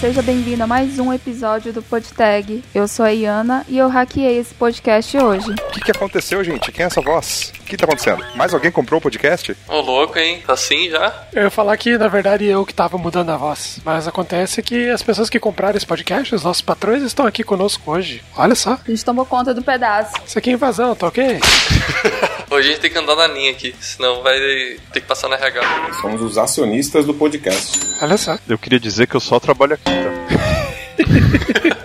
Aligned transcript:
seja 0.00 0.20
bem-vindo 0.22 0.62
a 0.62 0.66
mais 0.66 0.98
um 0.98 1.12
episódio 1.12 1.72
do 1.72 1.82
PodTag. 1.82 2.62
Eu 2.74 2.86
sou 2.86 3.04
a 3.06 3.10
Iana 3.10 3.64
e 3.68 3.78
eu 3.78 3.88
hackeei 3.88 4.38
esse 4.38 4.52
podcast 4.54 5.16
hoje. 5.16 5.50
O 5.50 5.70
que, 5.72 5.80
que 5.80 5.90
aconteceu, 5.90 6.42
gente? 6.44 6.70
Quem 6.70 6.84
é 6.84 6.86
essa 6.86 7.00
voz? 7.00 7.52
O 7.60 7.64
que 7.64 7.76
tá 7.76 7.86
acontecendo? 7.86 8.24
Mais 8.36 8.52
alguém 8.52 8.70
comprou 8.70 8.98
o 8.98 9.00
podcast? 9.00 9.56
Ô, 9.66 9.80
louco, 9.80 10.18
hein? 10.18 10.42
Assim 10.46 10.90
já? 10.90 11.26
Eu 11.32 11.44
ia 11.44 11.50
falar 11.50 11.76
que, 11.76 11.96
na 11.96 12.08
verdade, 12.08 12.44
eu 12.44 12.66
que 12.66 12.74
tava 12.74 12.98
mudando 12.98 13.30
a 13.30 13.36
voz. 13.36 13.78
Mas 13.84 14.06
acontece 14.06 14.62
que 14.62 14.90
as 14.90 15.02
pessoas 15.02 15.30
que 15.30 15.40
compraram 15.40 15.76
esse 15.76 15.86
podcast, 15.86 16.34
os 16.34 16.44
nossos 16.44 16.62
patrões, 16.62 17.02
estão 17.02 17.26
aqui 17.26 17.42
conosco 17.42 17.90
hoje. 17.90 18.22
Olha 18.36 18.54
só. 18.54 18.78
A 18.86 18.90
gente 18.90 19.04
tomou 19.04 19.24
conta 19.24 19.54
do 19.54 19.62
pedaço. 19.62 20.12
Isso 20.26 20.38
aqui 20.38 20.50
é 20.50 20.52
invasão, 20.52 20.94
tá 20.94 21.06
ok? 21.06 21.40
Hoje 22.50 22.68
a 22.68 22.70
gente 22.72 22.82
tem 22.82 22.90
que 22.92 22.98
andar 22.98 23.16
na 23.16 23.26
linha 23.26 23.50
aqui, 23.50 23.74
senão 23.80 24.22
vai 24.22 24.38
ter 24.92 25.00
que 25.00 25.06
passar 25.08 25.28
na 25.28 25.34
RH. 25.34 25.60
Somos 26.00 26.22
os 26.22 26.38
acionistas 26.38 27.04
do 27.04 27.12
podcast. 27.12 27.80
Olha 28.00 28.16
só. 28.16 28.38
Eu 28.48 28.56
queria 28.56 28.78
dizer 28.78 29.08
que 29.08 29.16
eu 29.16 29.20
só 29.20 29.40
trabalho 29.40 29.74
aqui, 29.74 29.83
tá? 29.84 31.74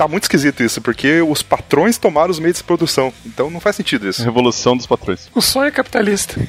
Tá 0.00 0.08
muito 0.08 0.22
esquisito 0.22 0.62
isso, 0.62 0.80
porque 0.80 1.20
os 1.20 1.42
patrões 1.42 1.98
tomaram 1.98 2.30
os 2.30 2.38
meios 2.38 2.56
de 2.56 2.64
produção. 2.64 3.12
Então 3.26 3.50
não 3.50 3.60
faz 3.60 3.76
sentido 3.76 4.08
isso. 4.08 4.24
Revolução 4.24 4.74
dos 4.74 4.86
patrões. 4.86 5.28
O 5.34 5.42
sonho 5.42 5.66
é 5.66 5.70
capitalista. 5.70 6.40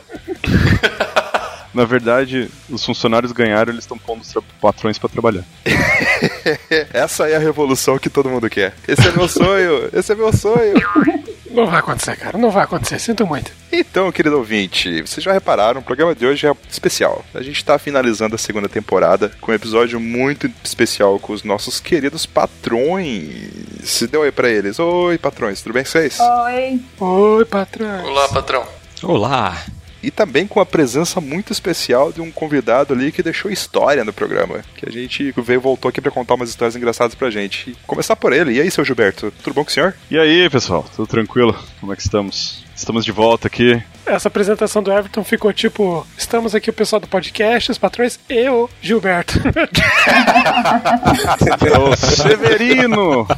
Na 1.72 1.86
verdade, 1.86 2.50
os 2.68 2.84
funcionários 2.84 3.32
ganharam, 3.32 3.72
eles 3.72 3.84
estão 3.84 3.96
pondo 3.96 4.20
os 4.20 4.34
patrões 4.60 4.98
pra 4.98 5.08
trabalhar. 5.08 5.42
Essa 6.92 7.30
é 7.30 7.36
a 7.36 7.38
revolução 7.38 7.98
que 7.98 8.10
todo 8.10 8.28
mundo 8.28 8.50
quer. 8.50 8.74
Esse 8.86 9.08
é 9.08 9.12
meu 9.12 9.26
sonho, 9.26 9.88
esse 9.94 10.12
é 10.12 10.14
meu 10.14 10.30
sonho. 10.30 10.74
Não 11.50 11.66
vai 11.66 11.80
acontecer, 11.80 12.16
cara. 12.16 12.38
Não 12.38 12.50
vai 12.50 12.64
acontecer. 12.64 12.98
Sinto 12.98 13.26
muito. 13.26 13.50
Então, 13.72 14.10
querido 14.12 14.36
ouvinte, 14.38 15.02
vocês 15.02 15.22
já 15.22 15.32
repararam, 15.32 15.80
o 15.80 15.84
programa 15.84 16.14
de 16.14 16.24
hoje 16.24 16.46
é 16.46 16.52
especial. 16.70 17.24
A 17.34 17.42
gente 17.42 17.64
tá 17.64 17.78
finalizando 17.78 18.34
a 18.34 18.38
segunda 18.38 18.68
temporada 18.68 19.30
com 19.40 19.50
um 19.50 19.54
episódio 19.54 19.98
muito 20.00 20.50
especial 20.62 21.18
com 21.18 21.32
os 21.32 21.42
nossos 21.42 21.80
queridos 21.80 22.24
patrões. 22.24 23.50
Se 23.82 24.06
deu 24.06 24.22
aí 24.22 24.32
pra 24.32 24.48
eles. 24.48 24.78
Oi, 24.78 25.18
patrões, 25.18 25.60
tudo 25.60 25.72
bem 25.72 25.82
com 25.82 25.90
vocês? 25.90 26.18
Oi. 26.20 26.80
Oi, 27.00 27.44
patrão. 27.44 28.04
Olá, 28.04 28.28
patrão. 28.28 28.64
Olá! 29.02 29.56
E 30.02 30.10
também 30.10 30.46
com 30.46 30.60
a 30.60 30.66
presença 30.66 31.20
muito 31.20 31.52
especial 31.52 32.12
de 32.12 32.20
um 32.20 32.30
convidado 32.30 32.94
ali 32.94 33.12
que 33.12 33.22
deixou 33.22 33.50
história 33.50 34.04
no 34.04 34.12
programa. 34.12 34.60
Que 34.76 34.88
a 34.88 34.92
gente 34.92 35.32
veio 35.38 35.60
voltou 35.60 35.88
aqui 35.88 36.00
pra 36.00 36.10
contar 36.10 36.34
umas 36.34 36.48
histórias 36.48 36.76
engraçadas 36.76 37.14
pra 37.14 37.30
gente. 37.30 37.76
Começar 37.86 38.16
por 38.16 38.32
ele. 38.32 38.54
E 38.54 38.60
aí, 38.60 38.70
seu 38.70 38.84
Gilberto, 38.84 39.32
tudo 39.42 39.54
bom 39.54 39.64
com 39.64 39.70
o 39.70 39.72
senhor? 39.72 39.94
E 40.10 40.18
aí, 40.18 40.48
pessoal, 40.48 40.84
tudo 40.96 41.06
tranquilo? 41.06 41.56
Como 41.80 41.92
é 41.92 41.96
que 41.96 42.02
estamos? 42.02 42.64
Estamos 42.74 43.04
de 43.04 43.12
volta 43.12 43.46
aqui. 43.46 43.82
Essa 44.06 44.28
apresentação 44.28 44.82
do 44.82 44.90
Everton 44.90 45.22
ficou 45.22 45.52
tipo: 45.52 46.06
estamos 46.16 46.54
aqui 46.54 46.70
o 46.70 46.72
pessoal 46.72 46.98
do 46.98 47.06
podcast, 47.06 47.70
os 47.70 47.78
patrões 47.78 48.18
e 48.28 48.48
o 48.48 48.70
Gilberto. 48.80 49.34
Ô, 51.78 51.94
Severino! 51.96 53.28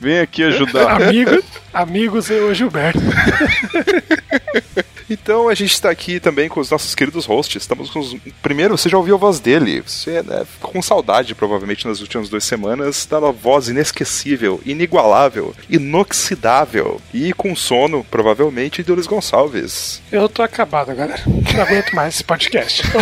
Vem 0.00 0.18
aqui 0.18 0.42
ajudar. 0.42 1.02
Amigo, 1.02 1.44
amigos 1.72 2.28
e 2.30 2.34
o 2.34 2.52
Gilberto. 2.54 2.98
Então 5.12 5.48
a 5.48 5.54
gente 5.54 5.74
está 5.74 5.90
aqui 5.90 6.18
também 6.18 6.48
com 6.48 6.58
os 6.58 6.70
nossos 6.70 6.94
queridos 6.94 7.26
hosts. 7.26 7.62
Estamos 7.62 7.90
com 7.90 8.00
os... 8.00 8.16
Primeiro, 8.40 8.76
você 8.76 8.88
já 8.88 8.96
ouviu 8.96 9.14
a 9.16 9.18
voz 9.18 9.38
dele. 9.38 9.82
Você 9.86 10.22
né, 10.22 10.44
ficou 10.44 10.72
com 10.72 10.80
saudade, 10.80 11.34
provavelmente, 11.34 11.86
nas 11.86 12.00
últimas 12.00 12.28
duas 12.28 12.44
semanas, 12.44 13.06
da 13.06 13.20
voz 13.30 13.68
inesquecível, 13.68 14.60
inigualável, 14.64 15.54
inoxidável 15.68 17.00
e 17.12 17.32
com 17.34 17.54
sono, 17.54 18.04
provavelmente, 18.10 18.82
de 18.82 18.90
Luiz 18.90 19.06
Gonçalves. 19.06 20.00
Eu 20.10 20.28
tô 20.28 20.42
acabado, 20.42 20.94
galera. 20.94 21.22
Não 21.26 21.62
aguento 21.62 21.92
mais 21.94 22.14
esse 22.14 22.24
podcast. 22.24 22.82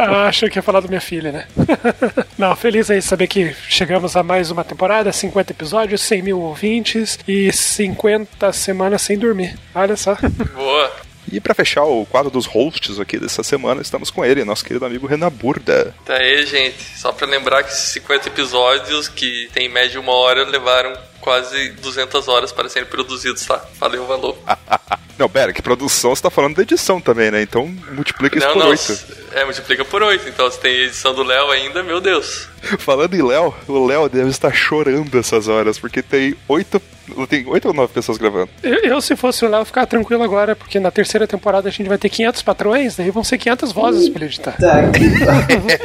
Ah, 0.00 0.28
achei 0.28 0.48
que 0.48 0.58
ia 0.58 0.62
falar 0.62 0.80
da 0.80 0.88
minha 0.88 1.00
filha, 1.00 1.30
né? 1.30 1.46
Não, 2.38 2.54
feliz 2.56 2.90
aí 2.90 2.98
de 2.98 3.04
saber 3.04 3.26
que 3.26 3.54
chegamos 3.68 4.16
a 4.16 4.22
mais 4.22 4.50
uma 4.50 4.64
temporada, 4.64 5.12
50 5.12 5.52
episódios, 5.52 6.00
100 6.00 6.22
mil 6.22 6.40
ouvintes 6.40 7.18
e 7.28 7.52
50 7.52 8.52
semanas 8.52 9.02
sem 9.02 9.18
dormir. 9.18 9.58
Olha 9.74 9.96
só. 9.96 10.16
Boa. 10.54 10.92
E 11.30 11.38
para 11.38 11.54
fechar 11.54 11.84
o 11.84 12.04
quadro 12.06 12.30
dos 12.30 12.46
hosts 12.46 12.98
aqui 12.98 13.18
dessa 13.18 13.42
semana, 13.42 13.82
estamos 13.82 14.10
com 14.10 14.24
ele, 14.24 14.44
nosso 14.44 14.64
querido 14.64 14.84
amigo 14.84 15.06
Renan 15.06 15.30
Burda. 15.30 15.94
Tá 16.04 16.16
aí, 16.16 16.44
gente. 16.44 16.82
Só 16.98 17.12
pra 17.12 17.26
lembrar 17.26 17.62
que 17.62 17.70
esses 17.70 17.90
50 17.90 18.28
episódios, 18.28 19.08
que 19.08 19.48
tem 19.52 19.66
em 19.66 19.68
média 19.68 20.00
uma 20.00 20.12
hora, 20.12 20.44
levaram 20.44 20.92
quase 21.20 21.70
200 21.72 22.26
horas 22.26 22.50
para 22.50 22.68
serem 22.68 22.88
produzidos, 22.88 23.44
tá? 23.44 23.64
Valeu, 23.78 24.06
valor. 24.06 24.36
Não, 25.20 25.28
pera, 25.28 25.52
que 25.52 25.60
produção 25.60 26.16
você 26.16 26.22
tá 26.22 26.30
falando 26.30 26.56
da 26.56 26.62
edição 26.62 26.98
também, 26.98 27.30
né? 27.30 27.42
Então 27.42 27.66
multiplica 27.92 28.38
isso 28.38 28.46
não, 28.46 28.54
por 28.54 28.60
não. 28.60 28.70
oito. 28.70 29.20
É, 29.32 29.44
multiplica 29.44 29.84
por 29.84 30.02
8. 30.02 30.28
Então, 30.28 30.50
se 30.50 30.58
tem 30.58 30.72
edição 30.72 31.14
do 31.14 31.22
Léo 31.22 31.50
ainda, 31.50 31.82
meu 31.82 32.00
Deus. 32.00 32.48
Falando 32.80 33.14
em 33.14 33.22
Léo, 33.22 33.54
o 33.68 33.86
Léo 33.86 34.08
deve 34.08 34.30
estar 34.30 34.52
chorando 34.52 35.16
essas 35.18 35.46
horas, 35.46 35.78
porque 35.78 36.02
tem 36.02 36.34
oito. 36.48 36.82
Tem 37.28 37.46
oito 37.46 37.68
ou 37.68 37.74
nove 37.74 37.92
pessoas 37.92 38.18
gravando. 38.18 38.48
Eu, 38.62 38.78
eu, 38.78 39.00
se 39.00 39.14
fosse 39.16 39.44
o 39.44 39.48
Léo, 39.48 39.64
ficar 39.64 39.84
tranquilo 39.86 40.22
agora, 40.22 40.56
porque 40.56 40.80
na 40.80 40.90
terceira 40.90 41.26
temporada 41.26 41.68
a 41.68 41.72
gente 41.72 41.88
vai 41.88 41.98
ter 41.98 42.08
500 42.08 42.42
patrões, 42.42 42.96
daí 42.96 43.10
vão 43.10 43.24
ser 43.24 43.36
500 43.36 43.72
vozes 43.72 44.08
pra 44.08 44.18
ele 44.18 44.26
editar. 44.26 44.56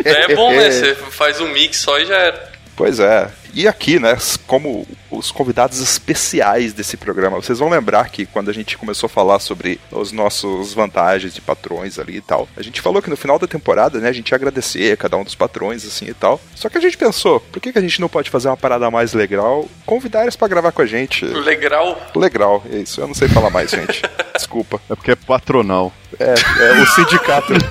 É 0.05 0.35
bom, 0.35 0.51
né? 0.51 0.69
Você 0.71 0.95
faz 0.95 1.41
um 1.41 1.47
mix 1.49 1.77
só 1.77 1.99
e 1.99 2.05
já 2.05 2.15
era. 2.15 2.51
Pois 2.75 2.99
é. 2.99 3.29
E 3.55 3.69
aqui, 3.69 3.99
né, 3.99 4.17
como 4.45 4.85
os 5.09 5.31
convidados 5.31 5.79
especiais 5.79 6.73
desse 6.73 6.97
programa, 6.97 7.37
vocês 7.37 7.57
vão 7.57 7.69
lembrar 7.69 8.09
que 8.09 8.25
quando 8.25 8.49
a 8.49 8.53
gente 8.53 8.77
começou 8.77 9.07
a 9.07 9.09
falar 9.09 9.39
sobre 9.39 9.79
os 9.89 10.11
nossos 10.11 10.73
vantagens 10.73 11.33
de 11.33 11.39
patrões 11.39 11.97
ali 11.97 12.17
e 12.17 12.21
tal, 12.21 12.49
a 12.57 12.61
gente 12.61 12.81
falou 12.81 13.01
que 13.01 13.09
no 13.09 13.15
final 13.15 13.39
da 13.39 13.47
temporada, 13.47 13.97
né, 14.01 14.09
a 14.09 14.11
gente 14.11 14.31
ia 14.31 14.35
agradecer 14.35 14.91
a 14.91 14.97
cada 14.97 15.15
um 15.15 15.23
dos 15.23 15.35
patrões, 15.35 15.85
assim 15.85 16.09
e 16.09 16.13
tal. 16.13 16.41
Só 16.53 16.67
que 16.67 16.77
a 16.77 16.81
gente 16.81 16.97
pensou, 16.97 17.39
por 17.39 17.61
que, 17.61 17.71
que 17.71 17.79
a 17.79 17.81
gente 17.81 18.01
não 18.01 18.09
pode 18.09 18.29
fazer 18.29 18.49
uma 18.49 18.57
parada 18.57 18.91
mais 18.91 19.13
legal? 19.13 19.65
Convidar 19.85 20.23
eles 20.23 20.35
pra 20.35 20.49
gravar 20.49 20.73
com 20.73 20.81
a 20.81 20.85
gente. 20.85 21.23
Legal. 21.23 21.97
Legal, 22.13 22.61
é 22.69 22.79
isso. 22.79 22.99
Eu 22.99 23.07
não 23.07 23.15
sei 23.15 23.29
falar 23.29 23.51
mais, 23.51 23.71
gente. 23.71 24.01
Desculpa. 24.35 24.81
É 24.89 24.95
porque 24.95 25.11
é 25.11 25.15
patronal. 25.15 25.93
É, 26.19 26.33
é 26.33 26.81
o 26.81 26.87
sindicato. 26.87 27.53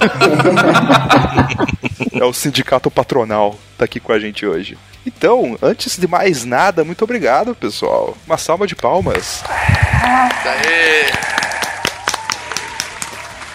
é 2.11 2.25
o 2.25 2.33
sindicato 2.33 2.91
patronal 2.91 3.59
tá 3.77 3.85
aqui 3.85 4.01
com 4.01 4.13
a 4.13 4.19
gente 4.19 4.47
hoje. 4.47 4.79
Então, 5.07 5.59
antes 5.75 5.99
de 5.99 6.07
mais 6.07 6.45
nada, 6.45 6.85
muito 6.85 7.03
obrigado, 7.03 7.53
pessoal. 7.53 8.17
Uma 8.27 8.39
salva 8.39 8.65
de 8.65 8.77
palmas. 8.77 9.43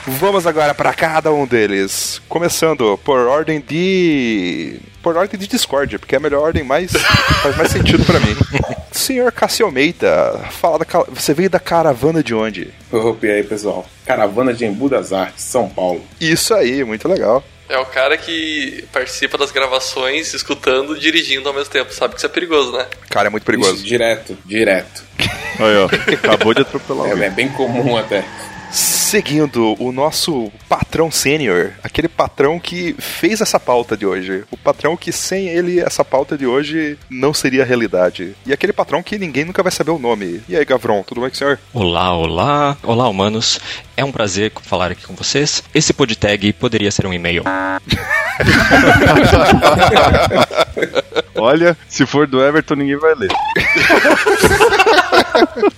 Vamos 0.05 0.45
agora 0.45 0.73
para 0.73 0.93
cada 0.93 1.31
um 1.31 1.47
deles. 1.47 2.21
Começando 2.27 2.99
por 3.05 3.19
ordem 3.27 3.63
de. 3.65 4.81
Por 5.01 5.15
ordem 5.15 5.39
de 5.39 5.47
discórdia, 5.47 5.97
porque 5.97 6.13
é 6.13 6.17
a 6.17 6.21
melhor 6.21 6.41
ordem 6.41 6.63
mais. 6.63 6.91
faz 7.41 7.55
mais 7.55 7.71
sentido 7.71 8.03
para 8.05 8.19
mim. 8.19 8.35
Senhor 8.91 9.31
Cássio 9.31 9.65
Almeida, 9.65 10.41
fala 10.51 10.79
da, 10.79 10.85
você 11.07 11.33
veio 11.33 11.49
da 11.49 11.59
caravana 11.59 12.21
de 12.21 12.35
onde? 12.35 12.73
Opa, 12.91 13.27
e 13.27 13.31
aí, 13.31 13.43
pessoal? 13.43 13.85
Caravana 14.05 14.53
de 14.53 14.65
Embu 14.65 14.89
das 14.89 15.13
Artes, 15.13 15.45
São 15.45 15.69
Paulo. 15.69 16.03
Isso 16.19 16.53
aí, 16.53 16.83
muito 16.83 17.07
legal. 17.07 17.41
É 17.69 17.77
o 17.77 17.85
cara 17.85 18.17
que 18.17 18.83
participa 18.91 19.37
das 19.37 19.51
gravações 19.51 20.33
escutando 20.33 20.97
e 20.97 20.99
dirigindo 20.99 21.47
ao 21.47 21.53
mesmo 21.53 21.71
tempo. 21.71 21.93
Sabe 21.93 22.15
que 22.15 22.19
isso 22.19 22.25
é 22.25 22.29
perigoso, 22.29 22.71
né? 22.71 22.87
Cara, 23.09 23.27
é 23.27 23.29
muito 23.29 23.43
Isso, 23.43 23.45
perigoso. 23.45 23.83
direto, 23.83 24.35
direto. 24.43 25.03
Aí, 25.19 25.77
ó. 25.77 25.85
Acabou 26.15 26.53
de 26.53 26.61
atropelar 26.61 27.07
É, 27.07 27.11
alguém. 27.11 27.27
é 27.27 27.29
bem 27.29 27.47
comum 27.49 27.95
até. 27.95 28.25
Seguindo 28.71 29.75
o 29.81 29.91
nosso 29.91 30.51
patrão 30.67 31.09
sênior, 31.09 31.71
aquele 31.83 32.07
patrão 32.07 32.59
que 32.59 32.95
fez 32.99 33.41
essa 33.41 33.59
pauta 33.59 33.97
de 33.97 34.05
hoje. 34.05 34.43
O 34.51 34.57
patrão 34.57 34.95
que 34.95 35.11
sem 35.11 35.47
ele 35.47 35.79
essa 35.79 36.05
pauta 36.05 36.37
de 36.37 36.45
hoje 36.45 36.97
não 37.09 37.33
seria 37.33 37.65
realidade. 37.65 38.35
E 38.45 38.53
aquele 38.53 38.71
patrão 38.71 39.01
que 39.01 39.17
ninguém 39.17 39.45
nunca 39.45 39.63
vai 39.63 39.71
saber 39.71 39.91
o 39.91 39.99
nome. 39.99 40.41
E 40.47 40.55
aí, 40.55 40.63
Gavron, 40.63 41.01
tudo 41.01 41.21
bem 41.21 41.29
com 41.29 41.35
o 41.35 41.37
senhor? 41.37 41.59
Olá, 41.73 42.15
olá, 42.15 42.77
olá, 42.83 43.09
humanos. 43.09 43.59
É 43.97 44.05
um 44.05 44.11
prazer 44.11 44.51
falar 44.61 44.91
aqui 44.91 45.05
com 45.05 45.15
vocês. 45.15 45.63
Esse 45.73 45.91
podtag 45.91 46.53
poderia 46.53 46.91
ser 46.91 47.07
um 47.07 47.13
e-mail. 47.13 47.43
Olha, 51.35 51.77
se 51.87 52.05
for 52.05 52.27
do 52.27 52.43
Everton, 52.43 52.75
ninguém 52.75 52.97
vai 52.97 53.15
ler. 53.15 53.29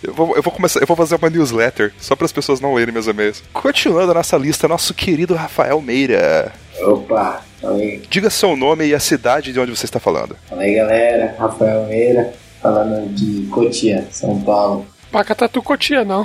Eu 0.03 0.13
vou, 0.13 0.35
eu 0.35 0.41
vou 0.41 0.51
começar, 0.51 0.79
eu 0.81 0.87
vou 0.87 0.97
fazer 0.97 1.15
uma 1.15 1.29
newsletter 1.29 1.93
só 1.99 2.15
para 2.15 2.25
as 2.25 2.31
pessoas 2.31 2.59
não 2.59 2.73
lerem 2.73 2.93
meus 2.93 3.07
e-mails. 3.07 3.43
Continuando 3.53 4.11
a 4.11 4.15
nossa 4.15 4.35
lista, 4.37 4.67
nosso 4.67 4.93
querido 4.93 5.35
Rafael 5.35 5.79
Meira. 5.81 6.51
Opa, 6.81 7.41
fala 7.61 7.77
aí, 7.77 8.01
Diga 8.09 8.29
seu 8.29 8.55
nome 8.55 8.85
e 8.87 8.95
a 8.95 8.99
cidade 8.99 9.53
de 9.53 9.59
onde 9.59 9.75
você 9.75 9.85
está 9.85 9.99
falando. 9.99 10.35
fala 10.49 10.63
aí 10.63 10.75
galera, 10.75 11.35
Rafael 11.37 11.85
Meira, 11.87 12.33
falando 12.61 13.13
de 13.13 13.47
Cotia, 13.47 14.07
São 14.11 14.41
Paulo. 14.41 14.85
Pacatatu 15.11 15.61
Cotia, 15.61 16.03
não. 16.03 16.23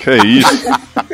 Que 0.00 0.10
é 0.10 0.16
isso? 0.26 0.64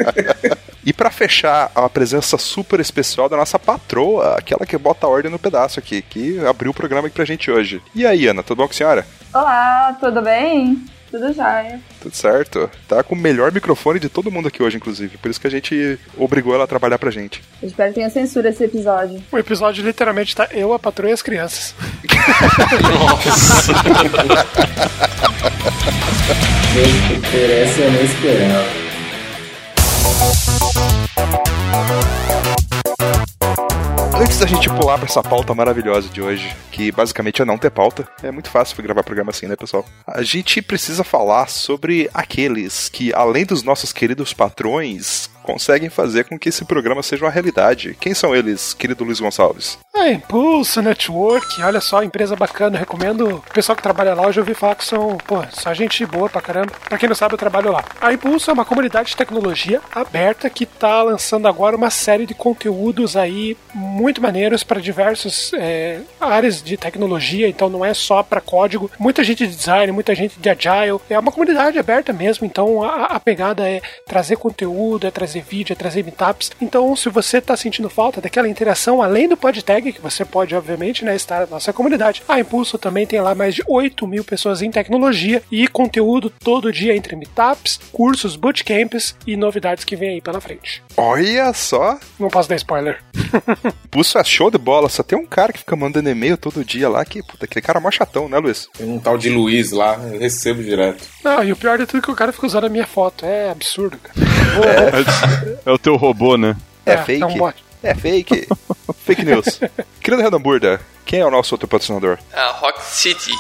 E 0.88 0.92
para 0.94 1.10
fechar, 1.10 1.70
a 1.74 1.86
presença 1.86 2.38
super 2.38 2.80
especial 2.80 3.28
da 3.28 3.36
nossa 3.36 3.58
patroa, 3.58 4.36
aquela 4.38 4.64
que 4.64 4.78
bota 4.78 5.06
a 5.06 5.10
ordem 5.10 5.30
no 5.30 5.38
pedaço 5.38 5.78
aqui, 5.78 6.00
que 6.00 6.38
abriu 6.46 6.70
o 6.70 6.74
programa 6.74 7.08
aqui 7.08 7.14
pra 7.14 7.26
gente 7.26 7.50
hoje. 7.50 7.82
E 7.94 8.06
aí, 8.06 8.26
Ana, 8.26 8.42
tudo 8.42 8.56
bom 8.56 8.66
com 8.66 8.72
a 8.72 8.74
senhora? 8.74 9.06
Olá, 9.34 9.94
tudo 10.00 10.22
bem? 10.22 10.82
Tudo 11.10 11.30
jóia. 11.34 11.78
Tudo 12.00 12.16
certo. 12.16 12.70
Tá 12.88 13.02
com 13.02 13.14
o 13.14 13.18
melhor 13.18 13.52
microfone 13.52 14.00
de 14.00 14.08
todo 14.08 14.30
mundo 14.30 14.48
aqui 14.48 14.62
hoje, 14.62 14.78
inclusive. 14.78 15.18
Por 15.18 15.30
isso 15.30 15.38
que 15.38 15.46
a 15.46 15.50
gente 15.50 15.98
obrigou 16.16 16.54
ela 16.54 16.64
a 16.64 16.66
trabalhar 16.66 16.98
pra 16.98 17.10
gente. 17.10 17.44
Eu 17.60 17.68
espero 17.68 17.90
que 17.90 17.96
tenha 17.96 18.08
censura 18.08 18.48
esse 18.48 18.64
episódio. 18.64 19.22
O 19.30 19.36
episódio 19.36 19.84
literalmente 19.84 20.34
tá 20.34 20.48
eu, 20.52 20.72
a 20.72 20.78
patroa 20.78 21.10
e 21.10 21.12
as 21.12 21.20
crianças. 21.20 21.74
Nossa. 22.80 23.74
Gente, 26.72 27.20
por 27.28 27.50
essa 27.50 27.80
eu 27.80 27.92
não 27.92 28.02
esperava. 28.02 28.87
Antes 34.20 34.40
da 34.40 34.46
gente 34.46 34.68
pular 34.68 34.98
pra 34.98 35.06
essa 35.06 35.22
pauta 35.22 35.54
maravilhosa 35.54 36.08
de 36.08 36.20
hoje, 36.20 36.52
que 36.72 36.90
basicamente 36.90 37.40
é 37.40 37.44
não 37.44 37.56
ter 37.56 37.70
pauta, 37.70 38.06
é 38.20 38.32
muito 38.32 38.50
fácil 38.50 38.82
gravar 38.82 39.04
programa 39.04 39.30
assim, 39.30 39.46
né, 39.46 39.54
pessoal? 39.54 39.84
A 40.04 40.22
gente 40.22 40.60
precisa 40.60 41.04
falar 41.04 41.48
sobre 41.48 42.10
aqueles 42.12 42.88
que, 42.88 43.14
além 43.14 43.46
dos 43.46 43.62
nossos 43.62 43.92
queridos 43.92 44.32
patrões, 44.32 45.30
conseguem 45.48 45.88
fazer 45.88 46.24
com 46.24 46.38
que 46.38 46.50
esse 46.50 46.62
programa 46.62 47.02
seja 47.02 47.24
uma 47.24 47.30
realidade. 47.30 47.96
Quem 47.98 48.12
são 48.12 48.36
eles, 48.36 48.74
querido 48.74 49.02
Luiz 49.02 49.18
Gonçalves? 49.18 49.78
É, 49.96 50.12
Impulso, 50.12 50.82
Network, 50.82 51.62
olha 51.62 51.80
só, 51.80 52.02
empresa 52.02 52.36
bacana, 52.36 52.78
recomendo. 52.78 53.36
O 53.36 53.52
pessoal 53.52 53.74
que 53.74 53.82
trabalha 53.82 54.12
lá, 54.12 54.24
eu 54.24 54.32
já 54.32 54.42
ouvi 54.42 54.52
falar 54.52 54.74
que 54.74 54.84
são, 54.84 55.16
pô, 55.26 55.42
só 55.50 55.72
gente 55.72 56.04
boa 56.04 56.28
pra 56.28 56.42
caramba. 56.42 56.72
Pra 56.86 56.98
quem 56.98 57.08
não 57.08 57.16
sabe, 57.16 57.32
eu 57.32 57.38
trabalho 57.38 57.72
lá. 57.72 57.82
A 57.98 58.12
Impulso 58.12 58.50
é 58.50 58.52
uma 58.52 58.64
comunidade 58.66 59.08
de 59.08 59.16
tecnologia 59.16 59.80
aberta 59.90 60.50
que 60.50 60.66
tá 60.66 61.02
lançando 61.02 61.48
agora 61.48 61.74
uma 61.74 61.88
série 61.88 62.26
de 62.26 62.34
conteúdos 62.34 63.16
aí 63.16 63.56
muito 63.74 64.20
maneiros 64.20 64.62
para 64.62 64.80
diversas 64.80 65.50
é, 65.54 66.00
áreas 66.20 66.62
de 66.62 66.76
tecnologia, 66.76 67.48
então 67.48 67.70
não 67.70 67.82
é 67.82 67.94
só 67.94 68.22
para 68.22 68.40
código. 68.40 68.90
Muita 68.98 69.24
gente 69.24 69.46
de 69.46 69.56
design, 69.56 69.92
muita 69.92 70.14
gente 70.14 70.38
de 70.38 70.50
agile. 70.50 71.00
É 71.08 71.18
uma 71.18 71.32
comunidade 71.32 71.78
aberta 71.78 72.12
mesmo, 72.12 72.46
então 72.46 72.82
a, 72.84 73.06
a 73.06 73.20
pegada 73.20 73.66
é 73.66 73.80
trazer 74.06 74.36
conteúdo, 74.36 75.06
é 75.06 75.10
trazer 75.10 75.37
vídeo, 75.40 75.72
é 75.72 75.76
trazer 75.76 76.02
meetups. 76.04 76.50
Então, 76.60 76.94
se 76.96 77.08
você 77.08 77.40
tá 77.40 77.56
sentindo 77.56 77.88
falta 77.90 78.20
daquela 78.20 78.48
interação, 78.48 79.02
além 79.02 79.28
do 79.28 79.36
podtag, 79.36 79.92
que 79.92 80.00
você 80.00 80.24
pode, 80.24 80.54
obviamente, 80.54 81.04
né, 81.04 81.14
estar 81.16 81.40
na 81.40 81.46
nossa 81.46 81.72
comunidade, 81.72 82.22
a 82.28 82.38
Impulso 82.40 82.78
também 82.78 83.06
tem 83.06 83.20
lá 83.20 83.34
mais 83.34 83.54
de 83.54 83.62
8 83.66 84.06
mil 84.06 84.24
pessoas 84.24 84.62
em 84.62 84.70
tecnologia 84.70 85.42
e 85.50 85.66
conteúdo 85.68 86.30
todo 86.42 86.72
dia 86.72 86.94
entre 86.96 87.16
meetups, 87.16 87.78
cursos, 87.92 88.36
bootcamps 88.36 89.16
e 89.26 89.36
novidades 89.36 89.84
que 89.84 89.96
vem 89.96 90.10
aí 90.10 90.20
pela 90.20 90.40
frente. 90.40 90.82
Olha 90.96 91.52
só! 91.52 91.98
Não 92.18 92.28
posso 92.28 92.48
dar 92.48 92.56
spoiler. 92.56 92.98
Pulso 93.90 94.18
é 94.18 94.24
show 94.24 94.50
de 94.50 94.58
bola, 94.58 94.88
só 94.88 95.02
tem 95.02 95.18
um 95.18 95.26
cara 95.26 95.52
que 95.52 95.60
fica 95.60 95.76
mandando 95.76 96.08
e-mail 96.10 96.36
todo 96.36 96.64
dia 96.64 96.88
lá, 96.88 97.04
que, 97.04 97.22
puta, 97.22 97.44
aquele 97.44 97.64
cara 97.64 97.78
é 97.78 97.82
mó 97.82 97.90
chatão, 97.90 98.28
né, 98.28 98.38
Luiz? 98.38 98.68
Tem 98.76 98.88
um 98.88 98.98
tal 98.98 99.16
de 99.18 99.28
Luiz 99.30 99.70
lá, 99.72 99.94
eu 100.12 100.18
recebo 100.18 100.62
direto. 100.62 101.04
Não, 101.24 101.42
e 101.44 101.52
o 101.52 101.56
pior 101.56 101.78
de 101.78 101.86
tudo 101.86 101.98
é 101.98 102.02
que 102.02 102.10
o 102.10 102.14
cara 102.16 102.32
fica 102.32 102.46
usando 102.46 102.64
a 102.64 102.68
minha 102.68 102.86
foto. 102.86 103.24
É 103.24 103.50
absurdo, 103.50 103.98
cara. 103.98 104.18
Vou- 104.56 104.64
É 104.64 104.90
o 105.66 105.78
teu 105.78 105.96
robô, 105.96 106.36
né? 106.36 106.56
É, 106.84 106.92
É, 106.94 107.04
fake? 107.04 107.22
é 107.22 107.26
um. 107.26 107.52
É 107.82 107.94
fake. 107.94 108.48
fake 109.04 109.24
news. 109.24 109.60
Querido 110.00 110.22
Renan 110.22 110.40
Burda, 110.40 110.80
quem 111.04 111.20
é 111.20 111.26
o 111.26 111.30
nosso 111.30 111.54
outro 111.54 111.68
patrocinador? 111.68 112.18
A 112.32 112.52
Rock 112.52 112.82
City. 112.82 113.32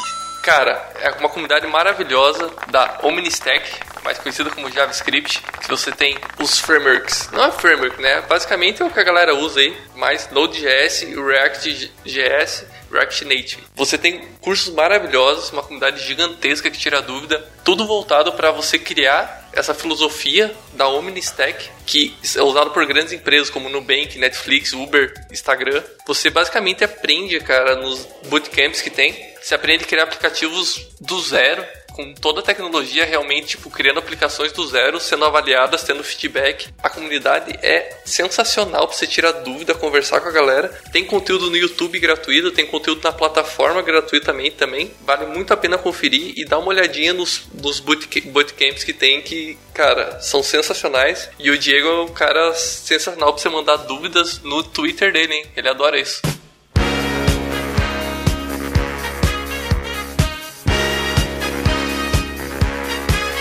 Cara, 0.48 0.82
é 1.02 1.10
uma 1.10 1.28
comunidade 1.28 1.66
maravilhosa 1.66 2.50
da 2.70 3.00
Omnistack, 3.02 3.70
mais 4.02 4.16
conhecida 4.16 4.48
como 4.48 4.70
JavaScript, 4.70 5.42
que 5.60 5.68
você 5.68 5.92
tem 5.92 6.16
os 6.40 6.58
frameworks. 6.58 7.28
Não 7.30 7.44
é 7.44 7.52
framework, 7.52 8.00
né? 8.00 8.22
Basicamente 8.22 8.80
é 8.80 8.86
o 8.86 8.90
que 8.90 8.98
a 8.98 9.02
galera 9.02 9.34
usa 9.34 9.60
aí, 9.60 9.76
mais 9.94 10.30
Node.js, 10.30 11.02
React.js, 11.02 12.64
React 12.90 13.24
Native. 13.26 13.62
Você 13.76 13.98
tem 13.98 14.26
cursos 14.40 14.72
maravilhosos, 14.72 15.52
uma 15.52 15.62
comunidade 15.62 16.02
gigantesca 16.02 16.70
que 16.70 16.78
tira 16.78 17.02
dúvida, 17.02 17.46
tudo 17.62 17.86
voltado 17.86 18.32
para 18.32 18.50
você 18.50 18.78
criar 18.78 19.50
essa 19.52 19.74
filosofia 19.74 20.54
da 20.72 20.88
Omnistack, 20.88 21.68
que 21.84 22.16
é 22.34 22.42
usado 22.42 22.70
por 22.70 22.86
grandes 22.86 23.12
empresas 23.12 23.50
como 23.50 23.68
Nubank, 23.68 24.18
Netflix, 24.18 24.72
Uber, 24.72 25.12
Instagram. 25.30 25.82
Você 26.06 26.30
basicamente 26.30 26.82
aprende, 26.82 27.38
cara, 27.40 27.76
nos 27.76 28.08
bootcamps 28.28 28.80
que 28.80 28.88
tem, 28.88 29.36
você 29.48 29.54
aprende 29.54 29.84
a 29.84 29.86
criar 29.86 30.02
aplicativos 30.02 30.88
do 31.00 31.18
zero, 31.22 31.64
com 31.94 32.12
toda 32.12 32.40
a 32.40 32.42
tecnologia 32.42 33.06
realmente, 33.06 33.56
tipo, 33.56 33.70
criando 33.70 33.98
aplicações 33.98 34.52
do 34.52 34.68
zero, 34.68 35.00
sendo 35.00 35.24
avaliadas, 35.24 35.82
tendo 35.82 36.04
feedback. 36.04 36.68
A 36.82 36.90
comunidade 36.90 37.58
é 37.62 37.98
sensacional 38.04 38.86
pra 38.86 38.94
você 38.94 39.06
tirar 39.06 39.32
dúvida, 39.32 39.74
conversar 39.74 40.20
com 40.20 40.28
a 40.28 40.32
galera. 40.32 40.68
Tem 40.92 41.02
conteúdo 41.02 41.48
no 41.48 41.56
YouTube 41.56 41.98
gratuito, 41.98 42.50
tem 42.50 42.66
conteúdo 42.66 43.00
na 43.02 43.10
plataforma 43.10 43.80
gratuitamente 43.80 44.56
também. 44.56 44.92
Vale 45.00 45.24
muito 45.24 45.50
a 45.50 45.56
pena 45.56 45.78
conferir 45.78 46.34
e 46.36 46.44
dar 46.44 46.58
uma 46.58 46.68
olhadinha 46.68 47.14
nos, 47.14 47.44
nos 47.54 47.80
bootca- 47.80 48.20
bootcamps 48.26 48.84
que 48.84 48.92
tem, 48.92 49.22
que, 49.22 49.56
cara, 49.72 50.20
são 50.20 50.42
sensacionais. 50.42 51.30
E 51.38 51.50
o 51.50 51.56
Diego 51.56 51.88
é 51.88 52.00
um 52.02 52.08
cara 52.08 52.52
sensacional 52.52 53.32
pra 53.32 53.42
você 53.42 53.48
mandar 53.48 53.76
dúvidas 53.76 54.40
no 54.42 54.62
Twitter 54.62 55.10
dele, 55.10 55.32
hein? 55.34 55.46
Ele 55.56 55.70
adora 55.70 55.98
isso. 55.98 56.20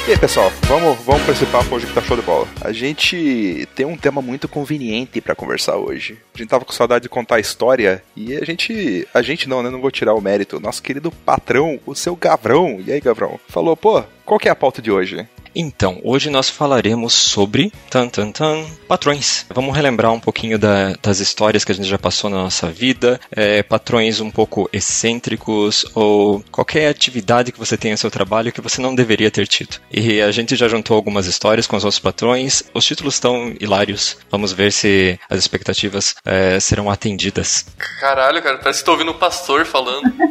E 0.07 0.12
aí, 0.12 0.18
pessoal, 0.18 0.50
vamos, 0.62 0.98
vamos 1.00 1.21
pra 1.24 1.33
esse 1.33 1.45
papo 1.48 1.75
hoje 1.75 1.86
que 1.86 1.94
tá 1.94 2.01
show 2.01 2.15
de 2.15 2.24
bola. 2.24 2.48
A 2.62 2.71
gente 2.71 3.68
tem 3.75 3.86
um 3.86 3.98
tema 3.98 4.21
muito 4.21 4.48
conveniente 4.48 5.19
pra 5.19 5.36
conversar 5.36 5.75
hoje. 5.75 6.18
A 6.33 6.38
gente 6.38 6.48
tava 6.48 6.63
com 6.63 6.71
saudade 6.71 7.04
de 7.04 7.09
contar 7.09 7.36
a 7.36 7.39
história 7.42 8.01
e 8.15 8.33
a 8.33 8.45
gente. 8.45 9.06
A 9.13 9.21
gente 9.21 9.50
não, 9.50 9.62
né? 9.62 9.69
Não 9.69 9.81
vou 9.81 9.92
tirar 9.92 10.13
o 10.13 10.21
mérito. 10.21 10.62
Nosso 10.62 10.81
querido 10.81 11.12
patrão, 11.12 11.77
o 11.86 11.94
seu 11.94 12.15
Gavrão. 12.15 12.81
E 12.88 12.89
aí, 12.89 13.01
Gavrão? 13.01 13.38
Falou, 13.50 13.75
pô, 13.75 14.01
qual 14.24 14.39
que 14.39 14.48
é 14.48 14.51
a 14.51 14.56
pauta 14.56 14.81
de 14.81 14.89
hoje? 14.89 15.27
Então, 15.59 16.00
hoje 16.04 16.30
nós 16.30 16.51
falaremos 16.51 17.13
sobre 17.13 17.74
tan, 17.89 18.07
tan, 18.09 18.31
tan, 18.31 18.63
patrões. 18.88 19.44
Vamos 19.54 19.75
relembrar 19.75 20.13
um 20.13 20.19
pouquinho 20.19 20.59
da- 20.59 20.94
das 21.01 21.19
histórias 21.19 21.65
que 21.65 21.71
a 21.71 21.75
gente 21.75 21.88
já 21.88 21.98
passou 21.98 22.30
na 22.30 22.38
nossa 22.38 22.69
vida, 22.69 23.19
é, 23.31 23.63
patrões 23.63 24.19
um 24.19 24.30
pouco 24.30 24.69
excêntricos 24.71 25.83
ou 25.95 26.44
qualquer 26.51 26.89
atividade 26.89 27.51
que 27.51 27.57
você 27.57 27.75
tenha 27.75 27.95
no 27.95 27.98
seu 27.98 28.12
trabalho 28.12 28.51
que 28.51 28.62
você 28.62 28.80
não 28.80 28.94
deveria 28.94 29.31
ter 29.31 29.48
tido. 29.48 29.77
E 29.92 30.21
a 30.21 30.31
gente 30.31 30.56
já 30.56 30.68
juntou 30.68 30.95
algumas 30.95 31.25
histórias 31.25 31.65
com 31.65 31.75
os 31.75 31.83
nossos 31.83 32.00
patrões. 32.00 32.62
Os 32.71 32.86
títulos 32.86 33.15
estão 33.15 33.51
hilários. 33.60 34.15
Vamos 34.30 34.53
ver 34.53 34.71
se 34.71 35.19
as 35.27 35.39
expectativas 35.39 36.13
é, 36.24 36.60
serão 36.60 36.88
atendidas. 36.88 37.65
Caralho, 38.00 38.44
cara, 38.44 38.60
parece 38.60 38.81
que 38.81 38.86
tô 38.86 38.92
ouvindo 38.92 39.10
um 39.12 39.18
pastor 39.18 39.65
falando. 39.65 40.13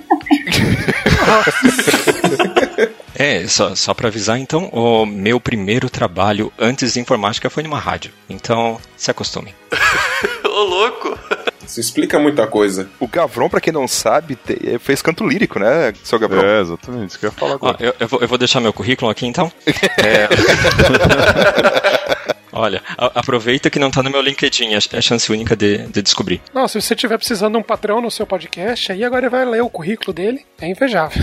É, 3.19 3.47
só, 3.49 3.75
só 3.75 3.95
para 3.95 4.09
avisar, 4.09 4.39
então, 4.39 4.67
o 4.73 5.07
meu 5.07 5.41
primeiro 5.41 5.89
trabalho 5.89 6.53
antes 6.59 6.93
de 6.95 7.01
informática 7.01 7.49
foi 7.51 7.63
numa 7.63 7.79
rádio. 7.79 8.13
Então, 8.29 8.79
se 8.97 9.11
acostume. 9.11 9.55
Ô, 10.45 10.63
louco! 10.65 11.19
Isso 11.67 11.81
explica 11.81 12.19
muita 12.19 12.47
coisa. 12.47 12.89
O 13.01 13.09
Gavron, 13.09 13.49
pra 13.49 13.61
quem 13.61 13.73
não 13.73 13.89
sabe, 13.89 14.37
te- 14.37 14.79
fez 14.79 15.03
canto 15.03 15.27
lírico, 15.27 15.59
né, 15.59 15.93
seu 16.05 16.19
Gavrão? 16.19 16.45
É, 16.45 16.61
exatamente, 16.61 17.11
isso 17.11 17.19
que 17.19 17.27
eu 17.27 17.31
ia 17.31 17.35
falar 17.35 17.55
agora. 17.55 17.77
eu, 17.81 17.93
eu 17.99 18.07
vou, 18.07 18.21
eu 18.21 18.29
vou 18.29 18.39
deixar 18.39 18.61
meu 18.61 18.73
currículo 18.73 19.11
aqui, 19.11 19.27
então. 19.27 19.51
É... 19.99 20.29
Olha, 22.59 22.83
a- 22.97 23.13
aproveita 23.21 23.71
que 23.71 23.79
não 23.79 23.91
tá 23.91 24.03
no 24.03 24.11
meu 24.11 24.21
LinkedIn, 24.21 24.75
é 24.75 24.79
é 24.93 24.99
a 24.99 25.03
chance 25.03 25.31
única 25.33 25.57
de, 25.57 25.79
de 25.89 26.03
descobrir. 26.03 26.41
Não, 26.55 26.69
se 26.69 26.81
você 26.81 26.95
estiver 26.95 27.17
precisando 27.19 27.53
de 27.53 27.59
um 27.59 27.63
patrão 27.63 28.01
no 28.01 28.11
seu 28.11 28.27
podcast, 28.27 28.93
aí 28.93 29.03
agora 29.05 29.27
ele 29.27 29.31
vai 29.31 29.45
ler 29.45 29.63
o 29.63 29.69
currículo 29.71 30.13
dele. 30.13 30.45
É 30.61 30.69
invejável. 30.69 31.23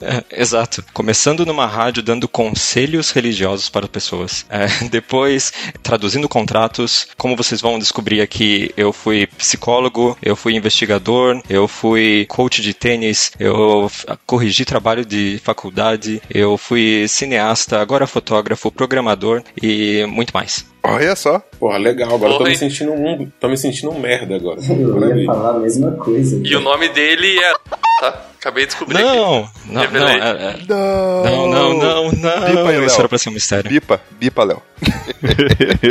É, 0.00 0.22
exato. 0.42 0.84
Começando 0.92 1.46
numa 1.46 1.66
rádio 1.66 2.02
dando 2.02 2.28
conselhos 2.28 3.10
religiosos 3.10 3.68
para 3.68 3.88
pessoas. 3.88 4.44
É, 4.50 4.66
depois, 4.88 5.52
traduzindo 5.82 6.28
contratos. 6.28 7.08
Como 7.16 7.36
vocês 7.36 7.60
vão 7.60 7.78
descobrir 7.78 8.20
aqui, 8.20 8.72
eu 8.76 8.92
fui 8.92 9.26
psicólogo, 9.26 10.16
eu 10.22 10.36
fui 10.36 10.54
investigador, 10.54 11.40
eu 11.48 11.66
fui 11.66 12.26
coach 12.28 12.60
de 12.60 12.74
tênis, 12.74 13.32
eu 13.38 13.90
corrigi 14.26 14.64
trabalho 14.64 15.04
de 15.04 15.40
faculdade, 15.42 16.20
eu 16.30 16.56
fui 16.58 17.06
cineasta, 17.08 17.80
agora 17.80 18.06
fotógrafo, 18.06 18.70
programador 18.70 19.42
e 19.62 20.04
muito 20.08 20.32
mais. 20.34 20.43
Olha 20.82 21.16
só. 21.16 21.40
Porra, 21.58 21.78
legal. 21.78 22.14
Agora 22.14 22.32
eu 22.32 22.38
tô 22.38 22.44
me 22.44 22.56
sentindo 22.56 22.92
um. 22.92 23.30
Tô 23.40 23.48
me 23.48 23.56
sentindo 23.56 23.90
um 23.90 23.98
merda 23.98 24.36
agora. 24.36 24.60
Eu 24.68 25.18
ia 25.18 25.26
falar 25.26 25.50
a 25.56 25.58
mesma 25.58 25.92
coisa. 25.92 26.40
E 26.44 26.54
o 26.54 26.60
nome 26.60 26.88
dele 26.90 27.38
é. 27.38 27.52
Tá? 28.00 28.22
Acabei 28.38 28.64
de 28.64 28.72
descobrir 28.72 28.98
aqui. 28.98 29.06
Não, 29.06 29.48
não, 29.66 29.90
não, 29.90 30.08
é- 30.08 30.18
é- 30.18 30.56
Não, 30.68 31.24
não, 31.24 31.48
não, 31.48 31.72
não, 31.74 32.12
não. 32.12 32.46
Bipa 32.46 32.62
Léo. 32.62 32.84
Isso 32.86 32.98
era 32.98 33.08
pra 33.08 33.16
ser 33.18 33.30
um 33.30 33.32
mistério. 33.32 33.70
Bipa, 33.70 34.00
bipa, 34.20 34.44
Léo. 34.44 34.62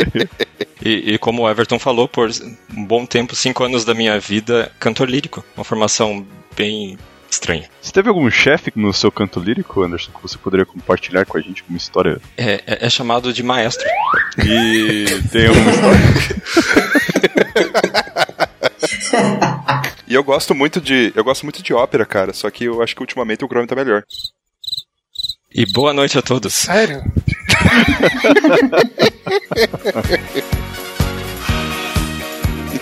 E, 0.85 1.13
e 1.13 1.17
como 1.17 1.43
o 1.43 1.49
Everton 1.49 1.79
falou, 1.79 2.09
por 2.09 2.29
um 2.75 2.83
bom 2.85 3.05
tempo, 3.05 3.33
cinco 3.37 3.63
anos 3.63 3.85
da 3.85 3.93
minha 3.93 4.19
vida, 4.19 4.69
cantor 4.81 5.09
lírico. 5.09 5.41
Uma 5.55 5.63
formação 5.63 6.25
bem 6.57 6.97
estranha. 7.33 7.69
Você 7.81 7.91
teve 7.91 8.09
algum 8.09 8.29
chefe 8.29 8.71
no 8.75 8.93
seu 8.93 9.11
canto 9.11 9.39
lírico, 9.39 9.81
Anderson, 9.83 10.11
que 10.11 10.21
você 10.21 10.37
poderia 10.37 10.65
compartilhar 10.65 11.25
com 11.25 11.37
a 11.37 11.41
gente 11.41 11.63
como 11.63 11.77
história? 11.77 12.21
É, 12.37 12.61
é- 12.65 12.85
é 12.85 12.89
chamado 12.89 13.33
de 13.33 13.43
maestro. 13.43 13.85
E 14.45 15.05
tem 15.31 15.47
alguma 15.47 15.71
história? 15.71 15.99
E 20.07 20.13
eu 20.15 20.23
gosto 20.23 20.53
muito 20.53 20.79
de. 20.81 21.11
Eu 21.15 21.23
gosto 21.23 21.43
muito 21.43 21.63
de 21.63 21.73
ópera, 21.73 22.05
cara. 22.05 22.33
Só 22.33 22.49
que 22.51 22.65
eu 22.65 22.81
acho 22.83 22.95
que 22.95 23.01
ultimamente 23.01 23.43
o 23.43 23.47
Chrome 23.47 23.65
tá 23.67 23.75
melhor. 23.75 24.03
E 25.53 25.65
boa 25.71 25.93
noite 25.93 26.17
a 26.17 26.21
todos. 26.21 26.53
Sério? 26.53 27.01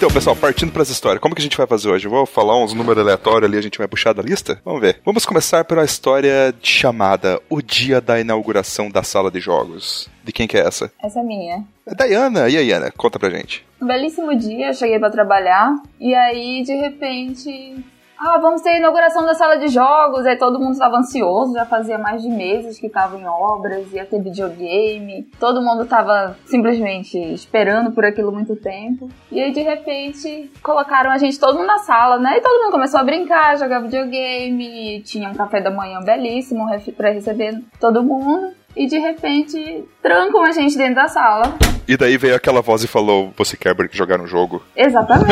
Então, 0.02 0.10
pessoal, 0.10 0.36
partindo 0.36 0.72
para 0.72 0.82
as 0.82 0.90
histórias, 0.90 1.22
como 1.22 1.36
que 1.36 1.42
a 1.42 1.44
gente 1.44 1.56
vai 1.56 1.68
fazer 1.68 1.88
hoje? 1.88 2.08
Eu 2.08 2.10
vou 2.10 2.26
falar 2.26 2.58
uns 2.58 2.74
números 2.74 3.04
aleatórios 3.04 3.48
ali, 3.48 3.56
a 3.56 3.62
gente 3.62 3.78
vai 3.78 3.88
puxar 3.88 4.14
da 4.14 4.24
lista? 4.24 4.60
Vamos 4.66 4.82
ver. 4.82 5.00
Vamos 5.06 5.28
começar 5.28 5.64
pela 5.64 5.86
história 5.86 6.52
chamada 6.60 7.40
O 7.48 7.62
Dia 7.62 8.02
da 8.02 8.20
Inauguração 8.20 8.90
da 8.90 9.04
Sala 9.04 9.30
de 9.30 9.40
Jogos. 9.40 10.10
De 10.24 10.32
quem 10.32 10.48
que 10.48 10.58
é 10.58 10.62
essa? 10.62 10.92
Essa 11.04 11.20
é 11.20 11.24
minha. 11.24 11.64
É 11.86 11.94
da 11.94 12.06
Iana. 12.06 12.50
E 12.50 12.58
aí, 12.58 12.70
Iana? 12.70 12.90
Conta 12.90 13.20
pra 13.20 13.30
gente. 13.30 13.64
Um 13.80 13.86
belíssimo 13.86 14.36
dia, 14.36 14.70
eu 14.70 14.74
cheguei 14.74 14.98
pra 14.98 15.12
trabalhar 15.12 15.72
e 16.00 16.16
aí 16.16 16.64
de 16.64 16.74
repente. 16.74 17.76
Ah, 18.24 18.38
vamos 18.38 18.62
ter 18.62 18.70
a 18.70 18.78
inauguração 18.78 19.26
da 19.26 19.34
sala 19.34 19.58
de 19.58 19.68
jogos. 19.68 20.28
Aí 20.28 20.38
todo 20.38 20.60
mundo 20.60 20.74
estava 20.74 20.96
ansioso, 20.98 21.56
já 21.56 21.66
fazia 21.66 21.98
mais 21.98 22.22
de 22.22 22.30
meses 22.30 22.80
que 22.80 22.86
estava 22.86 23.18
em 23.18 23.26
obras, 23.26 23.92
ia 23.92 24.06
ter 24.06 24.22
videogame. 24.22 25.28
Todo 25.40 25.60
mundo 25.60 25.86
estava 25.86 26.38
simplesmente 26.46 27.18
esperando 27.18 27.92
por 27.92 28.06
aquilo 28.06 28.32
muito 28.32 28.56
tempo. 28.56 29.10
E 29.32 29.42
aí 29.42 29.52
de 29.52 29.62
repente 29.62 30.52
colocaram 30.62 31.10
a 31.10 31.18
gente 31.18 31.40
todo 31.40 31.58
mundo 31.58 31.66
na 31.66 31.80
sala, 31.80 32.20
né? 32.20 32.38
E 32.38 32.42
todo 32.42 32.62
mundo 32.62 32.72
começou 32.72 33.00
a 33.00 33.04
brincar, 33.04 33.58
jogar 33.58 33.80
videogame. 33.80 35.02
Tinha 35.02 35.28
um 35.28 35.34
café 35.34 35.60
da 35.60 35.72
manhã 35.72 36.00
belíssimo 36.02 36.68
para 36.96 37.10
receber 37.10 37.60
todo 37.80 38.04
mundo. 38.04 38.54
E 38.76 38.86
de 38.86 39.00
repente 39.00 39.84
trancam 40.00 40.44
a 40.44 40.52
gente 40.52 40.78
dentro 40.78 40.94
da 40.94 41.08
sala. 41.08 41.56
E 41.88 41.98
daí 41.98 42.18
veio 42.18 42.36
aquela 42.36 42.62
voz 42.62 42.84
e 42.84 42.88
falou: 42.88 43.34
Você 43.36 43.58
quer 43.58 43.76
jogar 43.92 44.20
no 44.20 44.28
jogo? 44.28 44.62
Exatamente. 44.76 45.26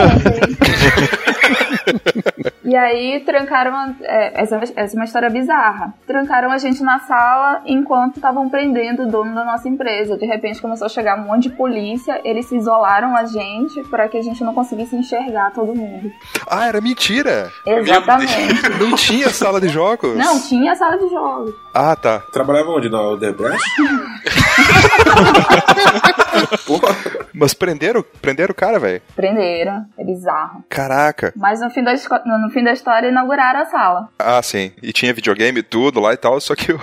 e 2.70 2.76
aí 2.76 3.20
trancaram. 3.22 3.76
a- 3.76 3.94
é, 4.02 4.42
essa, 4.44 4.60
essa 4.76 4.96
é 4.96 5.00
uma 5.00 5.06
história 5.06 5.30
bizarra. 5.30 5.94
Trancaram 6.06 6.52
a 6.52 6.58
gente 6.58 6.84
na 6.84 7.00
sala 7.00 7.62
enquanto 7.66 8.16
estavam 8.18 8.50
prendendo 8.50 9.04
o 9.04 9.08
dono 9.08 9.34
da 9.34 9.44
nossa 9.44 9.68
empresa. 9.68 10.18
De 10.18 10.26
repente 10.26 10.62
começou 10.62 10.86
a 10.86 10.90
chegar 10.90 11.18
um 11.20 11.24
monte 11.26 11.50
de 11.50 11.56
polícia. 11.56 12.20
Eles 12.24 12.46
se 12.48 12.56
isolaram 12.58 13.16
a 13.16 13.26
gente 13.26 13.82
para 13.90 14.08
que 14.08 14.18
a 14.18 14.22
gente 14.22 14.44
não 14.44 14.54
conseguisse 14.54 14.96
enxergar 14.96 15.52
todo 15.52 15.74
mundo. 15.76 16.12
Ah, 16.48 16.68
era 16.68 16.82
mentira! 16.82 17.50
Exatamente. 17.66 18.34
Não 18.80 18.96
tinha 18.96 19.30
sala 19.30 19.60
de 19.60 19.70
jogos? 19.70 20.16
Não, 20.16 20.40
tinha 20.42 20.76
sala 20.76 20.98
de 20.98 21.10
jogos. 21.10 21.54
Ah, 21.74 21.96
tá. 21.96 22.20
Trabalhava 22.32 22.70
onde? 22.72 22.90
Na 22.90 23.02
Odebrecht? 23.02 23.60
Porra. 26.66 26.96
Mas 27.34 27.54
prenderam, 27.54 28.04
prenderam 28.22 28.52
o 28.52 28.56
cara, 28.56 28.80
velho. 28.80 29.02
Prenderam. 29.16 29.86
É 29.98 30.04
bizarro. 30.04 30.64
Caraca. 30.70 31.34
Mas 31.36 31.62
no 31.62 31.70
fim, 31.70 31.84
da, 31.84 31.94
no 31.94 32.50
fim 32.52 32.64
da 32.64 32.72
história 32.72 33.10
inauguraram 33.10 33.62
a 33.62 33.66
sala. 33.66 34.10
Ah, 34.18 34.42
sim. 34.42 34.72
E 34.82 34.92
tinha 34.92 35.14
videogame 35.14 35.60
e 35.60 35.64
tudo 35.64 36.00
lá 36.00 36.14
e 36.14 36.18
tal, 36.18 36.40
só 36.42 36.56
que 36.56 36.72
o, 36.74 36.80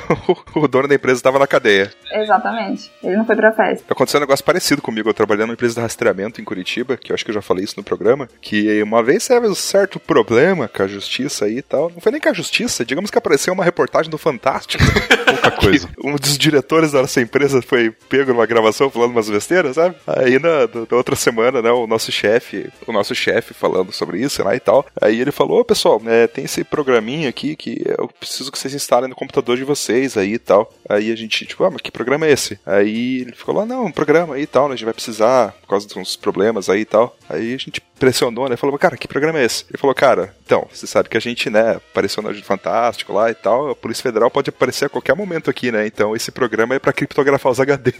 o 0.54 0.68
dono 0.68 0.88
da 0.88 0.94
empresa 0.94 1.22
tava 1.22 1.38
na 1.38 1.46
cadeia. 1.46 1.90
Exatamente. 2.12 2.90
Ele 3.02 3.16
não 3.16 3.24
foi 3.24 3.36
pra 3.36 3.52
festa. 3.52 3.84
Aconteceu 3.92 4.18
um 4.18 4.22
negócio 4.22 4.44
parecido 4.44 4.80
comigo. 4.80 5.08
Eu 5.08 5.14
trabalhando 5.14 5.48
numa 5.48 5.54
empresa 5.54 5.74
de 5.74 5.80
rastreamento 5.80 6.40
em 6.40 6.44
Curitiba, 6.44 6.96
que 6.96 7.12
eu 7.12 7.14
acho 7.14 7.24
que 7.24 7.30
eu 7.30 7.34
já 7.34 7.42
falei 7.42 7.64
isso 7.64 7.74
no 7.76 7.84
programa, 7.84 8.28
que 8.40 8.82
uma 8.82 9.02
vez 9.02 9.26
teve 9.26 9.46
um 9.46 9.54
certo 9.54 9.98
problema 9.98 10.68
com 10.68 10.82
a 10.82 10.86
justiça 10.86 11.44
aí 11.44 11.58
e 11.58 11.62
tal. 11.62 11.90
Não 11.90 12.00
foi 12.00 12.12
nem 12.12 12.20
com 12.20 12.28
a 12.28 12.32
justiça, 12.32 12.84
digamos 12.84 13.10
que 13.10 13.18
apareceu 13.18 13.52
uma 13.52 13.64
reportagem 13.64 14.10
do 14.10 14.18
Fantástico. 14.18 14.82
Pouca 15.26 15.50
coisa. 15.50 15.88
um 16.02 16.16
dos 16.16 16.38
diretores 16.38 16.92
da 16.92 17.02
nossa 17.02 17.20
empresa 17.20 17.60
foi 17.62 17.90
pego 18.08 18.32
numa 18.32 18.46
gravação 18.46 18.90
falando 18.90 19.10
umas 19.10 19.28
besteiras, 19.46 19.76
sabe? 19.76 19.94
Aí 20.06 20.38
na, 20.38 20.66
na 20.90 20.96
outra 20.96 21.14
semana, 21.14 21.62
né, 21.62 21.70
o 21.70 21.86
nosso 21.86 22.10
chefe, 22.10 22.68
o 22.86 22.92
nosso 22.92 23.14
chefe 23.14 23.54
falando 23.54 23.92
sobre 23.92 24.20
isso 24.20 24.42
lá 24.42 24.54
e 24.54 24.60
tal. 24.60 24.84
Aí 25.00 25.20
ele 25.20 25.30
falou, 25.30 25.60
ô 25.60 25.64
pessoal, 25.64 26.02
é, 26.06 26.26
tem 26.26 26.44
esse 26.44 26.64
programinha 26.64 27.28
aqui 27.28 27.54
que 27.54 27.82
eu 27.98 28.08
preciso 28.08 28.50
que 28.50 28.58
vocês 28.58 28.74
instalem 28.74 29.08
no 29.08 29.14
computador 29.14 29.56
de 29.56 29.64
vocês 29.64 30.16
aí 30.16 30.34
e 30.34 30.38
tal. 30.38 30.72
Aí 30.88 31.12
a 31.12 31.16
gente, 31.16 31.46
tipo, 31.46 31.64
ah, 31.64 31.70
mas 31.70 31.80
que 31.80 31.90
programa 31.90 32.26
é 32.26 32.32
esse? 32.32 32.58
Aí 32.66 33.20
ele 33.20 33.32
ficou 33.32 33.54
lá, 33.54 33.64
não, 33.64 33.86
um 33.86 33.92
programa 33.92 34.34
aí 34.34 34.42
e 34.42 34.46
tal, 34.46 34.68
né, 34.68 34.74
a 34.74 34.76
gente 34.76 34.84
vai 34.84 34.94
precisar 34.94 35.52
por 35.62 35.68
causa 35.68 35.86
de 35.86 35.98
uns 35.98 36.16
problemas 36.16 36.68
aí 36.68 36.80
e 36.80 36.84
tal. 36.84 37.16
Aí 37.28 37.54
a 37.54 37.58
gente 37.58 37.80
pressionou, 37.98 38.48
né, 38.48 38.56
falou, 38.56 38.76
cara, 38.78 38.96
que 38.96 39.08
programa 39.08 39.38
é 39.38 39.44
esse? 39.44 39.64
Ele 39.70 39.78
falou, 39.78 39.94
cara, 39.94 40.34
então, 40.44 40.66
você 40.72 40.86
sabe 40.86 41.08
que 41.08 41.16
a 41.16 41.20
gente, 41.20 41.48
né, 41.48 41.76
apareceu 41.76 42.22
no 42.22 42.28
Ajuda 42.28 42.44
Fantástico 42.44 43.12
lá 43.12 43.30
e 43.30 43.34
tal, 43.34 43.70
a 43.70 43.74
Polícia 43.74 44.02
Federal 44.02 44.30
pode 44.30 44.50
aparecer 44.50 44.86
a 44.86 44.88
qualquer 44.88 45.14
momento 45.14 45.50
aqui, 45.50 45.72
né, 45.72 45.86
então 45.86 46.14
esse 46.14 46.30
programa 46.30 46.74
é 46.74 46.78
pra 46.78 46.92
criptografar 46.92 47.52
os 47.52 47.58
HDs. 47.58 47.96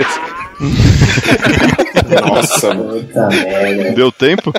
Nossa, 2.28 2.74
mano. 2.74 3.02
Puta 3.04 3.26
merda. 3.28 3.92
Deu 3.92 4.12
tempo? 4.12 4.52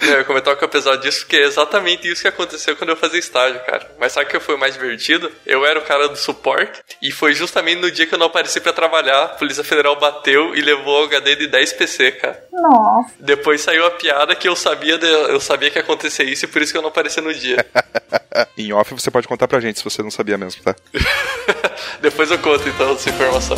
É, 0.00 0.08
Eu 0.12 0.18
ia 0.18 0.24
comentar 0.24 0.56
que 0.56 0.64
apesar 0.64 0.96
disso, 0.96 1.24
que 1.26 1.36
é 1.36 1.42
exatamente 1.44 2.10
isso 2.10 2.22
que 2.22 2.28
aconteceu 2.28 2.76
quando 2.76 2.90
eu 2.90 2.96
fazia 2.96 3.18
estágio, 3.18 3.60
cara. 3.64 3.88
Mas 3.98 4.12
sabe 4.12 4.26
o 4.26 4.28
que 4.28 4.40
foi 4.40 4.56
mais 4.56 4.74
divertido? 4.74 5.30
Eu 5.46 5.64
era 5.64 5.78
o 5.78 5.82
cara 5.82 6.08
do 6.08 6.16
suporte 6.16 6.80
e 7.00 7.10
foi 7.12 7.34
justamente 7.34 7.80
no 7.80 7.90
dia 7.90 8.06
que 8.06 8.14
eu 8.14 8.18
não 8.18 8.26
apareci 8.26 8.60
pra 8.60 8.72
trabalhar, 8.72 9.22
a 9.22 9.28
Polícia 9.28 9.62
Federal 9.64 9.98
bateu 9.98 10.54
e 10.54 10.60
levou 10.60 11.02
o 11.02 11.04
HD 11.04 11.36
de 11.36 11.46
10 11.46 11.72
PC, 11.74 12.12
cara. 12.12 12.44
Nossa. 12.52 13.10
Depois 13.20 13.60
saiu 13.60 13.86
a 13.86 13.90
piada 13.92 14.34
que 14.34 14.48
eu 14.48 14.56
sabia, 14.56 14.98
de- 14.98 15.06
eu 15.06 15.40
sabia 15.40 15.70
que 15.70 15.78
ia 15.78 15.82
acontecer 15.82 16.24
isso 16.24 16.44
e 16.44 16.48
por 16.48 16.60
isso 16.62 16.72
que 16.72 16.78
eu 16.78 16.82
não 16.82 16.88
apareci 16.88 17.20
no 17.20 17.32
dia. 17.32 17.64
em 18.58 18.72
off 18.72 18.92
você 18.92 19.10
pode 19.10 19.28
contar 19.28 19.46
pra 19.48 19.60
gente 19.60 19.78
se 19.78 19.84
você 19.84 20.02
não 20.02 20.10
sabia 20.10 20.36
mesmo, 20.36 20.62
tá? 20.62 20.74
Depois 22.02 22.30
eu 22.30 22.38
conto 22.38 22.68
então 22.68 22.92
essa 22.92 23.08
informação. 23.08 23.56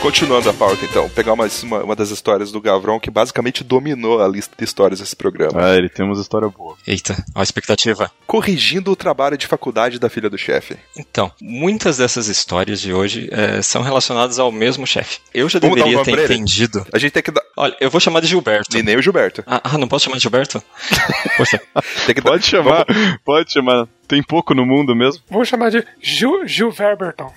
Continuando 0.00 0.48
a 0.48 0.54
pauta, 0.54 0.84
então, 0.84 1.08
pegar 1.10 1.32
uma, 1.32 1.46
uma, 1.64 1.82
uma 1.82 1.96
das 1.96 2.10
histórias 2.10 2.52
do 2.52 2.60
Gavrão 2.60 3.00
que 3.00 3.10
basicamente 3.10 3.64
dominou 3.64 4.22
a 4.22 4.28
lista 4.28 4.54
de 4.56 4.64
histórias 4.64 5.00
desse 5.00 5.14
programa. 5.16 5.60
Ah, 5.60 5.76
ele 5.76 5.88
tem 5.88 6.06
umas 6.06 6.20
histórias 6.20 6.52
boas. 6.52 6.78
Eita, 6.86 7.16
ó 7.34 7.40
a 7.40 7.42
expectativa. 7.42 8.10
Corrigindo 8.26 8.92
o 8.92 8.96
trabalho 8.96 9.36
de 9.36 9.46
faculdade 9.48 9.98
da 9.98 10.08
filha 10.08 10.30
do 10.30 10.38
chefe. 10.38 10.76
Então, 10.96 11.30
muitas 11.42 11.98
dessas 11.98 12.28
histórias 12.28 12.80
de 12.80 12.92
hoje 12.92 13.28
eh, 13.32 13.60
são 13.60 13.82
relacionadas 13.82 14.38
ao 14.38 14.52
mesmo 14.52 14.86
chefe. 14.86 15.18
Eu 15.34 15.48
já 15.48 15.58
Vamos 15.58 15.76
dar 15.76 15.82
um 15.82 15.88
deveria 15.88 15.96
nome 15.98 16.04
ter 16.04 16.12
pra 16.12 16.22
ele? 16.22 16.34
entendido. 16.34 16.86
A 16.92 16.98
gente 16.98 17.10
tem 17.12 17.22
que 17.22 17.32
dar. 17.32 17.42
Olha, 17.56 17.76
eu 17.80 17.90
vou 17.90 18.00
chamar 18.00 18.20
de 18.20 18.28
Gilberto. 18.28 18.78
E 18.78 18.82
nem 18.84 18.96
o 18.96 19.02
Gilberto. 19.02 19.42
Ah, 19.46 19.60
ah, 19.64 19.78
não 19.78 19.88
posso 19.88 20.04
chamar 20.04 20.16
de 20.16 20.22
Gilberto? 20.22 20.62
Poxa, 21.36 21.60
Tem 22.06 22.14
que 22.14 22.20
dar- 22.20 22.30
Pode 22.30 22.46
chamar, 22.46 22.86
pode 23.24 23.52
chamar. 23.52 23.88
Tem 24.06 24.22
pouco 24.22 24.54
no 24.54 24.64
mundo 24.64 24.94
mesmo. 24.96 25.22
Vamos 25.28 25.48
chamar 25.48 25.70
de 25.70 25.84
Gil, 26.00 26.46
Gil 26.46 26.70
Verberton. 26.70 27.30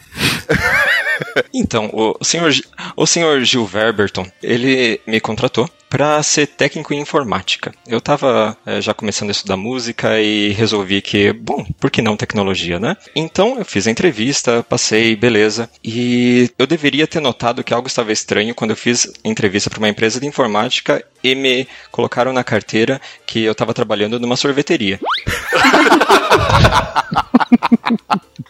então, 1.53 1.89
o 1.93 2.23
senhor, 2.23 2.51
o 2.95 3.05
senhor 3.05 3.41
Gil 3.41 3.65
Verberton, 3.65 4.25
ele 4.41 4.99
me 5.05 5.19
contratou 5.19 5.69
para 5.91 6.23
ser 6.23 6.47
técnico 6.47 6.93
em 6.93 7.01
informática. 7.01 7.73
Eu 7.85 7.97
estava 7.97 8.57
já 8.79 8.93
começando 8.93 9.27
a 9.27 9.33
estudar 9.33 9.57
música 9.57 10.21
e 10.21 10.53
resolvi 10.53 11.01
que, 11.01 11.33
bom, 11.33 11.65
por 11.77 11.91
que 11.91 12.01
não 12.01 12.15
tecnologia, 12.15 12.79
né? 12.79 12.95
Então 13.13 13.57
eu 13.57 13.65
fiz 13.65 13.87
a 13.87 13.91
entrevista, 13.91 14.63
passei, 14.63 15.17
beleza. 15.17 15.69
E 15.83 16.49
eu 16.57 16.65
deveria 16.65 17.05
ter 17.05 17.19
notado 17.19 17.61
que 17.61 17.73
algo 17.73 17.89
estava 17.89 18.13
estranho 18.13 18.55
quando 18.55 18.71
eu 18.71 18.77
fiz 18.77 19.11
entrevista 19.21 19.69
para 19.69 19.79
uma 19.79 19.89
empresa 19.89 20.17
de 20.17 20.25
informática 20.25 21.03
e 21.21 21.35
me 21.35 21.67
colocaram 21.91 22.31
na 22.31 22.43
carteira 22.43 23.01
que 23.25 23.43
eu 23.43 23.51
estava 23.51 23.73
trabalhando 23.73 24.17
numa 24.17 24.37
sorveteria. 24.37 24.97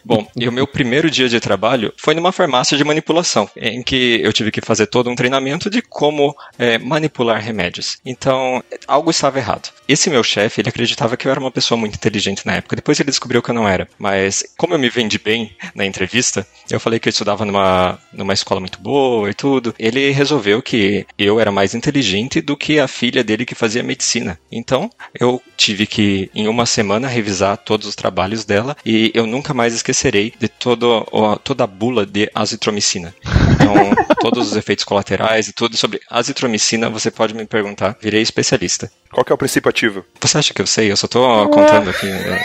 Bom, 0.06 0.28
e 0.36 0.48
o 0.48 0.52
meu 0.52 0.68
primeiro 0.68 1.10
dia 1.10 1.28
de 1.28 1.40
trabalho 1.40 1.94
foi 1.98 2.14
numa 2.14 2.32
farmácia 2.32 2.78
de 2.78 2.84
manipulação, 2.84 3.50
em 3.56 3.82
que 3.82 4.20
eu 4.24 4.32
tive 4.34 4.52
que 4.52 4.62
fazer 4.62 4.88
todo 4.88 5.10
um 5.10 5.16
treinamento 5.16 5.70
de 5.70 5.82
como 5.82 6.36
é, 6.58 6.78
manipular 6.78 7.42
remédios. 7.42 7.98
Então, 8.06 8.64
algo 8.88 9.12
estava 9.12 9.40
errado. 9.40 9.70
Esse 9.88 10.10
meu 10.10 10.24
chefe, 10.24 10.62
ele 10.62 10.70
acreditava 10.70 11.18
que 11.18 11.28
eu 11.28 11.32
era 11.32 11.40
uma 11.40 11.52
pessoa 11.52 11.78
muito 11.78 11.96
inteligente 11.96 12.46
na 12.46 12.56
época. 12.56 12.76
Depois 12.76 13.00
ele 13.00 13.10
descobriu 13.10 13.42
que 13.42 13.50
eu 13.50 13.56
não 13.56 13.68
era. 13.68 13.88
Mas, 14.00 14.44
como 14.58 14.74
eu 14.74 14.80
me 14.80 14.90
vendi 14.90 15.20
bem 15.20 15.56
na 15.76 15.86
entrevista, 15.86 16.46
eu 16.70 16.80
falei 16.80 17.00
que 17.00 17.10
eu 17.10 17.12
estudava 17.12 17.46
numa, 17.46 18.00
numa 18.14 18.34
escola 18.34 18.60
muito 18.60 18.80
boa 18.80 19.30
e 19.30 19.34
tudo. 19.34 19.76
Ele 19.78 20.12
resolveu 20.12 20.62
que 20.62 21.06
eu 21.18 21.40
era 21.40 21.52
mais 21.52 21.74
inteligente 21.74 22.42
do 22.42 22.56
que 22.56 22.80
a 22.80 22.88
filha 22.88 23.24
dele 23.24 23.46
que 23.46 23.56
fazia 23.56 23.84
medicina. 23.84 24.40
Então, 24.52 24.90
eu 25.20 25.42
tive 25.58 25.86
que, 25.86 26.30
em 26.34 26.48
uma 26.48 26.66
semana, 26.66 27.08
revisar 27.08 27.58
todos 27.58 27.88
os 27.88 27.96
trabalhos 27.96 28.46
dela 28.46 28.76
e 28.86 29.12
eu 29.14 29.26
nunca 29.26 29.54
mais 29.54 29.74
esquecerei 29.74 30.21
de 30.30 30.48
todo, 30.48 31.06
o- 31.12 31.36
toda 31.38 31.64
a 31.64 31.68
bula 31.68 32.06
de 32.06 32.30
azitromicina. 32.36 33.14
Então, 33.54 33.74
todos 34.22 34.52
os 34.52 34.56
efeitos 34.58 34.84
colaterais 34.86 35.48
e 35.48 35.54
tudo 35.54 35.76
sobre 35.78 36.00
azitromicina, 36.10 36.90
você 36.90 37.10
pode 37.10 37.34
me 37.34 37.46
perguntar. 37.46 37.96
Virei 38.02 38.22
especialista. 38.22 38.90
Qual 39.12 39.26
que 39.26 39.32
é 39.32 39.36
o 39.36 39.38
princípio 39.38 39.70
ativo? 39.70 40.06
Você 40.22 40.38
acha 40.38 40.54
que 40.54 40.62
eu 40.62 40.68
sei? 40.68 40.90
Eu 40.92 40.96
só 40.96 41.06
tô 41.08 41.20
contando 41.50 41.90
aqui. 41.90 42.06
né. 42.06 42.40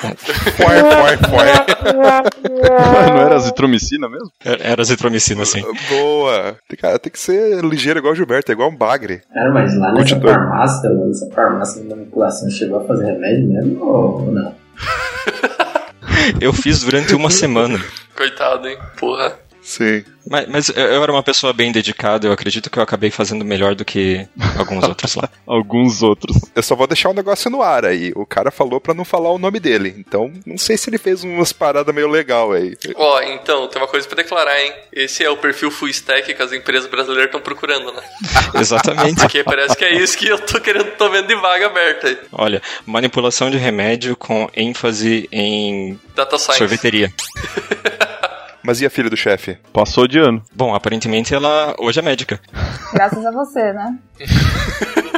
Foi, 0.00 1.16
foi, 1.28 1.46
Não 3.12 3.20
era 3.20 3.36
azitromicina 3.36 4.08
mesmo? 4.08 4.30
Era 4.44 4.82
azitromicina, 4.82 5.44
sim. 5.44 5.60
foi. 5.62 5.74
Boa. 5.96 6.56
Cara, 6.80 6.98
tem 6.98 7.12
que 7.12 7.18
ser 7.20 7.62
ligeiro 7.64 7.98
igual 8.00 8.12
o 8.14 8.16
Gilberto, 8.16 8.50
é 8.50 8.54
igual 8.54 8.68
um 8.70 8.76
bagre. 8.76 9.22
Cara, 9.32 9.52
mas 9.52 9.76
lá 9.78 9.92
nessa 9.92 10.14
Continua. 10.14 10.32
farmácia, 10.34 10.90
nessa 10.90 11.30
farmácia 11.30 11.82
de 11.82 11.88
manipulação, 11.88 12.50
chegou 12.50 12.80
a 12.80 12.84
fazer 12.84 13.04
remédio 13.06 13.48
mesmo 13.48 13.84
ou 13.84 14.32
não? 14.32 14.54
Eu 16.40 16.52
fiz 16.52 16.80
durante 16.80 17.14
uma 17.14 17.30
semana. 17.30 17.82
Coitado, 18.14 18.68
hein? 18.68 18.78
Porra. 18.98 19.38
Sim. 19.62 20.04
Mas, 20.28 20.48
mas 20.48 20.68
eu- 20.68 21.02
era 21.02 21.12
uma 21.12 21.22
pessoa 21.22 21.52
bem 21.52 21.70
dedicada, 21.72 22.26
eu 22.26 22.32
acredito 22.32 22.68
que 22.70 22.78
eu 22.78 22.82
acabei 22.82 23.10
fazendo 23.10 23.44
melhor 23.44 23.74
do 23.74 23.84
que 23.84 24.26
alguns 24.58 24.84
outros 24.84 25.14
lá. 25.14 25.28
Alguns 25.46 26.02
outros. 26.02 26.36
Eu 26.54 26.62
só 26.62 26.74
vou 26.74 26.86
deixar 26.86 27.10
um 27.10 27.14
negócio 27.14 27.50
no 27.50 27.62
ar 27.62 27.84
aí. 27.84 28.12
O 28.16 28.24
cara 28.24 28.50
falou 28.50 28.80
pra 28.80 28.94
não 28.94 29.04
falar 29.04 29.30
o 29.30 29.38
nome 29.38 29.60
dele. 29.60 29.94
Então, 29.98 30.32
não 30.46 30.56
sei 30.56 30.76
se 30.76 30.88
ele 30.88 30.96
fez 30.98 31.22
umas 31.24 31.52
paradas 31.52 31.94
meio 31.94 32.08
legal 32.08 32.52
aí. 32.52 32.74
Ó, 32.94 33.20
então, 33.22 33.68
tem 33.68 33.80
uma 33.82 33.88
coisa 33.88 34.06
pra 34.08 34.16
declarar, 34.16 34.58
hein? 34.60 34.72
Esse 34.92 35.22
é 35.24 35.28
o 35.30 35.36
perfil 35.36 35.70
full 35.70 35.88
stack 35.88 36.32
que 36.34 36.42
as 36.42 36.52
empresas 36.52 36.88
brasileiras 36.88 37.26
estão 37.26 37.40
procurando, 37.40 37.92
né? 37.92 38.02
Exatamente. 38.54 39.20
Porque 39.20 39.44
parece 39.44 39.76
que 39.76 39.84
é 39.84 39.94
isso 39.94 40.16
que 40.16 40.26
eu 40.28 40.38
tô 40.38 40.60
querendo, 40.60 40.90
tô 40.96 41.08
vendo 41.10 41.26
de 41.26 41.34
vaga 41.36 41.66
aberta 41.66 42.08
aí. 42.08 42.18
Olha, 42.32 42.62
manipulação 42.86 43.50
de 43.50 43.58
remédio 43.58 44.16
com 44.16 44.48
ênfase 44.56 45.28
em 45.30 45.98
Data 46.14 46.38
Science. 46.38 46.58
sorveteria. 46.58 47.12
Mas 48.62 48.80
e 48.80 48.86
a 48.86 48.90
filha 48.90 49.10
do 49.10 49.16
chefe? 49.16 49.58
Passou 49.72 50.06
de 50.06 50.18
ano. 50.18 50.42
Bom, 50.54 50.74
aparentemente 50.74 51.34
ela 51.34 51.74
hoje 51.78 51.98
é 51.98 52.02
médica. 52.02 52.40
Graças 52.92 53.24
a 53.26 53.30
você, 53.30 53.72
né? 53.72 53.96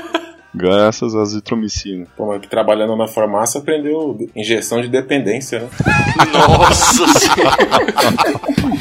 Graças 0.57 1.17
à 1.17 1.23
azitromicina. 1.23 2.07
Pô, 2.17 2.27
mas 2.29 2.41
que 2.41 2.47
trabalhando 2.49 2.95
na 2.95 3.09
farmácia 3.09 3.59
aprendeu 3.61 4.17
injeção 4.37 4.81
de 4.81 4.87
dependência, 4.89 5.59
né? 5.59 5.69
Nossa 6.33 7.07
senhora. 7.19 7.57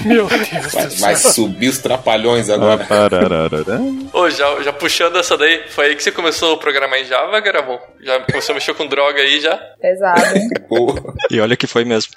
Meu 0.05 0.27
Deus 0.27 0.71
Vai, 0.71 0.87
do 0.87 0.95
vai 0.97 1.15
subir 1.15 1.69
os 1.69 1.79
trapalhões 1.79 2.47
agora. 2.51 2.85
Parararará. 2.85 3.79
Ô, 4.13 4.29
já, 4.29 4.61
já 4.61 4.71
puxando 4.71 5.17
essa 5.17 5.35
daí, 5.35 5.63
foi 5.69 5.87
aí 5.87 5.95
que 5.95 6.03
você 6.03 6.11
começou 6.11 6.53
a 6.53 6.57
programar 6.57 6.99
em 6.99 7.05
Java, 7.05 7.39
Garavon? 7.39 7.79
Já 8.01 8.19
começou 8.19 8.53
a 8.53 8.55
mexer 8.55 8.75
com 8.75 8.85
droga 8.85 9.19
aí 9.19 9.41
já? 9.41 9.57
Pesado, 9.81 10.37
hein? 10.37 10.47
E 11.31 11.39
olha 11.39 11.57
que 11.57 11.65
foi 11.65 11.83
mesmo. 11.85 12.13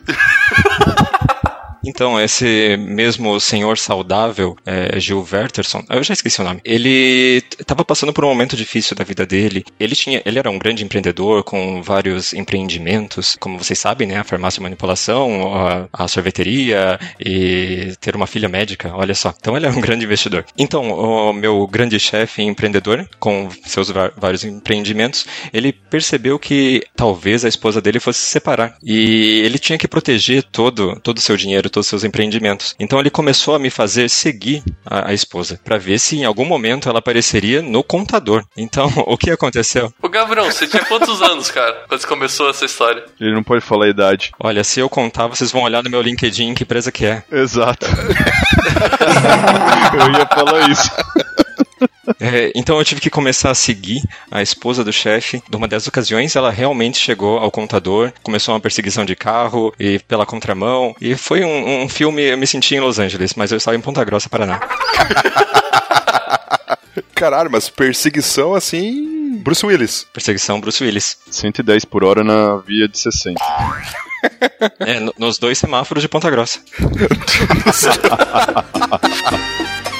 Então, 1.84 2.20
esse 2.20 2.76
mesmo 2.76 3.38
senhor 3.40 3.78
saudável, 3.78 4.56
é, 4.64 4.98
Gil 4.98 5.26
Werterson, 5.30 5.84
eu 5.90 6.02
já 6.02 6.14
esqueci 6.14 6.40
o 6.40 6.44
nome, 6.44 6.60
ele 6.64 7.42
estava 7.58 7.84
passando 7.84 8.12
por 8.12 8.24
um 8.24 8.28
momento 8.28 8.56
difícil 8.56 8.96
da 8.96 9.04
vida 9.04 9.26
dele. 9.26 9.64
Ele 9.78 9.94
tinha, 9.94 10.22
ele 10.24 10.38
era 10.38 10.50
um 10.50 10.58
grande 10.58 10.84
empreendedor 10.84 11.44
com 11.44 11.82
vários 11.82 12.32
empreendimentos, 12.32 13.36
como 13.38 13.58
vocês 13.58 13.78
sabem, 13.78 14.08
né, 14.08 14.18
a 14.18 14.24
farmácia 14.24 14.60
e 14.60 14.62
manipulação, 14.62 15.54
a, 15.54 15.88
a 15.92 16.08
sorveteria 16.08 16.98
e 17.20 17.92
ter 18.00 18.16
uma 18.16 18.26
filha 18.26 18.48
médica, 18.48 18.92
olha 18.94 19.14
só. 19.14 19.34
Então, 19.38 19.56
ele 19.56 19.66
é 19.66 19.70
um 19.70 19.80
grande 19.80 20.04
investidor. 20.04 20.44
Então, 20.58 20.90
o 20.90 21.32
meu 21.32 21.66
grande 21.66 21.98
chefe 21.98 22.42
empreendedor, 22.42 23.08
com 23.18 23.48
seus 23.64 23.90
vários 24.16 24.44
empreendimentos, 24.44 25.26
ele 25.52 25.72
percebeu 25.72 26.38
que 26.38 26.82
talvez 26.94 27.44
a 27.44 27.48
esposa 27.48 27.80
dele 27.80 28.00
fosse 28.00 28.20
se 28.20 28.30
separar 28.30 28.76
e 28.82 29.42
ele 29.44 29.58
tinha 29.58 29.78
que 29.78 29.88
proteger 29.88 30.42
todo 30.42 30.98
todo 31.00 31.18
o 31.18 31.20
seu 31.20 31.36
dinheiro, 31.36 31.70
todos 31.76 31.86
os 31.86 31.90
seus 31.90 32.04
empreendimentos. 32.04 32.74
Então 32.80 32.98
ele 32.98 33.10
começou 33.10 33.54
a 33.54 33.58
me 33.58 33.68
fazer 33.68 34.08
seguir 34.08 34.62
a, 34.84 35.10
a 35.10 35.14
esposa 35.14 35.60
para 35.62 35.76
ver 35.76 35.98
se 35.98 36.16
em 36.16 36.24
algum 36.24 36.44
momento 36.44 36.88
ela 36.88 37.00
apareceria 37.00 37.60
no 37.60 37.84
contador. 37.84 38.44
Então 38.56 38.90
o 39.06 39.18
que 39.18 39.30
aconteceu? 39.30 39.92
Ô, 40.00 40.08
Gavrão, 40.08 40.46
você 40.46 40.66
tinha 40.66 40.84
quantos 40.84 41.20
anos, 41.20 41.50
cara, 41.50 41.84
quando 41.86 42.00
você 42.00 42.06
começou 42.06 42.48
essa 42.48 42.64
história? 42.64 43.04
Ele 43.20 43.34
não 43.34 43.42
pode 43.42 43.60
falar 43.60 43.84
a 43.84 43.90
idade. 43.90 44.32
Olha, 44.40 44.64
se 44.64 44.80
eu 44.80 44.88
contar, 44.88 45.26
vocês 45.26 45.52
vão 45.52 45.62
olhar 45.62 45.82
no 45.82 45.90
meu 45.90 46.00
LinkedIn 46.00 46.54
que 46.54 46.62
empresa 46.62 46.90
que 46.90 47.04
é. 47.04 47.22
Exato. 47.30 47.86
Eu 49.94 50.12
ia 50.12 50.26
falar 50.26 50.68
isso. 50.70 50.90
É, 52.20 52.52
então 52.54 52.78
eu 52.78 52.84
tive 52.84 53.00
que 53.00 53.10
começar 53.10 53.50
a 53.50 53.54
seguir 53.54 54.02
a 54.30 54.42
esposa 54.42 54.84
do 54.84 54.92
chefe. 54.92 55.42
Numa 55.50 55.66
dessas 55.68 55.88
ocasiões, 55.88 56.36
ela 56.36 56.50
realmente 56.50 56.98
chegou 56.98 57.38
ao 57.38 57.50
contador, 57.50 58.12
começou 58.22 58.54
uma 58.54 58.60
perseguição 58.60 59.04
de 59.04 59.16
carro 59.16 59.74
e 59.78 59.98
pela 60.00 60.26
contramão. 60.26 60.94
E 61.00 61.14
foi 61.16 61.44
um, 61.44 61.82
um 61.82 61.88
filme, 61.88 62.22
eu 62.22 62.36
me 62.38 62.46
senti 62.46 62.74
em 62.74 62.80
Los 62.80 62.98
Angeles, 62.98 63.34
mas 63.34 63.50
eu 63.50 63.58
estava 63.58 63.76
em 63.76 63.80
Ponta 63.80 64.04
Grossa, 64.04 64.28
Paraná. 64.28 64.60
Caralho, 67.14 67.50
mas 67.50 67.68
perseguição 67.68 68.54
assim. 68.54 69.38
Bruce 69.42 69.64
Willis. 69.64 70.06
Perseguição 70.12 70.60
Bruce 70.60 70.82
Willis. 70.82 71.16
110 71.30 71.84
por 71.84 72.04
hora 72.04 72.22
na 72.24 72.56
via 72.58 72.88
de 72.88 72.98
60. 72.98 73.40
É, 74.80 75.00
no- 75.00 75.14
nos 75.18 75.38
dois 75.38 75.58
semáforos 75.58 76.02
de 76.02 76.08
Ponta 76.08 76.28
Grossa. 76.30 76.58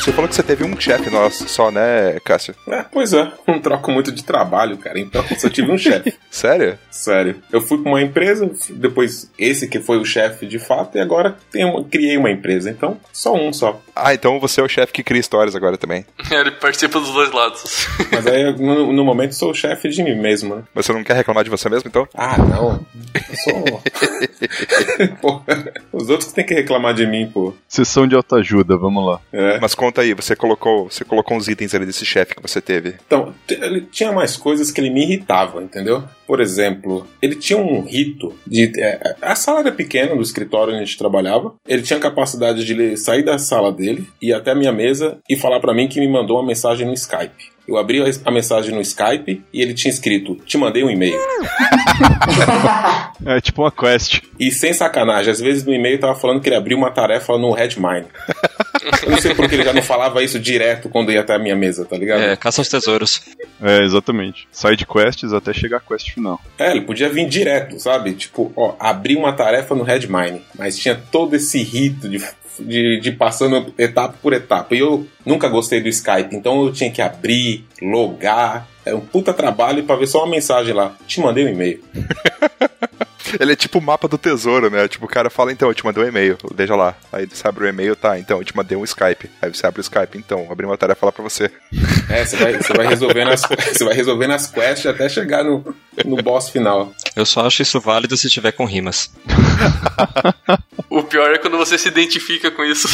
Você 0.00 0.12
falou 0.12 0.28
que 0.28 0.34
você 0.34 0.42
teve 0.42 0.64
um 0.64 0.78
chefe 0.80 1.10
nosso 1.10 1.48
só, 1.48 1.70
né, 1.70 2.18
Cássio? 2.24 2.54
é, 2.68 2.82
pois 2.90 3.12
é, 3.12 3.30
não 3.46 3.60
troco 3.60 3.90
muito 3.90 4.10
de 4.10 4.24
trabalho, 4.24 4.76
cara. 4.78 4.98
Então 4.98 5.24
só 5.38 5.48
tive 5.48 5.70
um 5.70 5.76
chefe. 5.78 6.14
Sério? 6.30 6.78
Sério. 6.90 7.36
Eu 7.52 7.60
fui 7.60 7.78
pra 7.78 7.90
uma 7.92 8.02
empresa, 8.02 8.50
depois 8.70 9.30
esse 9.38 9.68
que 9.68 9.78
foi 9.80 9.98
o 9.98 10.04
chefe 10.04 10.46
de 10.46 10.58
fato, 10.58 10.96
e 10.96 11.00
agora 11.00 11.36
uma- 11.54 11.84
criei 11.84 12.16
uma 12.16 12.30
empresa. 12.30 12.70
Então, 12.70 12.98
só 13.12 13.34
um 13.34 13.52
só. 13.52 13.80
Ah, 13.94 14.14
então 14.14 14.40
você 14.40 14.60
é 14.60 14.64
o 14.64 14.68
chefe 14.68 14.92
que 14.92 15.02
cria 15.02 15.20
histórias 15.20 15.54
agora 15.54 15.76
também. 15.76 16.04
Ele 16.30 16.50
participa 16.52 16.98
dos 16.98 17.12
dois 17.12 17.30
lados. 17.32 17.86
Mas 18.10 18.26
aí, 18.26 18.52
no, 18.56 18.92
no 18.92 19.04
momento, 19.04 19.34
sou 19.34 19.50
o 19.50 19.54
chefe 19.54 19.88
de 19.90 20.02
mim 20.02 20.14
mesmo, 20.16 20.56
né? 20.56 20.62
Mas 20.74 20.86
você 20.86 20.92
não 20.92 21.04
quer 21.04 21.14
reclamar 21.14 21.44
de 21.44 21.50
você 21.50 21.68
mesmo, 21.68 21.88
então? 21.88 22.08
Ah, 22.14 22.38
não. 22.38 22.84
Eu 23.14 23.36
sou. 23.36 23.82
Pô, 25.20 25.42
os 25.92 26.08
outros 26.08 26.28
que 26.30 26.34
têm 26.36 26.46
que 26.46 26.54
reclamar 26.54 26.94
de 26.94 27.06
mim, 27.06 27.26
pô. 27.32 27.54
Sessão 27.68 28.06
de 28.06 28.14
autoajuda, 28.14 28.76
vamos 28.76 29.04
lá. 29.06 29.20
É. 29.32 29.58
Mas 29.60 29.74
conta 29.90 30.02
aí, 30.02 30.14
você 30.14 30.36
colocou, 30.36 30.84
você 30.90 31.04
colocou 31.04 31.36
uns 31.36 31.48
itens 31.48 31.74
ali 31.74 31.84
desse 31.84 32.06
chefe 32.06 32.34
que 32.34 32.42
você 32.42 32.60
teve. 32.60 32.94
Então, 33.06 33.34
ele 33.48 33.82
tinha 33.90 34.12
mais 34.12 34.36
coisas 34.36 34.70
que 34.70 34.80
ele 34.80 34.90
me 34.90 35.02
irritava, 35.02 35.60
entendeu? 35.62 36.04
Por 36.26 36.40
exemplo, 36.40 37.06
ele 37.20 37.34
tinha 37.34 37.58
um 37.58 37.82
rito 37.82 38.32
de. 38.46 38.72
é, 38.80 39.16
a 39.20 39.34
sala 39.34 39.60
era 39.60 39.72
pequena 39.72 40.14
do 40.14 40.22
escritório 40.22 40.72
onde 40.72 40.82
a 40.82 40.84
gente 40.86 40.96
trabalhava. 40.96 41.54
Ele 41.66 41.82
tinha 41.82 41.98
a 41.98 42.02
capacidade 42.02 42.64
de 42.64 42.72
ler- 42.72 42.96
sair 42.96 43.24
da 43.24 43.36
sala 43.36 43.72
dele, 43.72 44.06
ir 44.22 44.32
até 44.32 44.52
a 44.52 44.54
minha 44.54 44.72
mesa 44.72 45.18
e 45.28 45.36
falar 45.36 45.58
pra 45.60 45.74
mim 45.74 45.88
que 45.88 45.98
me 45.98 46.08
mandou 46.08 46.36
uma 46.38 46.46
mensagem 46.46 46.86
no 46.86 46.94
Skype. 46.94 47.50
Eu 47.66 47.76
abri 47.76 48.00
a 48.00 48.06
a 48.24 48.30
mensagem 48.32 48.74
no 48.74 48.80
Skype 48.80 49.42
e 49.52 49.60
ele 49.62 49.74
tinha 49.74 49.90
escrito: 49.92 50.36
Te 50.46 50.56
mandei 50.56 50.82
um 50.84 50.90
e-mail. 50.90 51.18
É 53.26 53.40
tipo 53.40 53.62
uma 53.62 53.70
quest. 53.72 54.20
E 54.38 54.50
sem 54.50 54.72
sacanagem, 54.72 55.30
às 55.32 55.40
vezes 55.40 55.64
no 55.64 55.72
e-mail 55.74 55.98
tava 55.98 56.14
falando 56.14 56.40
que 56.40 56.48
ele 56.48 56.56
abriu 56.56 56.76
uma 56.78 56.90
tarefa 56.90 57.36
no 57.38 57.52
Redmine. 57.52 58.06
Eu 59.02 59.10
não 59.10 59.18
sei 59.18 59.34
porque 59.34 59.54
ele 59.54 59.64
já 59.64 59.72
não 59.72 59.82
falava 59.82 60.22
isso 60.22 60.38
direto 60.38 60.88
quando 60.88 61.12
ia 61.12 61.20
até 61.20 61.34
a 61.34 61.38
minha 61.38 61.56
mesa, 61.56 61.84
tá 61.84 61.96
ligado? 61.96 62.22
É, 62.22 62.36
caça 62.36 62.60
aos 62.60 62.68
tesouros. 62.68 63.20
É, 63.62 63.82
exatamente. 63.82 64.48
Side 64.50 64.86
quests 64.86 65.32
até 65.32 65.52
chegar 65.52 65.78
à 65.78 65.80
quest 65.80 66.12
final. 66.12 66.40
É, 66.58 66.70
ele 66.70 66.82
podia 66.82 67.08
vir 67.08 67.28
direto, 67.28 67.78
sabe? 67.78 68.12
Tipo, 68.14 68.52
ó, 68.56 68.74
abrir 68.78 69.16
uma 69.16 69.32
tarefa 69.32 69.74
no 69.74 69.82
Redmine, 69.82 70.42
mas 70.56 70.78
tinha 70.78 70.94
todo 70.94 71.34
esse 71.36 71.62
rito 71.62 72.08
de, 72.08 72.22
de, 72.58 73.00
de 73.00 73.12
passando 73.12 73.74
etapa 73.76 74.14
por 74.20 74.32
etapa. 74.32 74.74
E 74.74 74.78
eu 74.78 75.06
nunca 75.24 75.48
gostei 75.48 75.80
do 75.80 75.88
Skype, 75.88 76.34
então 76.34 76.64
eu 76.64 76.72
tinha 76.72 76.90
que 76.90 77.02
abrir, 77.02 77.64
logar. 77.82 78.66
Era 78.84 78.96
um 78.96 79.00
puta 79.00 79.32
trabalho 79.34 79.84
pra 79.84 79.96
ver 79.96 80.06
só 80.06 80.24
uma 80.24 80.30
mensagem 80.30 80.72
lá. 80.72 80.96
Te 81.06 81.20
mandei 81.20 81.44
um 81.44 81.48
e-mail. 81.48 81.82
Ele 83.38 83.52
é 83.52 83.56
tipo 83.56 83.78
o 83.78 83.82
mapa 83.82 84.08
do 84.08 84.18
tesouro, 84.18 84.70
né? 84.70 84.88
Tipo, 84.88 85.06
o 85.06 85.08
cara 85.08 85.30
fala, 85.30 85.52
então, 85.52 85.68
eu 85.68 85.74
te 85.74 85.84
mandei 85.84 86.04
um 86.04 86.08
e-mail, 86.08 86.38
veja 86.54 86.74
lá. 86.74 86.94
Aí 87.12 87.26
você 87.26 87.46
abre 87.46 87.64
o 87.64 87.68
e-mail, 87.68 87.94
tá, 87.96 88.18
então, 88.18 88.38
eu 88.38 88.44
te 88.44 88.56
mandei 88.56 88.76
um 88.76 88.84
Skype. 88.84 89.30
Aí 89.40 89.52
você 89.52 89.66
abre 89.66 89.80
o 89.80 89.82
Skype, 89.82 90.16
então, 90.16 90.46
abri 90.50 90.66
uma 90.66 90.76
tarefa 90.76 91.06
lá 91.06 91.12
pra 91.12 91.22
você. 91.22 91.50
É, 92.08 92.24
você 92.24 92.36
vai, 92.36 92.52
você 92.54 92.72
vai 92.72 92.86
resolvendo 92.86 93.28
as, 93.28 93.42
você 93.72 93.84
vai 93.84 93.94
resolvendo 93.94 94.32
as 94.32 94.46
quests 94.46 94.86
até 94.86 95.08
chegar 95.08 95.44
no, 95.44 95.74
no 96.04 96.16
boss 96.16 96.48
final. 96.48 96.92
Eu 97.14 97.26
só 97.26 97.46
acho 97.46 97.62
isso 97.62 97.80
válido 97.80 98.16
se 98.16 98.28
tiver 98.28 98.52
com 98.52 98.64
rimas. 98.64 99.10
O 100.88 101.04
pior 101.04 101.32
é 101.32 101.38
quando 101.38 101.56
você 101.56 101.78
se 101.78 101.86
identifica 101.86 102.50
com 102.50 102.64
isso. 102.64 102.88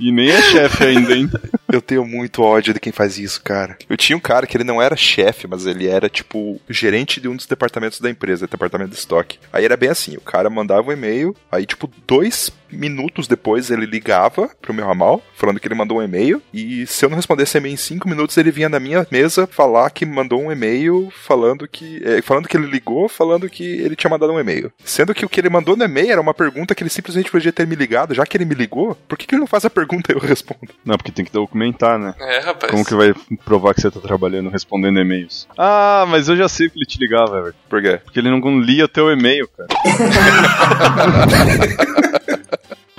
E 0.00 0.10
nem 0.10 0.30
é 0.30 0.42
chefe 0.42 0.84
ainda, 0.84 1.14
hein? 1.14 1.30
Eu 1.70 1.82
tenho 1.82 2.04
muito 2.04 2.42
ódio 2.42 2.72
de 2.72 2.80
quem 2.80 2.92
faz 2.92 3.18
isso, 3.18 3.42
cara. 3.42 3.76
Eu 3.88 3.96
tinha 3.96 4.16
um 4.16 4.20
cara 4.20 4.46
que 4.46 4.56
ele 4.56 4.64
não 4.64 4.80
era 4.80 4.96
chefe, 4.96 5.46
mas 5.46 5.66
ele 5.66 5.86
era, 5.86 6.08
tipo, 6.08 6.58
gerente 6.68 7.20
de 7.20 7.28
um 7.28 7.36
dos 7.36 7.46
departamentos 7.46 8.00
da 8.00 8.08
empresa, 8.08 8.46
departamento 8.46 8.92
de 8.92 8.96
estoque. 8.96 9.38
Aí 9.52 9.66
era 9.66 9.76
bem 9.76 9.90
assim, 9.90 10.16
o 10.16 10.20
cara 10.20 10.48
mandava 10.48 10.88
um 10.88 10.92
e-mail, 10.92 11.36
aí, 11.52 11.66
tipo, 11.66 11.90
dois 12.06 12.50
minutos 12.70 13.26
depois 13.26 13.70
ele 13.70 13.86
ligava 13.86 14.50
pro 14.60 14.74
meu 14.74 14.86
ramal, 14.86 15.22
falando 15.34 15.60
que 15.60 15.66
ele 15.66 15.74
mandou 15.74 15.98
um 15.98 16.02
e-mail, 16.02 16.42
e 16.52 16.86
se 16.86 17.04
eu 17.04 17.08
não 17.08 17.16
respondesse 17.16 17.58
e-mail 17.58 17.74
em 17.74 17.76
cinco 17.76 18.08
minutos, 18.08 18.36
ele 18.36 18.50
vinha 18.50 18.68
na 18.68 18.80
minha 18.80 19.06
mesa 19.10 19.46
falar 19.46 19.90
que 19.90 20.04
mandou 20.04 20.40
um 20.40 20.52
e-mail 20.52 21.10
falando 21.12 21.66
que... 21.66 22.02
é, 22.04 22.22
falando 22.22 22.48
que 22.48 22.56
ele 22.56 22.66
ligou, 22.66 23.08
falando 23.08 23.48
que 23.48 23.64
ele 23.64 23.96
tinha 23.96 24.10
mandado 24.10 24.32
um 24.32 24.40
e-mail. 24.40 24.72
Sendo 24.84 25.14
que 25.14 25.24
o 25.24 25.28
que 25.28 25.40
ele 25.40 25.48
mandou 25.48 25.76
no 25.76 25.84
e-mail 25.84 26.12
era 26.12 26.20
uma 26.20 26.34
pergunta 26.34 26.74
que 26.74 26.82
ele 26.82 26.90
simplesmente 26.90 27.30
podia 27.30 27.52
ter 27.52 27.66
me 27.66 27.74
ligado, 27.74 28.14
já 28.14 28.26
que 28.26 28.36
ele 28.36 28.44
me 28.44 28.54
ligou, 28.54 28.96
por 29.06 29.16
que, 29.16 29.26
que 29.26 29.34
ele 29.34 29.40
não 29.40 29.46
faz 29.46 29.64
a 29.64 29.70
pergunta 29.70 30.12
e 30.12 30.14
eu 30.14 30.20
respondo? 30.20 30.72
Não, 30.84 30.96
porque 30.96 31.12
tem 31.12 31.24
que 31.24 31.32
documentar, 31.32 31.98
né? 31.98 32.14
É, 32.18 32.40
rapaz. 32.40 32.70
Como 32.70 32.84
que 32.84 32.94
vai 32.94 33.14
provar 33.44 33.74
que 33.74 33.80
você 33.80 33.90
tá 33.90 34.00
trabalhando 34.00 34.50
respondendo 34.50 34.98
e-mails? 34.98 35.48
Ah, 35.56 36.04
mas 36.08 36.28
eu 36.28 36.36
já 36.36 36.48
sei 36.48 36.68
que 36.68 36.78
ele 36.78 36.86
te 36.86 36.98
ligava, 36.98 37.38
Everton. 37.38 37.58
Por 37.68 37.82
quê? 37.82 38.00
Porque 38.04 38.18
ele 38.18 38.30
não 38.30 38.60
lia 38.60 38.84
o 38.84 38.88
teu 38.88 39.10
e-mail, 39.10 39.48
cara. 39.48 39.68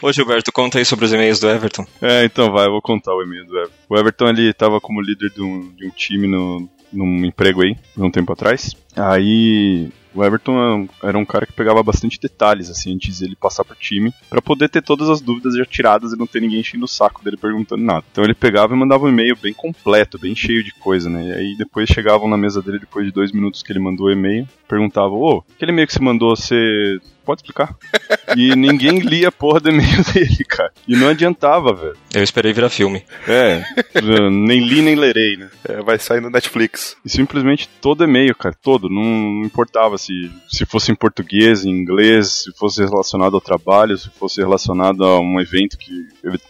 Ô 0.02 0.12
Gilberto, 0.12 0.52
conta 0.52 0.78
aí 0.78 0.86
sobre 0.86 1.06
os 1.06 1.14
e-mails 1.14 1.40
do 1.40 1.50
Everton. 1.50 1.86
É, 2.02 2.24
então 2.24 2.52
vai, 2.52 2.68
eu 2.68 2.72
vou 2.72 2.82
contar 2.82 3.14
o 3.14 3.22
e-mail 3.22 3.46
do 3.46 3.58
Everton. 3.58 3.76
O 3.90 3.98
Everton, 3.98 4.30
ele 4.30 4.54
tava 4.54 4.80
como 4.80 5.02
líder 5.02 5.30
de 5.30 5.42
um, 5.42 5.70
de 5.76 5.88
um 5.88 5.90
time 5.90 6.28
no, 6.28 6.70
num 6.92 7.26
emprego 7.26 7.62
aí, 7.62 7.76
um 7.98 8.10
tempo 8.10 8.32
atrás. 8.32 8.74
Aí 8.96 9.92
o 10.14 10.24
Everton 10.24 10.88
era 11.04 11.18
um 11.18 11.26
cara 11.26 11.46
que 11.46 11.54
pegava 11.54 11.84
bastante 11.84 12.20
detalhes, 12.20 12.70
assim, 12.70 12.96
antes 12.96 13.20
dele 13.20 13.36
passar 13.36 13.64
pro 13.64 13.76
time, 13.76 14.14
para 14.30 14.42
poder 14.42 14.70
ter 14.70 14.82
todas 14.82 15.10
as 15.10 15.22
dúvidas 15.22 15.56
já 15.56 15.66
tiradas 15.66 16.14
e 16.14 16.18
não 16.18 16.26
ter 16.26 16.42
ninguém 16.42 16.62
enchendo 16.62 16.86
o 16.86 16.88
saco 16.88 17.24
dele 17.24 17.38
perguntando 17.38 17.84
nada. 17.84 18.04
Então 18.12 18.24
ele 18.24 18.34
pegava 18.34 18.74
e 18.74 18.78
mandava 18.78 19.06
um 19.06 19.10
e-mail 19.10 19.36
bem 19.36 19.54
completo, 19.54 20.18
bem 20.20 20.36
cheio 20.36 20.64
de 20.64 20.74
coisa, 20.74 21.10
né? 21.10 21.28
E 21.28 21.32
aí 21.34 21.58
depois 21.58 21.90
chegavam 21.90 22.28
na 22.28 22.38
mesa 22.38 22.62
dele, 22.62 22.80
depois 22.80 23.06
de 23.06 23.12
dois 23.12 23.32
minutos 23.32 23.62
que 23.62 23.72
ele 23.72 23.80
mandou 23.80 24.08
o 24.08 24.12
e-mail, 24.12 24.48
perguntavam: 24.68 25.20
Ô, 25.20 25.44
aquele 25.56 25.72
e-mail 25.72 25.88
que 25.88 25.94
você 25.94 26.00
mandou, 26.00 26.36
você 26.36 27.00
pode 27.24 27.42
explicar? 27.42 27.76
e 28.36 28.56
ninguém 28.56 29.00
lia 29.00 29.30
a 29.30 29.32
porra 29.32 29.60
do 29.60 29.70
e-mail 29.70 30.04
dele, 30.14 30.44
cara. 30.48 30.72
E 30.88 30.96
não 30.96 31.08
adiantava, 31.08 31.74
velho. 31.74 31.98
Eu 32.14 32.24
esperei 32.24 32.54
virar 32.54 32.70
filme. 32.70 33.04
É, 33.28 33.64
nem 34.32 34.60
li 34.60 34.82
nem 34.82 34.96
lerei, 34.96 35.38
né? 35.38 35.50
É, 35.68 35.82
vai 35.82 36.00
sair 36.00 36.22
no 36.22 36.30
Netflix. 36.30 36.96
E 37.06 37.10
simplesmente 37.10 37.70
todo 37.82 38.04
e-mail, 38.04 38.36
cara, 38.36 38.56
todo. 38.62 38.90
Não, 38.90 39.04
não 39.04 39.46
importava 39.46 39.98
se, 39.98 40.32
se 40.48 40.66
fosse 40.66 40.92
em 40.92 40.96
português, 40.96 41.66
em 41.66 41.70
inglês, 41.70 42.44
se 42.44 42.52
fosse 42.58 42.84
relacionado 42.84 43.36
ao 43.36 43.42
trabalho, 43.42 43.98
se 43.98 44.10
fosse 44.10 44.42
relacionado 44.42 45.04
a 45.04 45.20
um 45.20 45.40
evento 45.40 45.78
que, 45.78 46.08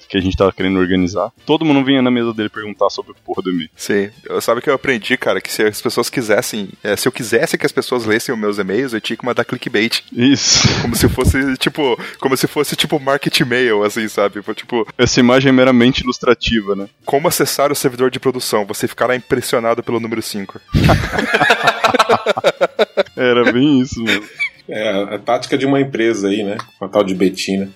que 0.07 0.17
a 0.17 0.21
gente 0.21 0.37
tava 0.37 0.51
querendo 0.51 0.79
organizar. 0.79 1.31
Todo 1.45 1.65
mundo 1.65 1.83
vinha 1.83 2.01
na 2.01 2.11
mesa 2.11 2.33
dele 2.33 2.49
perguntar 2.49 2.89
sobre 2.89 3.11
a 3.11 3.25
porra 3.25 3.43
do 3.43 3.51
e-mail. 3.51 3.69
Sim. 3.75 4.09
Eu, 4.25 4.39
sabe 4.41 4.61
que 4.61 4.69
eu 4.69 4.73
aprendi, 4.73 5.17
cara, 5.17 5.41
que 5.41 5.51
se 5.51 5.63
as 5.63 5.81
pessoas 5.81 6.09
quisessem, 6.09 6.69
é, 6.83 6.95
se 6.95 7.07
eu 7.07 7.11
quisesse 7.11 7.57
que 7.57 7.65
as 7.65 7.71
pessoas 7.71 8.05
lessem 8.05 8.33
os 8.33 8.39
meus 8.39 8.57
e-mails, 8.57 8.93
eu 8.93 9.01
tinha 9.01 9.17
que 9.17 9.25
mandar 9.25 9.45
clickbait. 9.45 10.03
Isso. 10.11 10.67
Como 10.81 10.95
se 10.95 11.09
fosse, 11.09 11.57
tipo, 11.57 11.68
como 12.19 12.37
se 12.37 12.47
fosse, 12.47 12.75
tipo, 12.75 12.99
market 12.99 13.39
mail, 13.41 13.83
assim, 13.83 14.07
sabe? 14.07 14.41
Tipo, 14.53 14.87
Essa 14.97 15.19
imagem 15.19 15.49
é 15.49 15.53
meramente 15.53 16.01
ilustrativa, 16.01 16.75
né? 16.75 16.87
como 17.05 17.27
acessar 17.27 17.71
o 17.71 17.75
servidor 17.75 18.09
de 18.11 18.19
produção? 18.19 18.65
Você 18.65 18.87
ficará 18.87 19.15
impressionado 19.15 19.81
pelo 19.83 19.99
número 19.99 20.21
5. 20.21 20.59
Era 23.15 23.51
bem 23.51 23.81
isso 23.81 24.01
mesmo. 24.03 24.23
É 24.69 24.89
a, 24.89 25.15
a 25.15 25.19
tática 25.19 25.57
de 25.57 25.65
uma 25.65 25.81
empresa 25.81 26.29
aí, 26.29 26.43
né? 26.43 26.57
Uma 26.79 26.89
tal 26.89 27.03
de 27.03 27.15
Betina. 27.15 27.69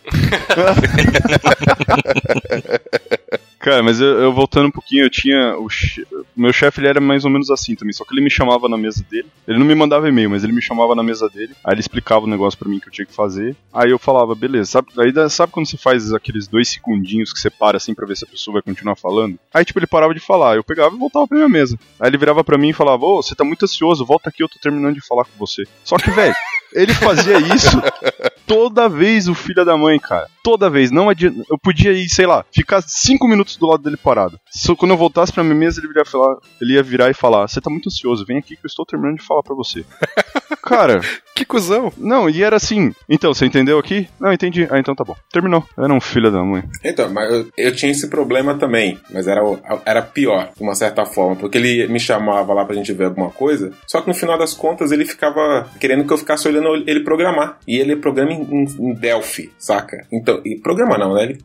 Cara, 3.64 3.82
mas 3.82 4.02
eu, 4.02 4.20
eu 4.20 4.34
voltando 4.34 4.68
um 4.68 4.72
pouquinho, 4.72 5.06
eu 5.06 5.10
tinha. 5.10 5.56
O 5.58 5.70
che- 5.70 6.06
meu 6.36 6.52
chefe 6.52 6.82
ele 6.82 6.90
era 6.90 7.00
mais 7.00 7.24
ou 7.24 7.32
menos 7.32 7.50
assim 7.50 7.76
também, 7.76 7.94
só 7.94 8.04
que 8.04 8.14
ele 8.14 8.20
me 8.22 8.30
chamava 8.30 8.68
na 8.68 8.78
mesa 8.78 9.06
dele. 9.10 9.28
Ele 9.48 9.58
não 9.58 9.66
me 9.66 9.74
mandava 9.74 10.10
e-mail, 10.10 10.30
mas 10.30 10.44
ele 10.44 10.52
me 10.52 10.62
chamava 10.62 10.94
na 10.94 11.02
mesa 11.02 11.30
dele. 11.30 11.54
Aí 11.64 11.74
ele 11.74 11.80
explicava 11.80 12.26
o 12.26 12.28
negócio 12.28 12.60
pra 12.60 12.68
mim 12.68 12.78
que 12.78 12.90
eu 12.90 12.92
tinha 12.92 13.06
que 13.06 13.14
fazer. 13.16 13.56
Aí 13.74 13.90
eu 13.90 13.98
falava, 13.98 14.36
beleza, 14.36 14.70
sabe, 14.70 14.88
aí 15.00 15.30
sabe 15.30 15.54
quando 15.54 15.66
você 15.66 15.78
faz 15.78 16.12
aqueles 16.12 16.46
dois 16.46 16.68
segundinhos 16.68 17.32
que 17.32 17.40
você 17.40 17.50
para 17.50 17.78
assim 17.78 17.94
pra 17.96 18.06
ver 18.06 18.18
se 18.18 18.26
a 18.26 18.28
pessoa 18.28 18.56
vai 18.56 18.62
continuar 18.62 18.98
falando? 18.98 19.40
Aí 19.54 19.64
tipo, 19.64 19.80
ele 19.80 19.88
parava 19.88 20.14
de 20.14 20.20
falar, 20.20 20.58
eu 20.58 20.64
pegava 20.64 20.94
e 20.94 21.00
voltava 21.00 21.26
pra 21.26 21.38
minha 21.38 21.48
mesa. 21.48 21.80
Aí 22.02 22.10
ele 22.10 22.18
virava 22.18 22.44
pra 22.44 22.58
mim 22.58 22.72
e 22.72 22.74
falava, 22.74 23.06
ô, 23.06 23.24
você 23.24 23.34
tá 23.34 23.46
muito 23.46 23.64
ansioso, 23.64 24.06
volta 24.06 24.28
aqui, 24.28 24.44
eu 24.44 24.50
tô 24.50 24.60
terminando 24.60 24.96
de 24.96 25.08
falar 25.08 25.24
com 25.24 25.38
você. 25.38 25.64
Só 25.86 25.96
que, 25.96 26.12
velho, 26.12 26.36
ele 26.74 26.94
fazia 26.94 27.38
isso 27.40 27.82
toda 28.46 28.90
vez, 28.90 29.30
o 29.30 29.34
filho 29.34 29.64
da 29.64 29.78
mãe, 29.78 29.98
cara. 29.98 30.28
Toda 30.44 30.70
vez. 30.70 30.92
Não 30.92 31.10
adianta. 31.10 31.44
Eu 31.50 31.58
podia 31.58 31.94
ir, 31.94 32.10
sei 32.10 32.26
lá, 32.26 32.46
ficar 32.52 32.84
cinco 32.86 33.28
minutos 33.28 33.56
do 33.56 33.66
lado 33.66 33.82
dele 33.82 33.96
parado. 33.98 34.38
Só 34.52 34.76
quando 34.76 34.92
eu 34.92 34.98
voltasse 34.98 35.32
pra 35.32 35.44
minha 35.44 35.56
mesa, 35.56 35.82
ele, 35.82 36.06
falar, 36.06 36.36
ele 36.62 36.74
ia 36.74 36.84
virar 36.84 37.10
e 37.10 37.14
falar: 37.14 37.48
Você 37.48 37.62
tá 37.62 37.70
muito 37.70 37.88
ansioso, 37.88 38.26
vem 38.26 38.38
aqui 38.38 38.58
que 38.58 38.66
eu 38.66 38.68
estou 38.68 38.86
terminando 38.86 39.18
de 39.18 39.26
falar 39.26 39.42
pra 39.42 39.56
você. 39.56 39.86
cara, 40.56 41.02
Que 41.36 41.44
cuzão! 41.46 41.92
não, 41.98 42.30
e 42.30 42.44
era 42.44 42.56
assim. 42.58 42.94
Então, 43.10 43.34
você 43.34 43.48
entendeu 43.48 43.80
aqui? 43.80 44.08
Não, 44.20 44.32
entendi. 44.32 44.68
Ah, 44.70 44.78
então 44.78 44.94
tá 44.94 45.04
bom. 45.04 45.16
Terminou. 45.32 45.66
Era 45.76 45.92
um 45.92 46.00
filho 46.00 46.32
da 46.32 46.44
mãe. 46.44 46.62
Então, 46.86 47.10
mas 47.12 47.28
eu, 47.32 47.48
eu 47.58 47.76
tinha 47.76 47.92
esse 47.92 48.08
problema 48.08 48.54
também, 48.54 49.00
mas 49.12 49.26
era, 49.28 49.42
era 49.84 50.02
pior, 50.04 50.52
de 50.56 50.62
uma 50.62 50.76
certa 50.76 51.06
forma, 51.08 51.36
porque 51.36 51.58
ele 51.58 51.88
me 51.88 52.00
chamava 52.00 52.54
lá 52.54 52.64
pra 52.66 52.76
gente 52.76 52.94
ver 52.94 53.06
alguma 53.06 53.32
coisa, 53.32 53.72
só 53.88 54.00
que 54.00 54.08
no 54.08 54.14
final 54.14 54.38
das 54.38 54.54
contas 54.54 54.92
ele 54.92 55.06
ficava 55.06 55.68
querendo 55.80 56.06
que 56.06 56.14
eu 56.14 56.18
ficasse 56.20 56.48
olhando 56.48 56.76
ele 56.88 57.00
programar. 57.04 57.58
E 57.68 57.78
ele 57.80 57.96
programa 57.96 58.32
em, 58.32 58.42
em- 58.44 58.92
em 58.92 58.94
Delphi, 58.94 59.52
saca? 59.58 60.06
Então, 60.12 60.40
e 60.46 60.60
programa 60.60 61.00
não, 61.00 61.16
né? 61.16 61.24
Ele, 61.24 61.40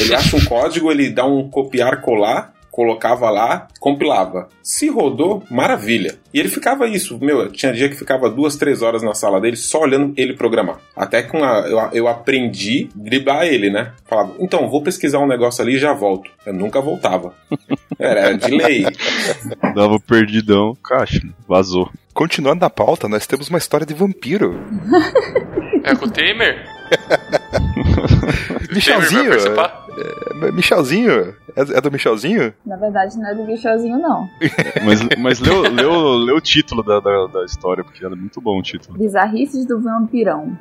ele 0.00 0.12
acha 0.14 0.36
um 0.36 0.44
código, 0.44 0.90
ele 0.90 1.08
dá 1.08 1.24
um 1.24 1.48
copiar, 1.48 2.00
colar, 2.00 2.52
colocava 2.80 3.28
lá, 3.28 3.68
compilava. 3.78 4.48
Se 4.62 4.88
rodou, 4.88 5.42
maravilha. 5.50 6.14
E 6.32 6.40
ele 6.40 6.48
ficava 6.48 6.86
isso, 6.86 7.18
meu, 7.20 7.52
tinha 7.52 7.74
dia 7.74 7.90
que 7.90 7.94
ficava 7.94 8.30
duas, 8.30 8.56
três 8.56 8.80
horas 8.80 9.02
na 9.02 9.12
sala 9.12 9.38
dele 9.38 9.56
só 9.56 9.82
olhando 9.82 10.14
ele 10.16 10.32
programar. 10.32 10.78
Até 10.96 11.22
que 11.22 11.36
uma- 11.36 11.60
eu, 11.68 11.78
eu 11.92 12.08
aprendi 12.08 12.88
a 12.96 12.98
driblar 13.02 13.44
ele, 13.44 13.68
né? 13.68 13.92
Falava, 14.06 14.32
então, 14.40 14.66
vou 14.70 14.82
pesquisar 14.82 15.18
um 15.18 15.26
negócio 15.26 15.60
ali 15.62 15.74
e 15.74 15.78
já 15.78 15.92
volto. 15.92 16.30
Eu 16.46 16.54
nunca 16.54 16.80
voltava. 16.80 17.34
Era 17.98 18.32
de 18.32 18.50
lei. 18.50 18.86
Dava 19.74 19.96
o 19.96 20.00
perdidão, 20.00 20.74
caixa, 20.82 21.20
vazou. 21.46 21.90
Continuando 22.14 22.60
na 22.62 22.70
pauta, 22.70 23.08
nós 23.08 23.26
temos 23.26 23.48
uma 23.50 23.58
história 23.58 23.84
de 23.84 23.92
vampiro. 23.92 24.58
É 25.82 25.94
com 25.96 26.04
o 26.04 26.10
Temer? 26.10 26.62
Michelzinho? 28.70 29.32
Participar? 30.04 30.46
É, 30.48 30.52
Michelzinho? 30.52 31.34
É, 31.56 31.60
é 31.60 31.80
do 31.80 31.90
Michelzinho? 31.90 32.54
Na 32.64 32.76
verdade, 32.76 33.16
não 33.18 33.28
é 33.28 33.34
do 33.34 33.44
bichozinho, 33.44 33.98
não. 33.98 34.28
Mas, 34.84 35.00
mas 35.18 35.40
leu, 35.40 35.62
leu, 35.62 35.92
leu 36.16 36.36
o 36.36 36.40
título 36.40 36.82
da, 36.82 37.00
da, 37.00 37.26
da 37.26 37.44
história, 37.44 37.84
porque 37.84 38.04
era 38.04 38.14
muito 38.16 38.40
bom 38.40 38.58
o 38.58 38.62
título. 38.62 38.98
Bizarrices 38.98 39.66
do 39.66 39.80
vampirão. 39.80 40.56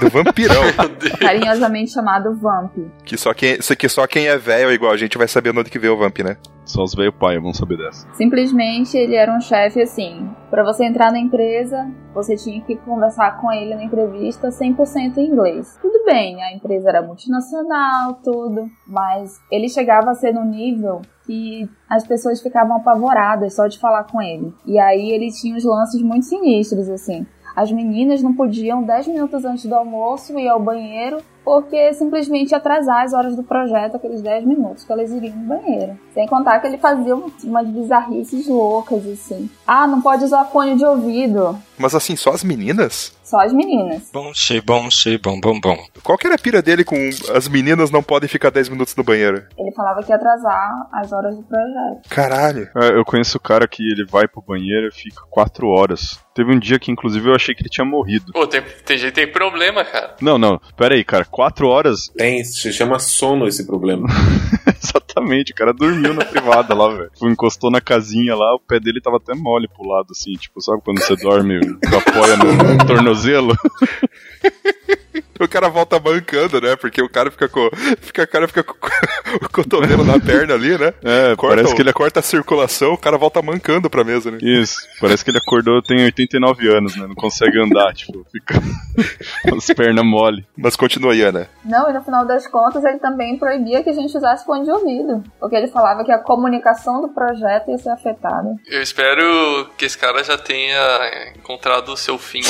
Do 0.00 0.08
vampirão. 0.08 0.62
Carinhosamente 1.20 1.92
chamado 1.92 2.34
Vamp. 2.36 2.72
que, 3.04 3.16
só 3.16 3.34
quem, 3.34 3.58
que 3.58 3.88
só 3.88 4.06
quem 4.06 4.28
é 4.28 4.38
velho 4.38 4.72
igual 4.72 4.92
a 4.92 4.96
gente 4.96 5.18
vai 5.18 5.28
saber 5.28 5.56
onde 5.56 5.70
que 5.70 5.78
vê 5.78 5.88
o 5.88 5.96
vamp, 5.96 6.18
né? 6.20 6.36
Só 6.68 6.84
os 6.84 6.94
velho 6.94 7.12
pai 7.12 7.38
vão 7.40 7.54
saber 7.54 7.78
dessa. 7.78 8.06
Simplesmente 8.12 8.94
ele 8.94 9.14
era 9.14 9.34
um 9.34 9.40
chefe 9.40 9.80
assim. 9.80 10.28
Pra 10.50 10.62
você 10.62 10.84
entrar 10.84 11.10
na 11.10 11.18
empresa, 11.18 11.90
você 12.14 12.36
tinha 12.36 12.60
que 12.60 12.76
conversar 12.76 13.40
com 13.40 13.50
ele 13.50 13.74
na 13.74 13.82
entrevista 13.82 14.50
100% 14.50 15.16
em 15.16 15.28
inglês. 15.28 15.78
Tudo 15.80 16.04
bem, 16.04 16.42
a 16.42 16.54
empresa 16.54 16.90
era 16.90 17.00
multinacional, 17.00 18.20
tudo, 18.22 18.68
mas 18.86 19.40
ele 19.50 19.68
chegava 19.68 20.10
a 20.10 20.14
ser 20.14 20.32
no 20.32 20.44
nível 20.44 21.00
que 21.24 21.68
as 21.88 22.06
pessoas 22.06 22.42
ficavam 22.42 22.76
apavoradas 22.76 23.56
só 23.56 23.66
de 23.66 23.78
falar 23.78 24.04
com 24.04 24.20
ele. 24.20 24.52
E 24.66 24.78
aí 24.78 25.10
ele 25.10 25.30
tinha 25.30 25.56
uns 25.56 25.64
lances 25.64 26.02
muito 26.02 26.26
sinistros 26.26 26.88
assim. 26.90 27.26
As 27.60 27.72
meninas 27.72 28.22
não 28.22 28.32
podiam 28.34 28.82
10 28.84 29.08
minutos 29.08 29.44
antes 29.44 29.66
do 29.66 29.74
almoço 29.74 30.38
ir 30.38 30.46
ao 30.48 30.60
banheiro 30.60 31.18
porque 31.44 31.94
simplesmente 31.94 32.50
ia 32.50 32.58
atrasar 32.58 33.04
as 33.04 33.14
horas 33.14 33.34
do 33.34 33.42
projeto, 33.42 33.96
aqueles 33.96 34.20
10 34.20 34.44
minutos 34.44 34.84
que 34.84 34.92
elas 34.92 35.10
iriam 35.10 35.34
no 35.34 35.44
banheiro. 35.46 35.98
Sem 36.12 36.26
contar 36.26 36.60
que 36.60 36.66
ele 36.66 36.76
fazia 36.76 37.16
um- 37.16 37.30
umas 37.44 37.66
bizarrices 37.66 38.46
loucas, 38.46 39.06
assim. 39.06 39.48
Ah, 39.66 39.86
não 39.86 40.02
pode 40.02 40.24
usar 40.24 40.44
fone 40.44 40.76
de 40.76 40.84
ouvido. 40.84 41.58
Mas 41.78 41.94
assim, 41.94 42.16
só 42.16 42.32
as 42.32 42.44
meninas? 42.44 43.16
Só 43.24 43.40
as 43.40 43.52
meninas. 43.52 44.10
Bom, 44.12 44.30
sei, 44.34 44.60
bom, 44.60 44.90
sei, 44.90 45.16
bom, 45.18 45.40
bom, 45.40 45.58
bom. 45.58 45.76
Qual 46.04 46.18
que 46.18 46.26
era 46.26 46.36
a 46.36 46.38
pira 46.38 46.60
dele 46.62 46.84
com 46.84 46.96
as 47.34 47.48
meninas 47.48 47.90
não 47.90 48.02
podem 48.02 48.28
ficar 48.28 48.50
10 48.50 48.68
minutos 48.68 48.94
no 48.94 49.02
banheiro? 49.04 49.42
Ele 49.56 49.72
falava 49.72 50.02
que 50.02 50.10
ia 50.12 50.16
atrasar 50.16 50.86
as 50.92 51.12
horas 51.12 51.34
do 51.36 51.42
projeto. 51.44 52.08
Caralho. 52.10 52.68
É, 52.76 52.88
Eu 52.98 53.04
conheço 53.06 53.38
o 53.38 53.40
cara 53.40 53.66
que 53.66 53.82
ele 53.82 54.04
vai 54.06 54.28
pro 54.28 54.42
banheiro 54.46 54.88
e 54.88 54.92
fica 54.94 55.22
quatro 55.30 55.68
horas. 55.68 56.18
Teve 56.38 56.52
um 56.52 56.58
dia 56.60 56.78
que, 56.78 56.92
inclusive, 56.92 57.28
eu 57.28 57.34
achei 57.34 57.52
que 57.52 57.62
ele 57.62 57.68
tinha 57.68 57.84
morrido. 57.84 58.32
Pô, 58.32 58.46
tem, 58.46 58.62
tem 58.84 59.10
tem 59.10 59.26
problema, 59.26 59.84
cara. 59.84 60.14
Não, 60.20 60.38
não, 60.38 60.60
pera 60.76 60.94
aí, 60.94 61.02
cara. 61.02 61.24
Quatro 61.24 61.66
horas? 61.66 62.08
Tem, 62.16 62.44
se 62.44 62.72
chama 62.72 63.00
sono 63.00 63.48
esse 63.48 63.66
problema. 63.66 64.06
Exatamente, 64.80 65.50
o 65.50 65.54
cara 65.56 65.72
dormiu 65.72 66.14
na 66.14 66.24
privada 66.24 66.76
lá, 66.76 66.90
velho. 66.90 67.10
Tipo, 67.10 67.28
Encostou 67.28 67.72
na 67.72 67.80
casinha 67.80 68.36
lá, 68.36 68.54
o 68.54 68.60
pé 68.60 68.78
dele 68.78 69.00
tava 69.00 69.16
até 69.16 69.34
mole 69.34 69.66
pro 69.66 69.88
lado, 69.88 70.12
assim. 70.12 70.34
Tipo, 70.34 70.60
sabe 70.60 70.80
quando 70.84 71.00
você 71.00 71.16
dorme, 71.16 71.58
apoia 71.86 72.36
no 72.36 72.86
tornozelo? 72.86 73.56
O 75.38 75.48
cara 75.48 75.68
volta 75.68 76.00
mancando, 76.00 76.60
né? 76.60 76.76
Porque 76.76 77.02
o 77.02 77.08
cara 77.08 77.30
fica 77.30 77.48
com. 77.48 77.68
Fica, 78.00 78.22
o 78.22 78.28
cara 78.28 78.48
fica 78.48 78.62
com 78.64 78.74
o 79.44 79.48
cotovelo 79.50 80.04
na 80.04 80.18
perna 80.18 80.54
ali, 80.54 80.76
né? 80.76 80.92
É, 81.02 81.36
Corta, 81.36 81.56
parece 81.56 81.74
que 81.74 81.82
ele 81.82 81.92
corta 81.92 82.20
a 82.20 82.22
circulação, 82.22 82.92
o 82.92 82.98
cara 82.98 83.16
volta 83.16 83.40
mancando 83.42 83.88
pra 83.88 84.04
mesa, 84.04 84.30
né? 84.30 84.38
Isso, 84.40 84.78
parece 85.00 85.24
que 85.24 85.30
ele 85.30 85.38
acordou, 85.38 85.82
tem 85.82 86.04
89 86.04 86.68
anos, 86.68 86.96
né? 86.96 87.06
Não 87.06 87.14
consegue 87.14 87.60
andar, 87.60 87.92
tipo, 87.94 88.26
fica 88.32 88.54
com 89.48 89.56
as 89.56 89.66
pernas 89.66 90.04
mole. 90.04 90.46
Mas 90.56 90.76
continua 90.76 91.12
aí, 91.12 91.22
Ana. 91.22 91.48
Não, 91.64 91.88
e 91.90 91.92
no 91.92 92.02
final 92.02 92.26
das 92.26 92.46
contas 92.46 92.84
ele 92.84 92.98
também 92.98 93.38
proibia 93.38 93.82
que 93.82 93.90
a 93.90 93.92
gente 93.94 94.16
usasse 94.16 94.44
fone 94.44 94.64
de 94.64 94.70
ouvido. 94.70 95.22
Porque 95.38 95.56
ele 95.56 95.68
falava 95.68 96.04
que 96.04 96.12
a 96.12 96.18
comunicação 96.18 97.00
do 97.00 97.08
projeto 97.08 97.70
ia 97.70 97.78
ser 97.78 97.90
afetada. 97.90 98.54
Eu 98.66 98.82
espero 98.82 99.70
que 99.76 99.84
esse 99.84 99.96
cara 99.96 100.22
já 100.24 100.36
tenha 100.36 101.32
encontrado 101.36 101.90
o 101.90 101.96
seu 101.96 102.18
fim. 102.18 102.40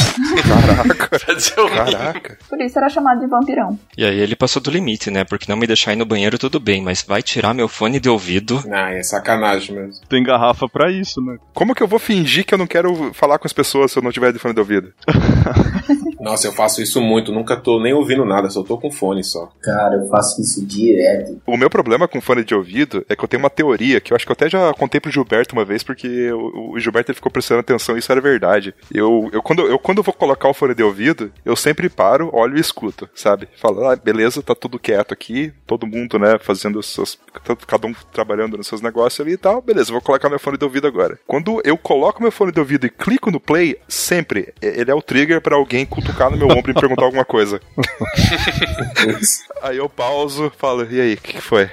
Caraca. 0.48 1.08
pra 1.18 1.34
dizer 1.34 1.60
o 1.60 1.68
mínimo. 1.68 1.92
Caraca. 1.92 2.38
Por 2.48 2.60
isso 2.60 2.77
será 2.78 2.88
chamado 2.88 3.20
de 3.20 3.26
vampirão. 3.26 3.78
E 3.96 4.04
aí 4.04 4.18
ele 4.18 4.36
passou 4.36 4.62
do 4.62 4.70
limite, 4.70 5.10
né? 5.10 5.24
Porque 5.24 5.50
não 5.50 5.58
me 5.58 5.66
deixar 5.66 5.92
ir 5.92 5.96
no 5.96 6.06
banheiro 6.06 6.38
tudo 6.38 6.60
bem, 6.60 6.80
mas 6.82 7.02
vai 7.02 7.22
tirar 7.22 7.52
meu 7.52 7.68
fone 7.68 7.98
de 7.98 8.08
ouvido. 8.08 8.62
Ah, 8.72 8.92
é 8.92 9.02
sacanagem 9.02 9.74
mesmo. 9.74 10.06
Tem 10.08 10.22
garrafa 10.22 10.68
pra 10.68 10.90
isso, 10.90 11.20
né? 11.20 11.36
Como 11.52 11.74
que 11.74 11.82
eu 11.82 11.88
vou 11.88 11.98
fingir 11.98 12.46
que 12.46 12.54
eu 12.54 12.58
não 12.58 12.66
quero 12.66 13.12
falar 13.12 13.38
com 13.38 13.46
as 13.46 13.52
pessoas 13.52 13.90
se 13.90 13.98
eu 13.98 14.02
não 14.02 14.12
tiver 14.12 14.32
de 14.32 14.38
fone 14.38 14.54
de 14.54 14.60
ouvido? 14.60 14.92
Nossa, 16.20 16.48
eu 16.48 16.52
faço 16.52 16.82
isso 16.82 17.00
muito, 17.00 17.32
nunca 17.32 17.56
tô 17.56 17.80
nem 17.80 17.92
ouvindo 17.92 18.24
nada, 18.24 18.50
só 18.50 18.62
tô 18.62 18.76
com 18.76 18.90
fone 18.90 19.22
só. 19.22 19.50
Cara, 19.62 19.96
eu 19.96 20.08
faço 20.08 20.40
isso 20.40 20.64
direto. 20.66 21.40
O 21.46 21.56
meu 21.56 21.70
problema 21.70 22.08
com 22.08 22.20
fone 22.20 22.44
de 22.44 22.54
ouvido 22.54 23.04
é 23.08 23.14
que 23.14 23.24
eu 23.24 23.28
tenho 23.28 23.42
uma 23.42 23.50
teoria 23.50 24.00
que 24.00 24.12
eu 24.12 24.16
acho 24.16 24.26
que 24.26 24.32
eu 24.32 24.34
até 24.34 24.48
já 24.48 24.72
contei 24.74 25.00
pro 25.00 25.10
Gilberto 25.10 25.54
uma 25.54 25.64
vez, 25.64 25.82
porque 25.82 26.30
o, 26.32 26.72
o 26.72 26.80
Gilberto 26.80 27.10
ele 27.10 27.16
ficou 27.16 27.30
prestando 27.30 27.60
atenção 27.60 27.96
e 27.96 28.00
isso 28.00 28.10
era 28.10 28.20
verdade. 28.20 28.74
Eu, 28.92 29.30
eu, 29.32 29.42
quando, 29.42 29.62
eu, 29.62 29.78
quando 29.78 29.98
eu 29.98 30.04
vou 30.04 30.12
colocar 30.12 30.48
o 30.48 30.54
fone 30.54 30.74
de 30.74 30.82
ouvido, 30.82 31.32
eu 31.44 31.56
sempre 31.56 31.88
paro, 31.88 32.30
olho 32.32 32.56
e 32.56 32.60
escuto, 32.68 33.08
sabe? 33.14 33.48
Falo, 33.56 33.88
ah, 33.88 33.96
beleza, 33.96 34.42
tá 34.42 34.54
tudo 34.54 34.78
quieto 34.78 35.12
aqui, 35.12 35.52
todo 35.66 35.86
mundo, 35.86 36.18
né, 36.18 36.38
fazendo 36.38 36.82
seus. 36.82 37.18
Cada 37.66 37.86
um 37.86 37.94
trabalhando 38.12 38.56
nos 38.56 38.66
seus 38.66 38.80
negócios 38.80 39.20
ali 39.20 39.34
e 39.34 39.38
tal, 39.38 39.60
beleza, 39.60 39.92
vou 39.92 40.00
colocar 40.00 40.28
meu 40.28 40.38
fone 40.38 40.58
de 40.58 40.64
ouvido 40.64 40.86
agora. 40.86 41.18
Quando 41.26 41.60
eu 41.64 41.76
coloco 41.76 42.22
meu 42.22 42.32
fone 42.32 42.52
de 42.52 42.60
ouvido 42.60 42.86
e 42.86 42.90
clico 42.90 43.30
no 43.30 43.40
play, 43.40 43.76
sempre 43.88 44.54
ele 44.60 44.90
é 44.90 44.94
o 44.94 45.02
trigger 45.02 45.40
para 45.40 45.56
alguém 45.56 45.84
cutucar 45.84 46.30
no 46.30 46.36
meu 46.36 46.46
ombro 46.46 46.70
e 46.70 46.74
me 46.74 46.80
perguntar 46.80 47.04
alguma 47.04 47.24
coisa. 47.24 47.60
aí 49.62 49.76
eu 49.76 49.88
pauso, 49.88 50.52
falo, 50.56 50.86
e 50.90 51.00
aí, 51.00 51.14
o 51.14 51.16
que, 51.16 51.32
que 51.34 51.40
foi? 51.40 51.68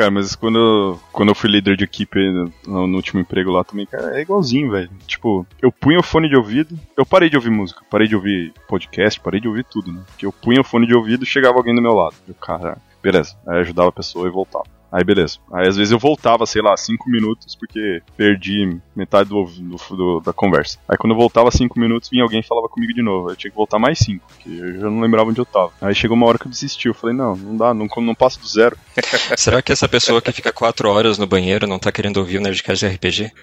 Cara, 0.00 0.10
mas 0.10 0.34
quando 0.34 0.58
eu, 0.58 1.00
quando 1.12 1.28
eu 1.28 1.34
fui 1.34 1.50
líder 1.50 1.76
de 1.76 1.84
equipe 1.84 2.18
no, 2.66 2.86
no 2.86 2.96
último 2.96 3.20
emprego 3.20 3.50
lá 3.50 3.62
também, 3.62 3.84
cara, 3.84 4.18
é 4.18 4.22
igualzinho, 4.22 4.70
velho. 4.70 4.88
Tipo, 5.06 5.46
eu 5.60 5.70
punha 5.70 5.98
o 5.98 6.02
fone 6.02 6.26
de 6.26 6.34
ouvido, 6.34 6.74
eu 6.96 7.04
parei 7.04 7.28
de 7.28 7.36
ouvir 7.36 7.50
música, 7.50 7.84
parei 7.90 8.08
de 8.08 8.16
ouvir 8.16 8.54
podcast, 8.66 9.20
parei 9.20 9.42
de 9.42 9.46
ouvir 9.46 9.62
tudo, 9.62 9.92
né? 9.92 10.00
Porque 10.06 10.24
eu 10.24 10.32
punha 10.32 10.62
o 10.62 10.64
fone 10.64 10.86
de 10.86 10.94
ouvido 10.94 11.24
e 11.24 11.26
chegava 11.26 11.58
alguém 11.58 11.74
do 11.74 11.82
meu 11.82 11.92
lado. 11.92 12.14
Eu, 12.26 12.34
cara, 12.34 12.78
beleza. 13.02 13.36
Aí 13.46 13.58
ajudava 13.58 13.90
a 13.90 13.92
pessoa 13.92 14.26
e 14.26 14.30
voltava. 14.30 14.64
Aí 14.92 15.04
beleza. 15.04 15.38
Aí 15.52 15.68
às 15.68 15.76
vezes 15.76 15.92
eu 15.92 15.98
voltava, 15.98 16.44
sei 16.46 16.62
lá, 16.62 16.76
5 16.76 17.08
minutos, 17.08 17.54
porque 17.54 18.02
perdi 18.16 18.78
metade 18.94 19.28
do, 19.28 19.44
do, 19.44 19.96
do, 19.96 20.20
da 20.20 20.32
conversa. 20.32 20.78
Aí 20.88 20.96
quando 20.96 21.12
eu 21.12 21.18
voltava 21.18 21.50
5 21.50 21.78
minutos, 21.78 22.10
vinha 22.10 22.22
alguém 22.22 22.40
e 22.40 22.46
falava 22.46 22.68
comigo 22.68 22.92
de 22.92 23.02
novo. 23.02 23.30
Eu 23.30 23.36
tinha 23.36 23.50
que 23.50 23.56
voltar 23.56 23.78
mais 23.78 23.98
5, 24.00 24.24
porque 24.26 24.48
eu 24.48 24.80
já 24.80 24.90
não 24.90 25.00
lembrava 25.00 25.30
onde 25.30 25.40
eu 25.40 25.46
tava. 25.46 25.72
Aí 25.80 25.94
chegou 25.94 26.16
uma 26.16 26.26
hora 26.26 26.38
que 26.38 26.46
eu 26.46 26.50
desisti. 26.50 26.88
Eu 26.88 26.94
falei, 26.94 27.16
não, 27.16 27.36
não 27.36 27.56
dá, 27.56 27.72
não, 27.72 27.86
não 27.98 28.14
passo 28.14 28.40
do 28.40 28.48
zero. 28.48 28.76
Será 29.36 29.62
que 29.62 29.72
essa 29.72 29.88
pessoa 29.88 30.20
que 30.20 30.32
fica 30.32 30.52
4 30.52 30.88
horas 30.88 31.18
no 31.18 31.26
banheiro 31.26 31.66
não 31.66 31.78
tá 31.78 31.92
querendo 31.92 32.16
ouvir 32.18 32.38
o 32.38 32.40
Nerdcast 32.40 32.86
de 32.86 32.94
RPG? 32.94 33.32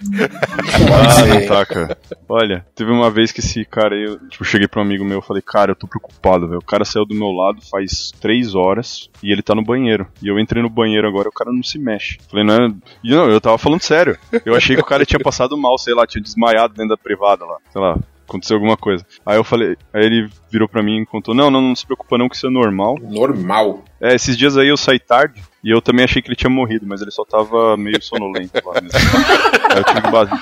ah, 0.93 1.25
não 1.25 1.47
tá, 1.47 1.65
cara. 1.65 1.97
Olha, 2.27 2.65
teve 2.75 2.91
uma 2.91 3.09
vez 3.09 3.31
que 3.31 3.39
esse 3.39 3.63
cara 3.65 3.95
aí, 3.95 4.03
eu 4.03 4.19
tipo, 4.27 4.43
cheguei 4.43 4.67
pra 4.67 4.81
um 4.81 4.83
amigo 4.83 5.05
meu 5.05 5.19
e 5.19 5.21
falei, 5.21 5.41
cara, 5.41 5.71
eu 5.71 5.75
tô 5.75 5.87
preocupado, 5.87 6.47
velho. 6.47 6.59
O 6.59 6.65
cara 6.65 6.83
saiu 6.83 7.05
do 7.05 7.15
meu 7.15 7.31
lado 7.31 7.61
faz 7.61 8.11
3 8.19 8.55
horas 8.55 9.09
e 9.23 9.31
ele 9.31 9.41
tá 9.41 9.55
no 9.55 9.63
banheiro. 9.63 10.07
E 10.21 10.27
eu 10.27 10.39
entrei 10.39 10.61
no 10.61 10.69
banheiro 10.69 11.07
agora, 11.07 11.29
o 11.29 11.31
cara 11.37 11.51
não 11.51 11.63
se 11.63 11.77
mexe. 11.77 12.17
Falei, 12.29 12.43
não, 12.43 12.65
é... 12.65 12.73
e 13.03 13.11
não, 13.11 13.29
eu 13.29 13.39
tava 13.39 13.57
falando 13.57 13.81
sério. 13.81 14.17
Eu 14.45 14.55
achei 14.55 14.75
que 14.75 14.81
o 14.81 14.85
cara 14.85 15.05
tinha 15.05 15.19
passado 15.19 15.57
mal, 15.57 15.77
sei 15.77 15.93
lá, 15.93 16.07
tinha 16.07 16.21
desmaiado 16.21 16.73
dentro 16.73 16.89
da 16.89 16.97
privada 16.97 17.45
lá. 17.45 17.57
Sei 17.71 17.81
lá, 17.81 17.97
aconteceu 18.27 18.55
alguma 18.55 18.75
coisa. 18.75 19.05
Aí 19.25 19.37
eu 19.37 19.43
falei, 19.43 19.77
aí 19.93 20.05
ele 20.05 20.29
virou 20.51 20.67
pra 20.67 20.83
mim 20.83 21.01
e 21.01 21.05
contou: 21.05 21.33
Não, 21.33 21.49
não, 21.49 21.61
não 21.61 21.75
se 21.75 21.85
preocupa 21.85 22.17
não, 22.17 22.27
que 22.27 22.35
isso 22.35 22.47
é 22.47 22.49
normal. 22.49 22.97
Normal. 23.01 23.83
É, 23.99 24.15
esses 24.15 24.37
dias 24.37 24.57
aí 24.57 24.67
eu 24.67 24.77
saí 24.77 24.99
tarde 24.99 25.41
e 25.63 25.71
eu 25.71 25.81
também 25.81 26.05
achei 26.05 26.21
que 26.21 26.29
ele 26.29 26.35
tinha 26.35 26.49
morrido, 26.49 26.85
mas 26.87 27.01
ele 27.01 27.11
só 27.11 27.25
tava 27.25 27.75
meio 27.75 28.01
sonolento 28.01 28.53
lá 28.65 28.79
mesmo. 28.79 28.91
aí, 29.69 29.77
eu 29.77 29.83
tive 29.83 30.01
que 30.01 30.11
bater... 30.11 30.39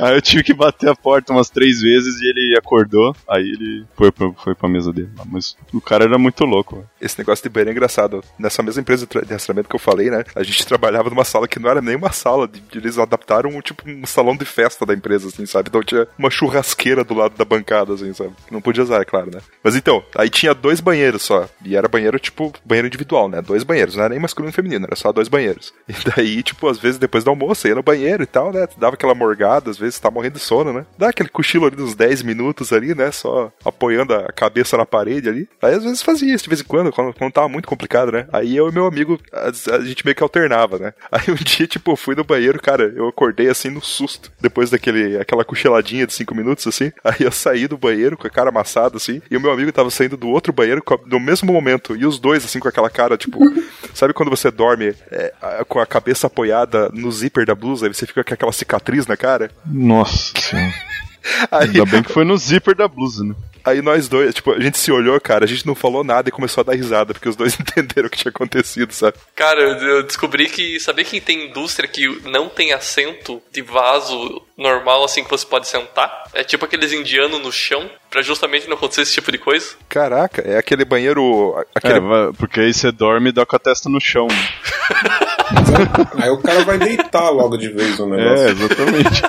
aí 0.00 0.14
eu 0.14 0.22
tive 0.22 0.42
que 0.44 0.54
bater 0.54 0.88
a 0.88 0.94
porta 0.94 1.32
umas 1.32 1.50
três 1.50 1.80
vezes 1.80 2.20
e 2.20 2.28
ele 2.28 2.56
acordou. 2.56 3.14
Aí 3.28 3.42
ele 3.42 3.84
foi 3.96 4.12
pra, 4.12 4.32
foi 4.32 4.54
pra 4.54 4.68
mesa 4.68 4.92
dele. 4.92 5.10
Mas 5.26 5.56
o 5.72 5.80
cara 5.80 6.04
era 6.04 6.16
muito 6.16 6.44
louco. 6.44 6.76
Véio. 6.76 6.88
Esse 7.00 7.18
negócio 7.18 7.42
de 7.42 7.48
banheiro 7.48 7.70
é 7.70 7.72
engraçado. 7.72 8.22
Nessa 8.38 8.62
mesma 8.62 8.80
empresa 8.80 9.06
de 9.06 9.32
rastreamento 9.32 9.68
que 9.68 9.76
eu 9.76 9.80
falei, 9.80 10.10
né? 10.10 10.24
A 10.34 10.42
gente 10.42 10.64
trabalhava 10.66 11.10
numa 11.10 11.24
sala 11.24 11.48
que 11.48 11.58
não 11.58 11.68
era 11.68 11.82
nem 11.82 11.96
uma 11.96 12.12
sala. 12.12 12.48
Eles 12.74 12.98
adaptaram 12.98 13.50
um 13.50 13.60
tipo 13.60 13.82
um 13.88 14.06
salão 14.06 14.36
de 14.36 14.44
festa 14.44 14.86
da 14.86 14.94
empresa, 14.94 15.28
assim, 15.28 15.44
sabe? 15.44 15.68
Então 15.68 15.82
tinha 15.82 16.06
uma 16.16 16.30
churrasqueira 16.30 17.04
do 17.04 17.14
lado 17.14 17.36
da 17.36 17.44
bancada, 17.44 17.94
assim, 17.94 18.12
sabe? 18.14 18.32
Não 18.50 18.60
podia 18.60 18.82
usar, 18.84 19.02
é 19.02 19.04
claro, 19.04 19.30
né? 19.30 19.40
Mas 19.62 19.74
então, 19.74 20.02
aí 20.16 20.30
tinha 20.30 20.54
dois 20.54 20.80
banheiros 20.80 21.22
só. 21.22 21.47
E 21.64 21.76
era 21.76 21.88
banheiro, 21.88 22.18
tipo, 22.18 22.52
banheiro 22.64 22.88
individual, 22.88 23.28
né? 23.28 23.42
Dois 23.42 23.64
banheiros, 23.64 23.96
não 23.96 24.04
era 24.04 24.10
nem 24.10 24.20
masculino 24.20 24.50
e 24.50 24.54
feminino, 24.54 24.86
era 24.86 24.96
só 24.96 25.12
dois 25.12 25.28
banheiros. 25.28 25.72
E 25.98 26.10
daí, 26.14 26.42
tipo, 26.42 26.68
às 26.68 26.78
vezes 26.78 26.98
depois 26.98 27.24
do 27.24 27.30
almoço, 27.30 27.66
ia 27.66 27.74
no 27.74 27.82
banheiro 27.82 28.22
e 28.22 28.26
tal, 28.26 28.52
né? 28.52 28.68
Dava 28.76 28.94
aquela 28.94 29.14
morgada, 29.14 29.70
às 29.70 29.78
vezes 29.78 29.98
tá 29.98 30.10
morrendo 30.10 30.34
de 30.34 30.40
sono, 30.40 30.72
né? 30.72 30.86
Dá 30.96 31.08
aquele 31.08 31.28
cochilo 31.28 31.66
ali 31.66 31.74
dos 31.74 31.94
10 31.94 32.22
minutos 32.22 32.72
ali, 32.72 32.94
né? 32.94 33.10
Só 33.10 33.50
apoiando 33.64 34.14
a 34.14 34.32
cabeça 34.32 34.76
na 34.76 34.86
parede 34.86 35.28
ali. 35.28 35.48
Aí 35.60 35.74
às 35.74 35.82
vezes 35.82 36.02
fazia 36.02 36.32
isso 36.34 36.44
de 36.44 36.50
vez 36.50 36.60
em 36.60 36.64
quando, 36.64 36.92
quando, 36.92 37.14
quando 37.14 37.32
tava 37.32 37.48
muito 37.48 37.66
complicado, 37.66 38.12
né? 38.12 38.26
Aí 38.32 38.56
eu 38.56 38.68
e 38.68 38.72
meu 38.72 38.86
amigo, 38.86 39.18
a, 39.32 39.48
a 39.48 39.80
gente 39.80 40.04
meio 40.04 40.14
que 40.14 40.22
alternava, 40.22 40.78
né? 40.78 40.92
Aí 41.10 41.24
um 41.28 41.34
dia, 41.34 41.66
tipo, 41.66 41.92
eu 41.92 41.96
fui 41.96 42.14
no 42.14 42.24
banheiro, 42.24 42.60
cara, 42.60 42.92
eu 42.94 43.08
acordei 43.08 43.48
assim 43.48 43.70
no 43.70 43.82
susto, 43.82 44.30
depois 44.40 44.70
daquele, 44.70 45.18
aquela 45.18 45.44
cochiladinha 45.44 46.06
de 46.06 46.12
5 46.12 46.34
minutos, 46.34 46.66
assim. 46.66 46.92
Aí 47.02 47.20
eu 47.20 47.32
saí 47.32 47.66
do 47.66 47.76
banheiro 47.76 48.16
com 48.16 48.26
a 48.26 48.30
cara 48.30 48.50
amassada, 48.50 48.96
assim, 48.96 49.20
e 49.30 49.36
o 49.36 49.40
meu 49.40 49.50
amigo 49.50 49.72
tava 49.72 49.90
saindo 49.90 50.16
do 50.16 50.28
outro 50.28 50.52
banheiro 50.52 50.82
no 51.06 51.20
mesmo 51.20 51.37
momento, 51.44 51.96
e 51.96 52.06
os 52.06 52.18
dois, 52.18 52.44
assim, 52.44 52.58
com 52.58 52.68
aquela 52.68 52.90
cara, 52.90 53.16
tipo, 53.16 53.38
sabe 53.94 54.12
quando 54.12 54.30
você 54.30 54.50
dorme 54.50 54.94
é, 55.10 55.32
com 55.66 55.80
a 55.80 55.86
cabeça 55.86 56.26
apoiada 56.26 56.88
no 56.92 57.10
zíper 57.10 57.46
da 57.46 57.54
blusa, 57.54 57.86
e 57.86 57.94
você 57.94 58.06
fica 58.06 58.24
com 58.24 58.34
aquela 58.34 58.52
cicatriz 58.52 59.06
na 59.06 59.16
cara? 59.16 59.50
Nossa 59.66 60.32
senhora. 60.40 60.74
Aí, 61.50 61.68
Ainda 61.68 61.84
bem 61.84 62.02
que 62.02 62.12
foi 62.12 62.24
no 62.24 62.36
zíper 62.38 62.74
da 62.74 62.88
blusa, 62.88 63.22
né? 63.22 63.34
Aí 63.68 63.82
nós 63.82 64.08
dois, 64.08 64.34
tipo, 64.34 64.52
a 64.52 64.60
gente 64.60 64.78
se 64.78 64.90
olhou, 64.90 65.20
cara, 65.20 65.44
a 65.44 65.48
gente 65.48 65.66
não 65.66 65.74
falou 65.74 66.02
nada 66.02 66.28
e 66.28 66.32
começou 66.32 66.62
a 66.62 66.64
dar 66.64 66.74
risada, 66.74 67.12
porque 67.12 67.28
os 67.28 67.36
dois 67.36 67.54
entenderam 67.60 68.08
o 68.08 68.10
que 68.10 68.18
tinha 68.18 68.30
acontecido, 68.30 68.92
sabe? 68.92 69.16
Cara, 69.34 69.60
eu 69.60 70.02
descobri 70.02 70.48
que. 70.48 70.78
Sabia 70.80 71.04
que 71.04 71.20
tem 71.20 71.46
indústria 71.46 71.88
que 71.88 72.06
não 72.24 72.48
tem 72.48 72.72
assento 72.72 73.42
de 73.52 73.62
vaso 73.62 74.42
normal, 74.56 75.04
assim, 75.04 75.22
que 75.22 75.30
você 75.30 75.46
pode 75.46 75.68
sentar? 75.68 76.24
É 76.32 76.42
tipo 76.42 76.64
aqueles 76.64 76.92
indianos 76.92 77.40
no 77.40 77.52
chão, 77.52 77.88
pra 78.10 78.22
justamente 78.22 78.68
não 78.68 78.76
acontecer 78.76 79.02
esse 79.02 79.14
tipo 79.14 79.30
de 79.30 79.38
coisa? 79.38 79.66
Caraca, 79.88 80.42
é 80.42 80.58
aquele 80.58 80.84
banheiro. 80.84 81.54
Aquele... 81.74 81.98
É, 81.98 82.32
porque 82.36 82.60
aí 82.60 82.72
você 82.72 82.90
dorme 82.90 83.28
e 83.30 83.32
dá 83.32 83.46
com 83.46 83.56
a 83.56 83.58
testa 83.58 83.88
no 83.88 84.00
chão. 84.00 84.26
aí 86.20 86.30
o 86.30 86.38
cara 86.38 86.64
vai 86.64 86.78
deitar 86.78 87.30
logo 87.30 87.56
de 87.56 87.68
vez 87.68 87.98
no 87.98 88.08
negócio. 88.08 88.46
É, 88.46 88.50
exatamente. 88.50 89.22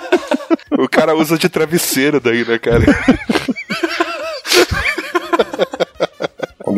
o 0.72 0.88
cara 0.88 1.16
usa 1.16 1.38
de 1.38 1.50
travesseiro 1.50 2.20
daí, 2.20 2.46
né, 2.46 2.58
cara? 2.58 2.86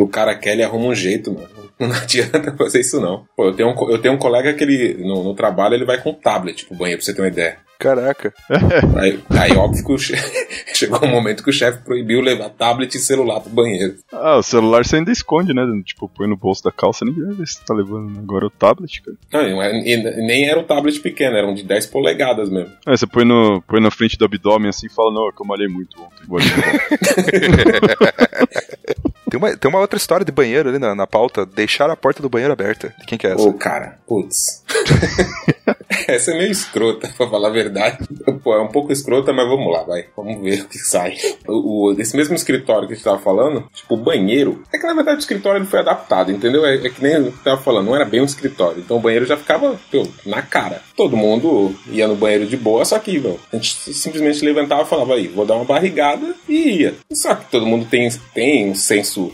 Quando 0.02 0.08
o 0.08 0.08
cara 0.08 0.38
ele 0.44 0.62
arruma 0.62 0.86
um 0.86 0.94
jeito, 0.94 1.32
mano. 1.32 1.48
Não 1.78 1.92
adianta 1.92 2.54
fazer 2.56 2.80
isso, 2.80 3.00
não. 3.00 3.24
Pô, 3.36 3.46
eu 3.46 3.54
tenho 3.54 3.70
um, 3.70 3.90
eu 3.90 3.98
tenho 3.98 4.14
um 4.14 4.18
colega 4.18 4.54
que 4.54 4.62
ele, 4.62 5.02
no, 5.02 5.24
no 5.24 5.34
trabalho, 5.34 5.74
ele 5.74 5.84
vai 5.84 6.00
com 6.00 6.14
tablet 6.14 6.64
pro 6.66 6.76
banheiro, 6.76 7.00
pra 7.00 7.06
você 7.06 7.14
ter 7.14 7.22
uma 7.22 7.28
ideia. 7.28 7.58
Caraca. 7.82 8.32
Aí, 8.96 9.18
aí 9.30 9.56
óbvio 9.56 9.84
que 9.84 9.98
chefe, 9.98 10.46
chegou 10.72 11.04
um 11.04 11.10
momento 11.10 11.42
que 11.42 11.50
o 11.50 11.52
chefe 11.52 11.82
proibiu 11.82 12.20
levar 12.20 12.50
tablet 12.50 12.94
e 12.94 13.00
celular 13.00 13.40
pro 13.40 13.50
banheiro. 13.50 13.96
Ah, 14.12 14.36
o 14.36 14.42
celular 14.42 14.84
você 14.84 14.96
ainda 14.96 15.10
esconde, 15.10 15.52
né? 15.52 15.64
Tipo, 15.84 16.08
põe 16.08 16.28
no 16.28 16.36
bolso 16.36 16.62
da 16.62 16.70
calça, 16.70 17.04
ninguém 17.04 17.24
vai 17.24 17.34
ver 17.34 17.46
se 17.48 17.54
você 17.54 17.64
tá 17.66 17.74
levando. 17.74 18.08
Né? 18.12 18.20
Agora 18.22 18.46
o 18.46 18.50
tablet, 18.50 19.02
cara. 19.02 19.16
Não, 19.32 19.58
nem 20.24 20.48
era 20.48 20.60
um 20.60 20.64
tablet 20.64 21.00
pequeno, 21.00 21.36
era 21.36 21.48
um 21.48 21.54
de 21.54 21.64
10 21.64 21.86
polegadas 21.86 22.48
mesmo. 22.48 22.72
É, 22.86 22.96
você 22.96 23.04
põe, 23.04 23.24
no, 23.24 23.60
põe 23.62 23.80
na 23.80 23.90
frente 23.90 24.16
do 24.16 24.24
abdômen 24.24 24.68
assim 24.68 24.86
e 24.86 24.94
fala, 24.94 25.12
não, 25.12 25.28
é 25.28 25.32
que 25.32 25.42
eu 25.42 25.46
malhei 25.46 25.66
muito 25.66 26.00
ontem. 26.00 26.22
Tem, 29.32 29.38
uma, 29.38 29.56
tem 29.56 29.68
uma 29.70 29.80
outra 29.80 29.96
história 29.96 30.26
de 30.26 30.30
banheiro 30.30 30.68
ali 30.68 30.78
na, 30.78 30.94
na 30.94 31.06
pauta, 31.06 31.46
deixar 31.46 31.88
a 31.88 31.96
porta 31.96 32.20
do 32.20 32.28
banheiro 32.28 32.52
aberta. 32.52 32.94
Quem 33.06 33.16
que 33.16 33.26
é 33.26 33.32
essa? 33.32 33.48
Ô, 33.48 33.54
cara, 33.54 33.98
putz. 34.06 34.62
essa 36.08 36.32
é 36.32 36.38
meio 36.38 36.50
escrota, 36.50 37.08
pra 37.16 37.28
falar 37.28 37.48
a 37.48 37.52
verdade. 37.52 37.98
Pô, 38.42 38.54
é 38.54 38.60
um 38.60 38.68
pouco 38.68 38.92
escrota, 38.92 39.32
mas 39.32 39.46
vamos 39.48 39.72
lá, 39.72 39.82
vai. 39.82 40.06
Vamos 40.16 40.40
ver 40.42 40.62
o 40.62 40.68
que 40.68 40.78
sai. 40.78 41.16
O, 41.46 41.90
o, 41.90 42.00
esse 42.00 42.16
mesmo 42.16 42.34
escritório 42.34 42.86
que 42.86 42.94
a 42.94 42.96
gente 42.96 43.04
tava 43.04 43.18
falando, 43.18 43.68
tipo, 43.72 43.94
o 43.94 43.98
banheiro. 43.98 44.62
É 44.72 44.78
que 44.78 44.86
na 44.86 44.94
verdade 44.94 45.18
o 45.18 45.20
escritório 45.20 45.58
ele 45.58 45.66
foi 45.66 45.80
adaptado, 45.80 46.30
entendeu? 46.30 46.64
É, 46.64 46.74
é 46.74 46.90
que 46.90 47.02
nem 47.02 47.14
eu 47.14 47.32
tava 47.44 47.60
falando, 47.60 47.86
não 47.86 47.96
era 47.96 48.04
bem 48.04 48.20
um 48.20 48.26
escritório. 48.26 48.80
Então 48.80 48.96
o 48.96 49.00
banheiro 49.00 49.26
já 49.26 49.36
ficava, 49.36 49.78
pô, 49.90 50.06
na 50.26 50.42
cara. 50.42 50.82
Todo 50.96 51.16
mundo 51.16 51.74
ia 51.90 52.08
no 52.08 52.16
banheiro 52.16 52.46
de 52.46 52.56
boa, 52.56 52.84
só 52.84 52.98
que, 52.98 53.18
meu, 53.18 53.38
a 53.52 53.56
gente 53.56 53.92
simplesmente 53.92 54.44
levantava 54.44 54.82
e 54.82 54.86
falava 54.86 55.14
aí, 55.14 55.28
vou 55.28 55.44
dar 55.44 55.56
uma 55.56 55.64
barrigada 55.64 56.34
e 56.48 56.82
ia. 56.82 56.94
Só 57.12 57.34
que 57.34 57.50
todo 57.50 57.66
mundo 57.66 57.86
tem, 57.86 58.08
tem 58.34 58.70
um 58.70 58.74
senso, 58.74 59.32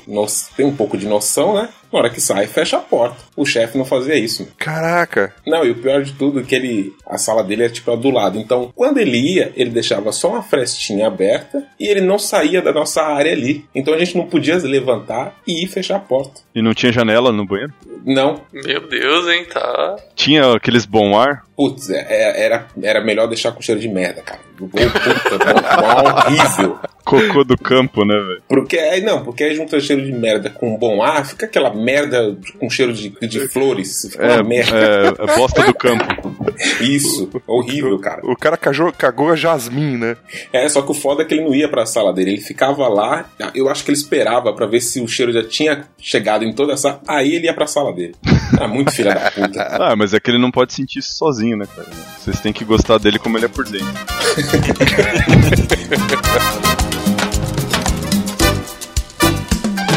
tem 0.56 0.66
um 0.66 0.74
pouco 0.74 0.96
de 0.96 1.06
noção, 1.06 1.54
né? 1.54 1.68
Na 1.92 1.98
hora 2.00 2.10
que 2.10 2.20
sai, 2.20 2.46
fecha 2.46 2.76
a 2.76 2.80
porta. 2.80 3.16
O 3.36 3.46
chefe 3.46 3.78
não 3.78 3.84
fazia 3.84 4.14
isso. 4.14 4.48
Caraca! 4.58 5.34
Não, 5.46 5.64
e 5.64 5.70
o 5.70 5.76
pior 5.76 6.02
de 6.02 6.12
tudo 6.12 6.40
é 6.40 6.42
que 6.42 6.54
ele. 6.54 6.92
A 7.06 7.18
sala 7.18 7.42
dele 7.42 7.64
é 7.64 7.68
tipo 7.68 7.96
do 7.96 8.10
lado. 8.10 8.38
Então, 8.38 8.70
quando 8.74 8.98
ele 8.98 9.16
ia, 9.16 9.52
ele 9.56 9.70
deixava 9.70 10.12
só 10.12 10.30
uma 10.30 10.42
frestinha 10.42 11.06
aberta 11.06 11.64
e 11.80 11.86
ele 11.86 12.00
não 12.00 12.18
saía 12.18 12.60
da 12.60 12.72
nossa 12.72 13.02
área 13.02 13.32
ali. 13.32 13.64
Então 13.74 13.94
a 13.94 13.98
gente 13.98 14.16
não 14.16 14.26
podia 14.26 14.56
levantar 14.58 15.34
e 15.46 15.64
ir 15.64 15.68
fechar 15.68 15.96
a 15.96 16.00
porta. 16.00 16.40
E 16.54 16.60
não 16.60 16.74
tinha 16.74 16.92
janela 16.92 17.32
no 17.32 17.46
banheiro? 17.46 17.72
Não. 18.04 18.42
Meu 18.52 18.86
Deus, 18.86 19.28
hein, 19.28 19.46
tá. 19.46 19.96
Tinha 20.14 20.54
aqueles 20.54 20.84
bom 20.84 21.18
ar? 21.18 21.44
Putz, 21.56 21.90
é, 21.90 22.06
é, 22.08 22.44
era, 22.44 22.66
era 22.82 23.04
melhor 23.04 23.26
deixar 23.26 23.52
com 23.52 23.62
cheiro 23.62 23.80
de 23.80 23.88
merda, 23.88 24.22
cara. 24.22 24.40
Bom, 24.58 24.68
puta, 24.68 25.38
bom, 25.38 25.60
bom, 25.80 26.10
horrível. 26.10 26.78
Cocô 27.08 27.44
do 27.44 27.56
campo, 27.56 28.04
né, 28.04 28.14
velho? 28.14 28.42
Porque 28.48 28.78
aí 28.78 29.00
não, 29.00 29.22
porque 29.24 29.44
aí 29.44 29.54
junta 29.54 29.80
cheiro 29.80 30.04
de 30.04 30.12
merda 30.12 30.50
com 30.50 30.76
bom 30.76 31.02
ar, 31.02 31.24
fica 31.26 31.46
aquela 31.46 31.74
merda 31.74 32.36
com 32.58 32.68
cheiro 32.68 32.92
de, 32.92 33.10
de 33.26 33.48
flores. 33.48 34.08
Fica 34.10 34.24
É, 34.24 34.34
uma 34.36 34.42
merda. 34.44 34.76
é, 34.78 35.08
é 35.08 35.36
bosta 35.36 35.62
do 35.62 35.74
campo. 35.74 36.04
Isso, 36.80 37.30
horrível, 37.46 37.98
cara. 37.98 38.20
O 38.24 38.36
cara 38.36 38.56
cagou, 38.56 38.92
cagou 38.92 39.30
a 39.30 39.36
Jasmine, 39.36 39.96
né? 39.96 40.16
É, 40.52 40.68
só 40.68 40.82
que 40.82 40.90
o 40.90 40.94
foda 40.94 41.22
é 41.22 41.24
que 41.24 41.34
ele 41.34 41.44
não 41.44 41.54
ia 41.54 41.68
pra 41.68 41.86
sala 41.86 42.12
dele, 42.12 42.32
ele 42.32 42.40
ficava 42.40 42.86
lá, 42.88 43.28
eu 43.54 43.68
acho 43.68 43.84
que 43.84 43.90
ele 43.90 43.98
esperava 43.98 44.52
pra 44.52 44.66
ver 44.66 44.80
se 44.80 45.00
o 45.00 45.08
cheiro 45.08 45.32
já 45.32 45.42
tinha 45.42 45.84
chegado 45.98 46.44
em 46.44 46.52
toda 46.52 46.74
a 46.74 46.76
sala, 46.76 47.00
aí 47.06 47.34
ele 47.34 47.46
ia 47.46 47.54
pra 47.54 47.66
sala 47.66 47.92
dele. 47.92 48.14
Ah, 48.60 48.68
muito 48.68 48.90
filha 48.92 49.14
da 49.14 49.30
puta. 49.30 49.68
Ah, 49.80 49.94
mas 49.96 50.12
é 50.12 50.20
que 50.20 50.30
ele 50.30 50.38
não 50.38 50.50
pode 50.50 50.72
sentir 50.74 50.98
isso 50.98 51.14
sozinho, 51.16 51.56
né, 51.56 51.66
cara? 51.74 51.88
Vocês 52.18 52.40
têm 52.40 52.52
que 52.52 52.64
gostar 52.64 52.98
dele 52.98 53.18
como 53.18 53.38
ele 53.38 53.46
é 53.46 53.48
por 53.48 53.64
dentro. 53.64 53.86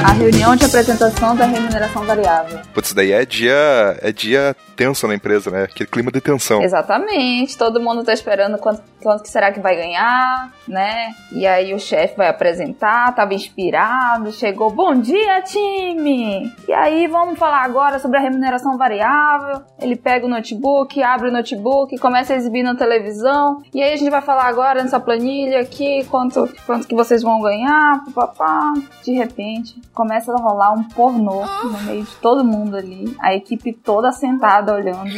A 0.04 0.14
reunião 0.14 0.56
de 0.56 0.66
apresentação 0.66 1.36
da 1.36 1.46
remuneração 1.46 2.04
variável. 2.04 2.60
Putz, 2.74 2.92
daí 2.92 3.12
é 3.12 3.24
dia, 3.24 3.98
é 4.02 4.12
dia 4.12 4.56
tenso 4.76 5.08
na 5.08 5.14
empresa, 5.14 5.52
né? 5.52 5.64
Aquele 5.66 5.88
clima 5.88 6.12
de 6.12 6.20
tensão. 6.20 6.64
Exatamente, 6.64 7.56
todo 7.56 7.80
mundo 7.80 8.04
tá 8.04 8.12
esperando 8.12 8.58
quanto, 8.58 8.82
quanto 9.00 9.22
que 9.22 9.30
será 9.30 9.52
que 9.52 9.60
vai 9.60 9.76
ganhar, 9.76 10.52
né? 10.68 11.12
E 11.32 11.46
aí 11.46 11.72
o 11.72 11.80
chefe 11.80 12.18
vai 12.18 12.28
apresentar, 12.28 13.14
tava 13.14 13.36
inspirado, 13.36 14.32
chegou, 14.32 14.72
bom 14.72 14.96
dia 14.96 15.40
time! 15.44 16.52
E 16.68 16.74
aí 16.74 17.06
vamos 17.06 17.38
falar 17.38 17.64
agora 17.64 18.00
sobre 18.00 18.18
a 18.18 18.22
remuneração 18.22 18.76
variável. 18.76 19.62
Ele 19.80 19.96
pega 19.96 20.26
o 20.26 20.30
notebook, 20.30 21.02
abre 21.04 21.30
o 21.30 21.32
notebook, 21.32 21.96
começa 22.00 22.34
a 22.34 22.36
exibir 22.36 22.64
na 22.64 22.74
televisão. 22.74 23.62
E 23.72 23.84
aí 23.84 23.94
a 23.94 23.98
gente 23.98 24.10
vai 24.10 24.22
falar 24.22 24.48
agora 24.48 24.82
nessa 24.82 25.00
planilha 25.00 25.60
aqui, 25.60 26.04
quanto, 26.06 26.50
quanto 26.66 26.88
que 26.88 26.96
vocês 26.96 27.22
vão 27.22 27.40
ganhar, 27.40 28.04
papá. 28.16 28.74
De 29.04 29.14
repente, 29.14 29.80
começa 29.94 30.32
a 30.32 30.42
rolar 30.42 30.72
um 30.72 30.84
pornô 30.84 31.46
no 31.64 31.82
meio 31.82 32.04
de 32.04 32.16
todo 32.18 32.44
mundo 32.44 32.76
ali. 32.78 33.16
A 33.20 33.34
equipe 33.34 33.74
toda 33.74 34.12
sentada 34.12 34.74
olhando. 34.74 35.14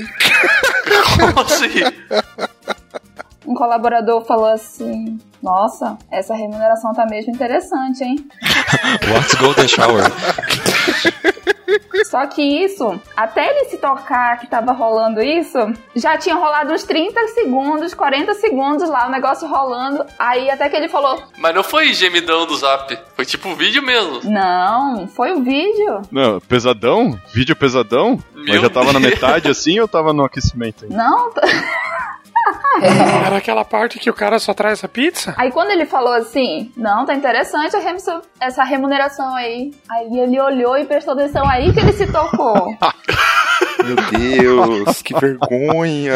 Como 1.19 1.39
assim? 1.41 2.23
Um 3.45 3.53
colaborador 3.53 4.23
falou 4.25 4.47
assim: 4.47 5.19
Nossa, 5.41 5.97
essa 6.09 6.33
remuneração 6.33 6.93
tá 6.93 7.05
mesmo 7.05 7.33
interessante, 7.33 8.03
hein? 8.03 8.15
What's 9.11 9.35
Golden 9.35 9.67
Shower? 9.67 10.03
Só 12.05 12.25
que 12.27 12.41
isso, 12.41 12.99
até 13.15 13.49
ele 13.49 13.69
se 13.69 13.77
tocar 13.77 14.39
que 14.39 14.47
tava 14.47 14.71
rolando 14.71 15.21
isso, 15.21 15.57
já 15.95 16.17
tinha 16.17 16.35
rolado 16.35 16.73
uns 16.73 16.83
30 16.83 17.27
segundos, 17.29 17.93
40 17.93 18.33
segundos 18.35 18.89
lá, 18.89 19.07
o 19.07 19.11
negócio 19.11 19.47
rolando. 19.47 20.05
Aí 20.17 20.49
até 20.49 20.69
que 20.69 20.75
ele 20.75 20.89
falou: 20.89 21.21
Mas 21.37 21.55
não 21.55 21.63
foi 21.63 21.93
gemidão 21.93 22.45
do 22.45 22.55
zap. 22.55 22.97
Foi 23.15 23.25
tipo 23.25 23.47
um 23.49 23.55
vídeo 23.55 23.81
mesmo. 23.81 24.21
Não, 24.23 25.07
foi 25.07 25.31
o 25.33 25.41
vídeo. 25.43 26.01
Não, 26.11 26.39
pesadão? 26.39 27.17
Vídeo 27.33 27.55
pesadão? 27.55 28.19
Mas 28.33 28.45
Meu 28.45 28.61
já 28.61 28.69
tava 28.69 28.91
na 28.93 28.99
Deus. 28.99 29.13
metade 29.13 29.49
assim 29.49 29.79
ou 29.79 29.87
tava 29.87 30.11
no 30.13 30.23
aquecimento 30.23 30.83
ainda? 30.85 30.95
Não. 30.95 31.31
t- 32.81 33.25
Era 33.25 33.37
aquela 33.37 33.63
parte 33.65 33.99
que 33.99 34.09
o 34.09 34.13
cara 34.13 34.39
só 34.39 34.53
traz 34.53 34.83
a 34.83 34.87
pizza? 34.87 35.33
Aí 35.37 35.51
quando 35.51 35.71
ele 35.71 35.85
falou 35.85 36.13
assim: 36.13 36.71
Não, 36.77 37.05
tá 37.05 37.13
interessante 37.13 37.75
essa 38.39 38.63
remuneração 38.63 39.35
aí. 39.35 39.71
Aí 39.89 40.19
ele 40.19 40.39
olhou 40.39 40.77
e 40.77 40.85
prestou 40.85 41.13
atenção 41.13 41.47
aí 41.47 41.71
que 41.73 41.79
ele 41.79 41.93
se 41.93 42.11
tocou. 42.11 42.75
Meu 43.83 43.95
Deus, 44.19 45.01
que 45.01 45.13
vergonha. 45.13 46.13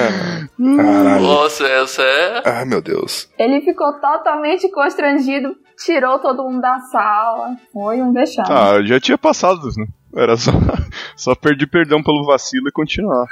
Caralho. 0.58 1.22
Nossa, 1.24 1.65
essa 1.67 2.02
é. 2.02 2.41
Ah, 2.46 2.65
meu 2.65 2.82
Deus. 2.82 3.30
Ele 3.38 3.60
ficou 3.62 3.91
totalmente 4.00 4.70
constrangido, 4.72 5.54
tirou 5.84 6.17
todo 6.20 6.43
mundo 6.43 6.62
da 6.62 6.80
sala. 6.80 7.56
Foi 7.74 8.02
um 8.02 8.13
vexame. 8.13 8.48
Ah, 8.50 8.82
já 8.86 9.00
tinha 9.02 9.17
passado, 9.17 9.60
né? 9.78 9.86
Era 10.15 10.38
só, 10.38 10.52
só 11.17 11.36
pedir 11.36 11.67
perdão 11.67 12.02
pelo 12.02 12.26
vacilo 12.26 12.70
e 12.70 12.72
continuar. 12.72 13.26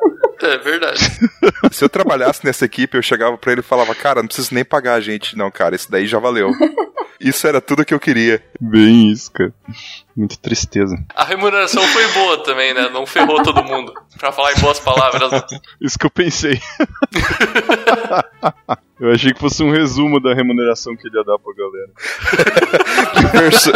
É 0.42 0.56
verdade. 0.56 0.98
Se 1.70 1.84
eu 1.84 1.88
trabalhasse 1.90 2.42
nessa 2.46 2.64
equipe, 2.64 2.96
eu 2.96 3.02
chegava 3.02 3.36
pra 3.36 3.52
ele 3.52 3.60
e 3.60 3.64
falava, 3.64 3.94
cara, 3.94 4.22
não 4.22 4.26
preciso 4.26 4.54
nem 4.54 4.64
pagar 4.64 4.94
a 4.94 5.00
gente, 5.00 5.36
não, 5.36 5.50
cara, 5.50 5.76
isso 5.76 5.90
daí 5.90 6.06
já 6.06 6.18
valeu. 6.18 6.50
Isso 7.20 7.46
era 7.46 7.60
tudo 7.60 7.84
que 7.84 7.92
eu 7.92 8.00
queria. 8.00 8.42
Bem 8.58 9.12
isso, 9.12 9.30
cara. 9.30 9.52
Muita 10.16 10.36
tristeza. 10.38 10.96
A 11.14 11.22
remuneração 11.22 11.82
foi 11.82 12.06
boa 12.12 12.42
também, 12.42 12.72
né? 12.72 12.88
Não 12.88 13.04
ferrou 13.04 13.42
todo 13.42 13.62
mundo. 13.62 13.92
Pra 14.18 14.32
falar 14.32 14.54
em 14.54 14.60
boas 14.60 14.80
palavras. 14.80 15.30
Isso 15.82 15.98
que 15.98 16.06
eu 16.06 16.10
pensei. 16.10 16.58
Eu 19.00 19.10
achei 19.12 19.32
que 19.32 19.40
fosse 19.40 19.62
um 19.62 19.70
resumo 19.70 20.20
da 20.20 20.34
remuneração 20.34 20.94
que 20.96 21.08
ele 21.08 21.16
ia 21.16 21.24
dar 21.24 21.38
pra 21.38 21.52
galera. 21.54 21.90
Verso- 23.40 23.72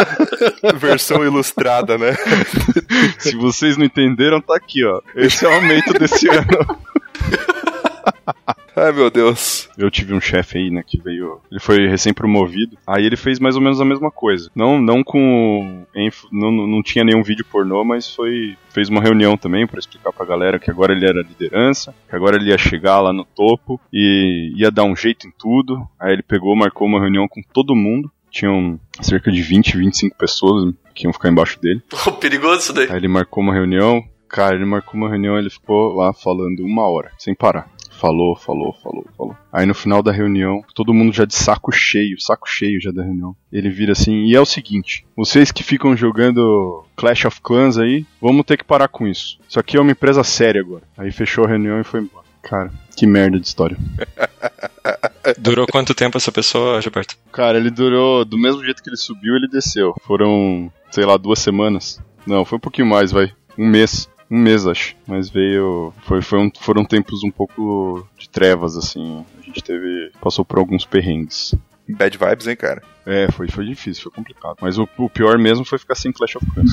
Versão 0.77 1.23
ilustrada, 1.23 1.97
né? 1.97 2.15
Se 3.19 3.35
vocês 3.35 3.75
não 3.77 3.85
entenderam, 3.85 4.39
tá 4.39 4.55
aqui, 4.55 4.83
ó. 4.85 5.01
Esse 5.15 5.45
é 5.45 5.49
o 5.49 5.53
aumento 5.53 5.93
desse 5.93 6.27
ano. 6.29 6.45
Ai, 8.75 8.91
meu 8.91 9.09
Deus. 9.09 9.69
Eu 9.77 9.89
tive 9.89 10.13
um 10.13 10.21
chefe 10.21 10.57
aí, 10.57 10.69
né, 10.69 10.83
que 10.85 11.01
veio. 11.01 11.39
Ele 11.49 11.59
foi 11.59 11.87
recém-promovido. 11.87 12.77
Aí 12.85 13.05
ele 13.05 13.15
fez 13.15 13.39
mais 13.39 13.55
ou 13.55 13.61
menos 13.61 13.79
a 13.79 13.85
mesma 13.85 14.11
coisa. 14.11 14.49
Não, 14.55 14.81
não 14.81 15.03
com. 15.03 15.85
Não, 16.31 16.51
não 16.51 16.83
tinha 16.83 17.03
nenhum 17.03 17.23
vídeo 17.23 17.45
pornô, 17.45 17.83
mas 17.83 18.13
foi. 18.13 18.57
Fez 18.69 18.89
uma 18.89 19.01
reunião 19.01 19.37
também 19.37 19.65
pra 19.65 19.79
explicar 19.79 20.11
pra 20.11 20.25
galera 20.25 20.59
que 20.59 20.69
agora 20.69 20.91
ele 20.91 21.05
era 21.05 21.21
liderança, 21.21 21.95
que 22.09 22.15
agora 22.15 22.35
ele 22.35 22.49
ia 22.49 22.57
chegar 22.57 22.99
lá 22.99 23.13
no 23.13 23.23
topo 23.23 23.79
e 23.91 24.51
ia 24.57 24.69
dar 24.69 24.83
um 24.83 24.95
jeito 24.95 25.27
em 25.27 25.31
tudo. 25.31 25.87
Aí 25.99 26.11
ele 26.13 26.23
pegou, 26.23 26.55
marcou 26.55 26.87
uma 26.87 26.99
reunião 26.99 27.27
com 27.27 27.41
todo 27.53 27.75
mundo. 27.75 28.11
Tinham 28.29 28.77
cerca 29.01 29.31
de 29.31 29.41
20, 29.41 29.77
25 29.77 30.17
pessoas 30.17 30.73
que 30.93 31.05
iam 31.05 31.13
ficar 31.13 31.29
embaixo 31.29 31.59
dele. 31.61 31.81
Pô, 31.87 32.11
perigoso 32.11 32.59
isso 32.59 32.73
daí. 32.73 32.89
Aí 32.89 32.97
ele 32.97 33.07
marcou 33.07 33.41
uma 33.41 33.53
reunião. 33.53 34.03
Cara, 34.27 34.55
ele 34.55 34.65
marcou 34.65 34.95
uma 34.95 35.07
reunião, 35.07 35.37
ele 35.37 35.49
ficou 35.49 35.93
lá 35.93 36.11
falando 36.11 36.59
uma 36.59 36.85
hora, 36.89 37.11
sem 37.17 37.33
parar. 37.33 37.69
Falou, 37.99 38.35
falou, 38.35 38.73
falou, 38.73 39.05
falou. 39.17 39.35
Aí 39.51 39.65
no 39.65 39.73
final 39.73 40.03
da 40.03 40.11
reunião, 40.11 40.61
todo 40.73 40.93
mundo 40.93 41.13
já 41.13 41.25
de 41.25 41.33
saco 41.33 41.71
cheio, 41.71 42.19
saco 42.19 42.47
cheio 42.47 42.79
já 42.81 42.91
da 42.91 43.03
reunião. 43.03 43.35
Ele 43.51 43.69
vira 43.69 43.93
assim, 43.93 44.25
e 44.25 44.35
é 44.35 44.39
o 44.39 44.45
seguinte, 44.45 45.05
vocês 45.15 45.51
que 45.51 45.63
ficam 45.63 45.95
jogando 45.95 46.83
Clash 46.95 47.25
of 47.25 47.41
Clans 47.41 47.77
aí, 47.77 48.05
vamos 48.21 48.45
ter 48.45 48.57
que 48.57 48.63
parar 48.63 48.87
com 48.87 49.07
isso. 49.07 49.39
Isso 49.47 49.59
aqui 49.59 49.77
é 49.77 49.81
uma 49.81 49.91
empresa 49.91 50.23
séria 50.23 50.61
agora. 50.61 50.83
Aí 50.97 51.11
fechou 51.11 51.45
a 51.45 51.47
reunião 51.47 51.79
e 51.79 51.83
foi 51.83 52.01
embora. 52.01 52.25
Cara, 52.41 52.71
que 52.95 53.07
merda 53.07 53.39
de 53.39 53.47
história. 53.47 53.77
Durou 55.39 55.65
quanto 55.65 55.95
tempo 55.95 56.17
essa 56.17 56.31
pessoa, 56.31 56.79
Gilberto? 56.79 57.17
Cara, 57.31 57.57
ele 57.57 57.71
durou, 57.71 58.23
do 58.23 58.37
mesmo 58.37 58.63
jeito 58.63 58.83
que 58.83 58.89
ele 58.89 58.97
subiu, 58.97 59.35
ele 59.35 59.47
desceu. 59.47 59.95
Foram, 60.03 60.71
sei 60.91 61.05
lá, 61.05 61.17
duas 61.17 61.39
semanas. 61.39 61.99
Não, 62.25 62.45
foi 62.45 62.57
um 62.57 62.61
pouquinho 62.61 62.87
mais, 62.87 63.11
vai. 63.11 63.31
Um 63.57 63.67
mês. 63.67 64.07
Um 64.29 64.39
mês, 64.39 64.65
acho. 64.65 64.95
Mas 65.07 65.29
veio. 65.29 65.93
Foi, 66.05 66.21
foi 66.21 66.39
um- 66.39 66.51
foram 66.59 66.83
tempos 66.83 67.23
um 67.23 67.31
pouco 67.31 68.07
de 68.17 68.27
trevas, 68.29 68.75
assim. 68.75 69.23
A 69.39 69.41
gente 69.41 69.63
teve. 69.63 70.11
Passou 70.21 70.43
por 70.43 70.57
alguns 70.59 70.85
perrengues. 70.85 71.53
Bad 71.87 72.17
vibes, 72.17 72.47
hein, 72.47 72.55
cara? 72.55 72.81
É, 73.05 73.31
foi, 73.31 73.47
foi 73.47 73.65
difícil, 73.65 74.01
foi 74.03 74.11
complicado. 74.11 74.57
Mas 74.61 74.79
o, 74.79 74.89
o 74.97 75.07
pior 75.07 75.37
mesmo 75.37 75.63
foi 75.63 75.77
ficar 75.77 75.93
sem 75.93 76.11
Clash 76.11 76.35
of 76.37 76.45
Clans. 76.51 76.71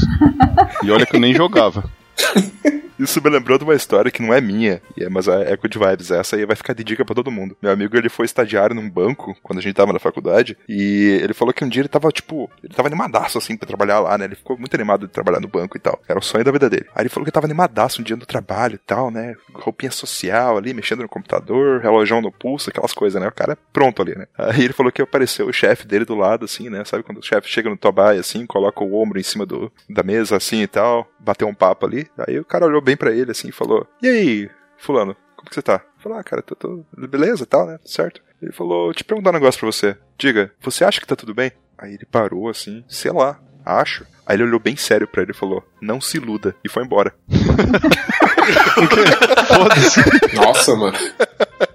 e 0.82 0.90
olha 0.90 1.04
que 1.04 1.14
eu 1.14 1.20
nem 1.20 1.34
jogava. 1.34 1.84
Isso 2.98 3.20
me 3.20 3.30
lembrou 3.30 3.58
de 3.58 3.64
uma 3.64 3.74
história 3.74 4.10
que 4.12 4.22
não 4.22 4.32
é 4.32 4.40
minha, 4.40 4.80
é- 4.96 5.08
mas 5.08 5.26
é 5.26 5.56
Good 5.56 5.76
Vibes. 5.76 6.10
Essa 6.12 6.36
aí 6.36 6.46
vai 6.46 6.54
ficar 6.54 6.72
de 6.72 6.84
dica 6.84 7.04
pra 7.04 7.14
todo 7.16 7.32
mundo. 7.32 7.56
Meu 7.60 7.72
amigo, 7.72 7.96
ele 7.96 8.08
foi 8.08 8.24
estagiário 8.26 8.76
num 8.76 8.88
banco, 8.88 9.36
quando 9.42 9.58
a 9.58 9.62
gente 9.62 9.74
tava 9.74 9.92
na 9.92 9.98
faculdade, 9.98 10.56
e 10.68 11.18
ele 11.22 11.34
falou 11.34 11.52
que 11.52 11.64
um 11.64 11.68
dia 11.68 11.80
ele 11.82 11.88
tava, 11.88 12.10
tipo, 12.12 12.48
ele 12.62 12.72
tava 12.74 12.86
animadaço, 12.88 13.38
assim, 13.38 13.56
pra 13.56 13.66
trabalhar 13.66 13.98
lá, 13.98 14.16
né? 14.16 14.26
Ele 14.26 14.36
ficou 14.36 14.56
muito 14.56 14.74
animado 14.74 15.06
de 15.06 15.12
trabalhar 15.12 15.40
no 15.40 15.48
banco 15.48 15.76
e 15.76 15.80
tal. 15.80 16.00
Era 16.08 16.18
o 16.18 16.22
sonho 16.22 16.44
da 16.44 16.52
vida 16.52 16.70
dele. 16.70 16.86
Aí 16.94 17.02
ele 17.02 17.08
falou 17.08 17.24
que 17.24 17.32
tava 17.32 17.46
animadaço 17.46 18.00
um 18.00 18.04
dia 18.04 18.14
no 18.14 18.26
trabalho 18.26 18.76
e 18.76 18.78
tal, 18.78 19.10
né? 19.10 19.34
Roupinha 19.52 19.90
social 19.90 20.56
ali, 20.56 20.72
mexendo 20.72 21.02
no 21.02 21.08
computador, 21.08 21.80
relógio 21.80 22.20
no 22.20 22.30
pulso, 22.30 22.70
aquelas 22.70 22.92
coisas, 22.92 23.20
né? 23.20 23.26
O 23.26 23.32
cara 23.32 23.54
é 23.54 23.56
pronto 23.72 24.00
ali, 24.00 24.14
né? 24.16 24.26
Aí 24.38 24.62
ele 24.62 24.72
falou 24.72 24.92
que 24.92 25.02
apareceu 25.02 25.46
o 25.48 25.52
chefe 25.52 25.86
dele 25.88 26.04
do 26.04 26.14
lado, 26.14 26.44
assim, 26.44 26.68
né? 26.68 26.84
Sabe 26.84 27.02
quando 27.02 27.18
o 27.18 27.22
chefe 27.22 27.48
chega 27.48 27.68
no 27.70 27.76
tobai, 27.76 28.18
assim, 28.18 28.46
coloca 28.46 28.84
o 28.84 28.94
ombro 29.02 29.18
em 29.18 29.22
cima 29.24 29.44
do, 29.44 29.72
da 29.90 30.02
mesa, 30.04 30.36
assim 30.36 30.62
e 30.62 30.66
tal, 30.68 31.08
bateu 31.22 31.48
um 31.48 31.54
papo 31.54 31.86
ali. 31.86 32.08
Aí 32.26 32.38
o 32.38 32.44
cara 32.44 32.66
olhou 32.66 32.80
bem 32.82 32.96
pra 32.96 33.12
ele, 33.12 33.30
assim, 33.30 33.48
e 33.48 33.52
falou: 33.52 33.86
E 34.02 34.08
aí, 34.08 34.50
Fulano, 34.76 35.16
como 35.36 35.48
que 35.48 35.54
você 35.54 35.62
tá? 35.62 35.80
Falou: 35.98 36.18
Ah, 36.18 36.24
cara, 36.24 36.42
tô, 36.42 36.54
tô 36.54 36.84
beleza 37.08 37.46
tal, 37.46 37.66
né? 37.66 37.78
Certo. 37.84 38.20
Ele 38.40 38.52
falou: 38.52 38.92
Te 38.92 39.04
perguntar 39.04 39.30
um 39.30 39.34
negócio 39.34 39.60
pra 39.60 39.70
você. 39.70 39.96
Diga, 40.18 40.52
você 40.60 40.84
acha 40.84 41.00
que 41.00 41.06
tá 41.06 41.16
tudo 41.16 41.34
bem? 41.34 41.52
Aí 41.78 41.94
ele 41.94 42.06
parou, 42.06 42.48
assim, 42.48 42.84
sei 42.88 43.12
lá, 43.12 43.40
acho. 43.64 44.06
Aí 44.26 44.36
ele 44.36 44.44
olhou 44.44 44.60
bem 44.60 44.76
sério 44.76 45.06
pra 45.06 45.22
ele 45.22 45.32
e 45.32 45.36
falou: 45.36 45.64
Não 45.80 46.00
se 46.00 46.16
iluda. 46.16 46.54
E 46.64 46.68
foi 46.68 46.84
embora. 46.84 47.14
Foda-se. 49.48 50.00
Nossa, 50.36 50.76
mano. 50.76 50.98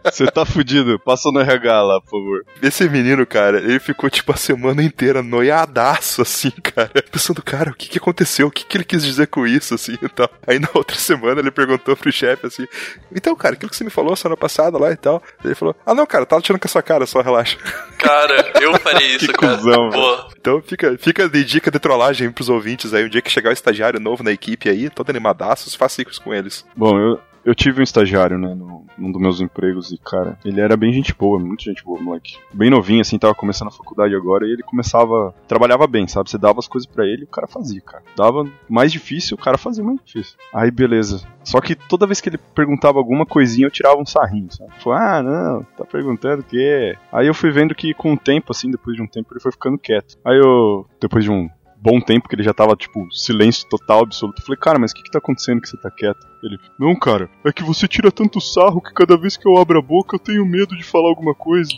Você 0.06 0.26
tá 0.32 0.46
fudido. 0.46 1.00
Passa 1.00 1.30
no 1.32 1.40
RH 1.40 1.82
lá, 1.82 2.02
por 2.02 2.12
favor. 2.12 2.46
Esse 2.62 2.88
menino, 2.90 3.26
cara, 3.26 3.58
ele 3.60 3.80
ficou 3.80 4.10
tipo 4.10 4.32
a 4.32 4.36
semana 4.38 4.82
inteira 4.84 5.22
noiadaço, 5.22 6.22
assim, 6.22 6.52
cara. 6.52 6.90
Pensando, 7.12 7.42
cara, 7.42 7.72
o 7.72 7.74
que 7.76 7.90
que 7.90 7.98
aconteceu? 7.98 8.48
O 8.48 8.52
que 8.52 8.66
que 8.66 8.78
ele 8.78 8.84
quis 8.86 9.04
dizer 9.04 9.28
com 9.28 9.46
isso, 9.46 9.74
assim 9.76 9.98
e 10.02 10.10
tal. 10.10 10.30
Aí 10.46 10.60
na 10.60 10.70
outra 10.74 10.98
semana 10.98 11.40
ele 11.42 11.52
perguntou 11.52 11.96
pro 11.96 12.12
chefe 12.12 12.48
assim: 12.48 12.66
Então, 13.14 13.36
cara, 13.36 13.56
aquilo 13.56 13.70
que 13.70 13.76
você 13.78 13.84
me 13.84 13.90
falou 13.90 14.16
semana 14.16 14.38
passada 14.38 14.78
lá 14.78 14.92
e 14.92 14.96
tal. 14.96 15.22
Ele 15.44 15.56
falou: 15.56 15.76
Ah, 15.86 15.94
não, 15.94 16.06
cara, 16.06 16.26
tava 16.26 16.42
tirando 16.42 16.62
com 16.62 16.68
a 16.68 16.72
sua 16.72 16.82
cara, 16.84 17.06
só 17.06 17.22
relaxa. 17.22 17.58
Cara, 17.98 18.52
eu 18.62 18.74
faria 18.80 19.08
isso, 19.16 19.28
Que 19.28 19.34
cara. 19.34 19.58
cuzão, 19.58 19.90
Pô, 19.90 20.26
Então 20.40 20.62
fica, 20.62 20.98
fica 20.98 21.28
de 21.28 21.44
dica 21.44 21.70
de 21.72 21.80
trollagem 21.80 22.32
pros 22.32 22.50
ouvintes 22.50 22.94
aí. 22.94 23.06
Um 23.06 23.10
dia 23.10 23.22
que 23.22 23.32
chegar 23.32 23.50
o 23.50 23.54
estagiário 23.54 24.00
novo 24.00 24.24
na 24.24 24.32
equipe 24.32 24.70
aí, 24.70 24.90
todo 24.90 25.10
animadaço, 25.10 25.76
faça 25.78 26.02
isso 26.02 26.22
com 26.22 26.34
eles. 26.34 26.57
Bom, 26.76 27.00
eu, 27.00 27.20
eu 27.48 27.56
tive 27.56 27.80
um 27.80 27.84
estagiário, 27.84 28.38
né, 28.38 28.54
no, 28.54 28.86
num 28.98 29.10
dos 29.10 29.22
meus 29.22 29.40
empregos 29.40 29.92
e, 29.92 29.98
cara, 29.98 30.38
ele 30.44 30.60
era 30.60 30.76
bem 30.76 30.92
gente 30.92 31.14
boa, 31.14 31.40
muito 31.40 31.64
gente 31.64 31.82
boa, 31.82 31.98
moleque. 32.02 32.38
Bem 32.54 32.70
novinho, 32.70 33.00
assim, 33.00 33.18
tava 33.18 33.34
começando 33.34 33.70
a 33.70 33.72
faculdade 33.72 34.14
agora 34.14 34.46
e 34.46 34.52
ele 34.52 34.64
começava, 34.64 35.34
trabalhava 35.48 35.88
bem, 35.88 36.08
sabe? 36.10 36.30
Você 36.30 36.38
dava 36.38 36.60
as 36.60 36.68
coisas 36.68 36.86
pra 36.86 37.06
ele 37.06 37.24
o 37.24 37.28
cara 37.28 37.48
fazia, 37.48 37.80
cara. 37.80 38.04
Dava 38.18 38.46
mais 38.68 38.92
difícil, 38.92 39.36
o 39.36 39.40
cara 39.40 39.58
fazia 39.58 39.82
mais 39.82 39.98
difícil. 40.04 40.38
Aí, 40.54 40.70
beleza. 40.70 41.26
Só 41.42 41.62
que 41.62 41.74
toda 41.74 42.06
vez 42.06 42.20
que 42.20 42.28
ele 42.28 42.38
perguntava 42.38 42.98
alguma 42.98 43.26
coisinha, 43.26 43.68
eu 43.68 43.72
tirava 43.72 43.98
um 43.98 44.06
sarrinho, 44.06 44.52
sabe? 44.52 44.72
Falei, 44.80 45.00
ah, 45.00 45.24
não, 45.24 45.64
tá 45.78 45.86
perguntando 45.86 46.42
o 46.42 46.46
quê? 46.46 46.98
Aí 47.12 47.28
eu 47.28 47.34
fui 47.34 47.50
vendo 47.50 47.74
que 47.74 47.94
com 47.94 48.12
o 48.12 48.18
tempo, 48.18 48.52
assim, 48.52 48.70
depois 48.70 48.98
de 48.98 49.02
um 49.02 49.08
tempo, 49.08 49.32
ele 49.32 49.40
foi 49.40 49.54
ficando 49.54 49.78
quieto. 49.78 50.18
Aí 50.26 50.38
eu, 50.38 50.86
depois 51.00 51.24
de 51.24 51.32
um 51.32 51.50
bom 51.80 52.00
tempo 52.00 52.28
que 52.28 52.36
ele 52.36 52.44
já 52.44 52.54
tava, 52.54 52.76
tipo, 52.76 53.08
silêncio 53.12 53.68
total, 53.70 54.04
absoluto. 54.04 54.42
Eu 54.42 54.46
falei, 54.46 54.60
cara, 54.60 54.80
mas 54.80 54.92
o 54.92 54.96
que 54.96 55.04
que 55.04 55.12
tá 55.12 55.20
acontecendo 55.20 55.62
que 55.62 55.70
você 55.70 55.78
tá 55.78 55.90
quieto? 55.92 56.26
Ele, 56.44 56.60
não, 56.80 56.96
cara, 56.96 57.30
é 57.44 57.52
que 57.52 57.64
você 57.64 57.88
tira 57.88 58.12
tanto 58.12 58.40
sarro 58.40 58.80
que 58.82 58.94
cada 58.94 59.18
vez 59.18 59.36
que 59.36 59.48
eu 59.48 59.58
abro 59.58 59.80
a 59.80 59.82
boca 59.82 60.16
eu 60.16 60.20
tenho 60.20 60.46
medo 60.46 60.78
de 60.78 60.84
falar 60.84 61.10
alguma 61.10 61.34
coisa. 61.34 61.70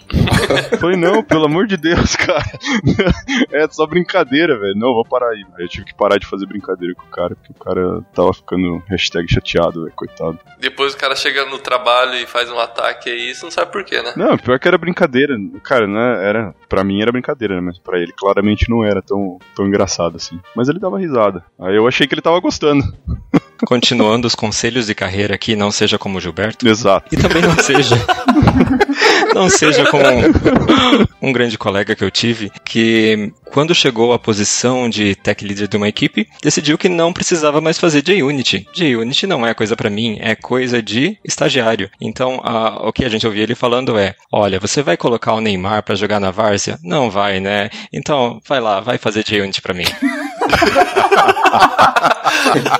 falei, 0.79 0.97
não, 0.97 1.23
pelo 1.23 1.45
amor 1.45 1.65
de 1.65 1.77
Deus, 1.77 2.15
cara. 2.17 2.43
é 3.51 3.67
só 3.69 3.85
brincadeira, 3.87 4.59
velho. 4.59 4.75
Não, 4.75 4.93
vou 4.93 5.05
parar 5.05 5.29
aí. 5.29 5.45
Aí 5.57 5.65
eu 5.65 5.69
tive 5.69 5.85
que 5.85 5.95
parar 5.95 6.17
de 6.17 6.27
fazer 6.27 6.45
brincadeira 6.45 6.93
com 6.93 7.03
o 7.03 7.09
cara, 7.09 7.35
porque 7.35 7.51
o 7.51 7.63
cara 7.63 8.01
tava 8.13 8.33
ficando 8.33 8.83
hashtag 8.87 9.31
chateado, 9.31 9.83
velho, 9.83 9.95
coitado. 9.95 10.39
depois 10.59 10.93
o 10.93 10.97
cara 10.97 11.15
chega 11.15 11.45
no 11.45 11.57
trabalho 11.59 12.15
e 12.15 12.25
faz 12.25 12.49
um 12.51 12.59
ataque 12.59 13.09
aí, 13.09 13.33
você 13.33 13.45
não 13.45 13.51
sabe 13.51 13.71
por 13.71 13.83
quê, 13.83 14.01
né? 14.01 14.13
Não, 14.15 14.37
pior 14.37 14.59
que 14.59 14.67
era 14.67 14.77
brincadeira. 14.77 15.35
Cara, 15.63 15.87
né? 15.87 16.27
Era, 16.27 16.55
pra 16.69 16.83
mim 16.83 17.01
era 17.01 17.11
brincadeira, 17.11 17.55
né? 17.55 17.61
Mas 17.61 17.79
pra 17.79 17.99
ele 17.99 18.13
claramente 18.13 18.69
não 18.69 18.85
era 18.85 19.01
tão, 19.01 19.39
tão 19.55 19.67
engraçado 19.67 20.15
assim. 20.15 20.39
Mas 20.55 20.69
ele 20.69 20.79
dava 20.79 20.99
risada. 20.99 21.43
Aí 21.59 21.75
eu 21.75 21.87
achei 21.87 22.07
que 22.07 22.13
ele 22.13 22.21
tava 22.21 22.39
gostando. 22.39 22.83
Continuando 23.65 24.25
os 24.25 24.35
conselhos 24.35 24.85
de 24.85 24.95
carreira 24.95 25.35
aqui, 25.35 25.55
não 25.55 25.71
seja 25.71 25.97
como 25.97 26.17
o 26.17 26.21
Gilberto. 26.21 26.65
Exato. 26.65 27.13
E 27.13 27.17
também 27.17 27.41
não 27.41 27.57
seja. 27.57 27.95
não 29.33 29.49
seja 29.49 29.85
como 29.85 30.03
um, 30.03 31.29
um 31.29 31.31
grande 31.31 31.57
colega 31.57 31.95
que 31.95 32.03
eu 32.03 32.11
tive, 32.11 32.51
que 32.65 33.31
quando 33.51 33.73
chegou 33.75 34.13
à 34.13 34.19
posição 34.19 34.89
de 34.89 35.15
tech 35.15 35.43
leader 35.43 35.67
de 35.67 35.77
uma 35.77 35.87
equipe, 35.87 36.27
decidiu 36.41 36.77
que 36.77 36.89
não 36.89 37.13
precisava 37.13 37.61
mais 37.61 37.77
fazer 37.79 38.03
JUnity. 38.05 38.67
JUnity 38.73 39.27
não 39.27 39.45
é 39.45 39.53
coisa 39.53 39.75
pra 39.75 39.89
mim, 39.89 40.17
é 40.21 40.35
coisa 40.35 40.81
de 40.81 41.17
estagiário. 41.23 41.89
Então, 41.99 42.39
a- 42.43 42.87
o 42.87 42.93
que 42.93 43.05
a 43.05 43.09
gente 43.09 43.25
ouvia 43.25 43.43
ele 43.43 43.55
falando 43.55 43.97
é: 43.97 44.15
olha, 44.31 44.59
você 44.59 44.81
vai 44.83 44.97
colocar 44.97 45.33
o 45.33 45.41
Neymar 45.41 45.83
pra 45.83 45.95
jogar 45.95 46.19
na 46.19 46.31
várzea? 46.31 46.77
Não 46.83 47.09
vai, 47.09 47.39
né? 47.39 47.69
Então, 47.91 48.39
vai 48.47 48.59
lá, 48.59 48.79
vai 48.79 48.97
fazer 48.97 49.23
JUnity 49.27 49.61
pra 49.61 49.73
mim. 49.73 49.85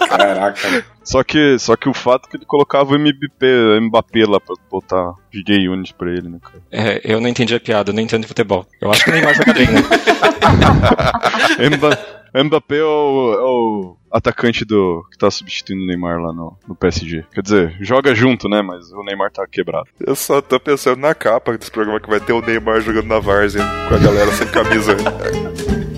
Caraca. 0.07 0.86
Só 1.03 1.24
que, 1.24 1.57
só 1.59 1.76
que 1.76 1.89
o 1.89 1.93
fato 1.93 2.30
que 2.30 2.38
ele 2.38 2.45
colocava 2.45 2.91
o 2.91 2.95
MBP, 2.95 3.80
Mbappé 3.82 4.26
lá 4.26 4.39
pra 4.39 4.55
botar 4.70 5.13
DJ 5.32 5.67
Unity 5.70 5.93
pra 5.93 6.11
ele, 6.11 6.30
né, 6.30 6.38
cara? 6.41 6.61
É, 6.72 7.01
eu 7.03 7.20
não 7.20 7.28
entendi 7.28 7.55
a 7.55 7.59
piada, 7.59 7.89
eu 7.89 7.95
não 7.95 8.01
entendo 8.01 8.22
de 8.22 8.28
futebol. 8.28 8.65
Eu 8.82 8.91
acho 8.91 9.03
que 9.03 9.09
o 9.09 9.13
Neymar 9.13 9.34
joga 9.34 9.53
bem, 9.53 9.67
né? 9.67 9.82
Mba- 11.78 12.43
Mbappé 12.43 12.78
é 12.78 12.84
o, 12.84 13.34
é 13.34 13.41
o 13.43 13.97
atacante 14.11 14.63
do 14.65 15.03
que 15.11 15.17
tá 15.17 15.32
substituindo 15.32 15.84
o 15.84 15.88
Neymar 15.88 16.20
lá 16.20 16.32
no, 16.32 16.55
no 16.67 16.76
PSG. 16.76 17.26
Quer 17.34 17.41
dizer, 17.41 17.76
joga 17.82 18.13
junto, 18.13 18.47
né? 18.47 18.61
Mas 18.61 18.91
o 18.91 19.03
Neymar 19.03 19.32
tá 19.32 19.45
quebrado. 19.47 19.88
Eu 19.99 20.15
só 20.15 20.41
tô 20.41 20.59
pensando 20.59 20.99
na 20.99 21.15
capa 21.15 21.57
desse 21.57 21.72
programa 21.72 21.99
que 21.99 22.09
vai 22.09 22.20
ter 22.20 22.34
o 22.34 22.41
Neymar 22.41 22.82
jogando 22.82 23.07
na 23.07 23.20
várzea 23.20 23.63
com 23.88 23.95
a 23.95 23.97
galera 23.97 24.32
sem 24.34 24.47
camisa. 24.47 24.95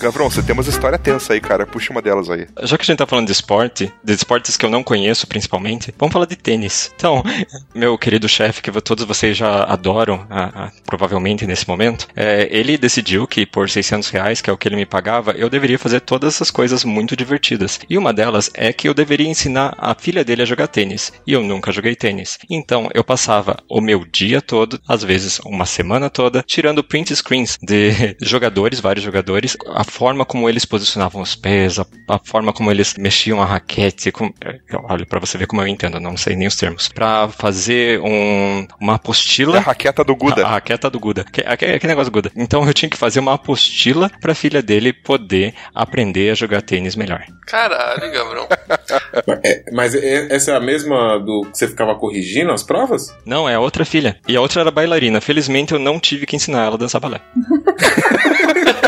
Gavrão, 0.00 0.30
você 0.30 0.42
tem 0.42 0.52
umas 0.52 0.68
histórias 0.68 1.00
tensas 1.00 1.28
aí, 1.30 1.40
cara. 1.40 1.66
Puxa 1.66 1.92
uma 1.92 2.00
delas 2.00 2.30
aí. 2.30 2.46
Já 2.62 2.78
que 2.78 2.82
a 2.82 2.86
gente 2.86 2.98
tá 2.98 3.06
falando 3.06 3.26
de 3.26 3.32
esporte, 3.32 3.92
de 4.02 4.12
esportes 4.12 4.56
que 4.56 4.64
eu 4.64 4.70
não 4.70 4.84
conheço 4.84 5.26
principalmente, 5.26 5.92
vamos 5.98 6.12
falar 6.12 6.26
de 6.26 6.36
tênis. 6.36 6.92
Então, 6.94 7.22
meu 7.74 7.98
querido 7.98 8.28
chefe, 8.28 8.62
que 8.62 8.70
todos 8.80 9.04
vocês 9.04 9.36
já 9.36 9.64
adoram, 9.64 10.24
ah, 10.30 10.52
ah, 10.54 10.72
provavelmente 10.86 11.46
nesse 11.46 11.66
momento, 11.68 12.06
é, 12.14 12.48
ele 12.50 12.78
decidiu 12.78 13.26
que 13.26 13.44
por 13.44 13.68
600 13.68 14.08
reais, 14.10 14.40
que 14.40 14.48
é 14.48 14.52
o 14.52 14.56
que 14.56 14.68
ele 14.68 14.76
me 14.76 14.86
pagava, 14.86 15.32
eu 15.32 15.50
deveria 15.50 15.78
fazer 15.78 16.00
todas 16.00 16.34
essas 16.34 16.50
coisas 16.50 16.84
muito 16.84 17.16
divertidas. 17.16 17.80
E 17.90 17.98
uma 17.98 18.12
delas 18.12 18.50
é 18.54 18.72
que 18.72 18.88
eu 18.88 18.94
deveria 18.94 19.28
ensinar 19.28 19.74
a 19.76 19.94
filha 19.94 20.24
dele 20.24 20.42
a 20.42 20.46
jogar 20.46 20.68
tênis. 20.68 21.12
E 21.26 21.32
eu 21.32 21.42
nunca 21.42 21.72
joguei 21.72 21.96
tênis. 21.96 22.38
Então, 22.48 22.88
eu 22.94 23.02
passava 23.02 23.56
o 23.68 23.80
meu 23.80 24.04
dia 24.04 24.40
todo, 24.40 24.80
às 24.86 25.02
vezes 25.02 25.40
uma 25.44 25.66
semana 25.66 26.08
toda, 26.08 26.44
tirando 26.46 26.84
print 26.84 27.14
screens 27.16 27.58
de 27.60 28.16
jogadores, 28.22 28.78
vários 28.78 29.04
jogadores, 29.04 29.56
a 29.74 29.87
forma 29.88 30.24
como 30.24 30.48
eles 30.48 30.64
posicionavam 30.64 31.22
os 31.22 31.34
pés, 31.34 31.78
a, 31.78 31.86
a 32.08 32.18
forma 32.22 32.52
como 32.52 32.70
eles 32.70 32.94
mexiam 32.98 33.40
a 33.40 33.44
raquete. 33.44 34.12
Com, 34.12 34.26
é, 34.44 34.58
olha, 34.84 35.04
pra 35.06 35.18
você 35.20 35.36
ver 35.38 35.46
como 35.46 35.62
eu 35.62 35.66
entendo, 35.68 35.96
eu 35.96 36.00
não 36.00 36.16
sei 36.16 36.36
nem 36.36 36.46
os 36.46 36.56
termos. 36.56 36.88
Pra 36.88 37.28
fazer 37.28 38.00
um, 38.00 38.66
uma 38.80 38.92
É 38.92 38.94
a 38.94 38.96
apostila. 38.96 39.58
raqueta 39.60 40.04
do 40.04 40.14
Guda. 40.14 40.42
A, 40.44 40.46
a 40.46 40.50
raqueta 40.52 40.88
do 40.90 40.98
Guda. 41.00 41.24
Que, 41.24 41.42
negócio 41.86 42.12
Guda. 42.12 42.30
Então 42.36 42.66
eu 42.66 42.74
tinha 42.74 42.88
que 42.88 42.96
fazer 42.96 43.20
uma 43.20 43.34
apostila 43.34 44.10
pra 44.20 44.34
filha 44.34 44.62
dele 44.62 44.92
poder 44.92 45.54
aprender 45.74 46.30
a 46.30 46.34
jogar 46.34 46.62
tênis 46.62 46.94
melhor. 46.96 47.24
Caralho, 47.46 48.12
Gavrão. 48.12 48.48
É, 49.44 49.64
mas 49.72 49.94
é- 49.94 50.34
essa 50.34 50.52
é 50.52 50.56
a 50.56 50.60
mesma 50.60 51.18
do 51.18 51.42
que 51.50 51.58
você 51.58 51.68
ficava 51.68 51.94
corrigindo 51.94 52.50
as 52.52 52.62
provas? 52.62 53.14
Não, 53.24 53.48
é 53.48 53.54
a 53.54 53.60
outra 53.60 53.84
filha. 53.84 54.18
E 54.26 54.36
a 54.36 54.40
outra 54.40 54.60
era 54.62 54.70
bailarina. 54.70 55.20
Felizmente 55.20 55.72
eu 55.72 55.78
não 55.78 55.98
tive 56.00 56.26
que 56.26 56.34
ensinar 56.36 56.64
ela 56.64 56.74
a 56.74 56.78
dançar 56.78 57.00
balé. 57.00 57.20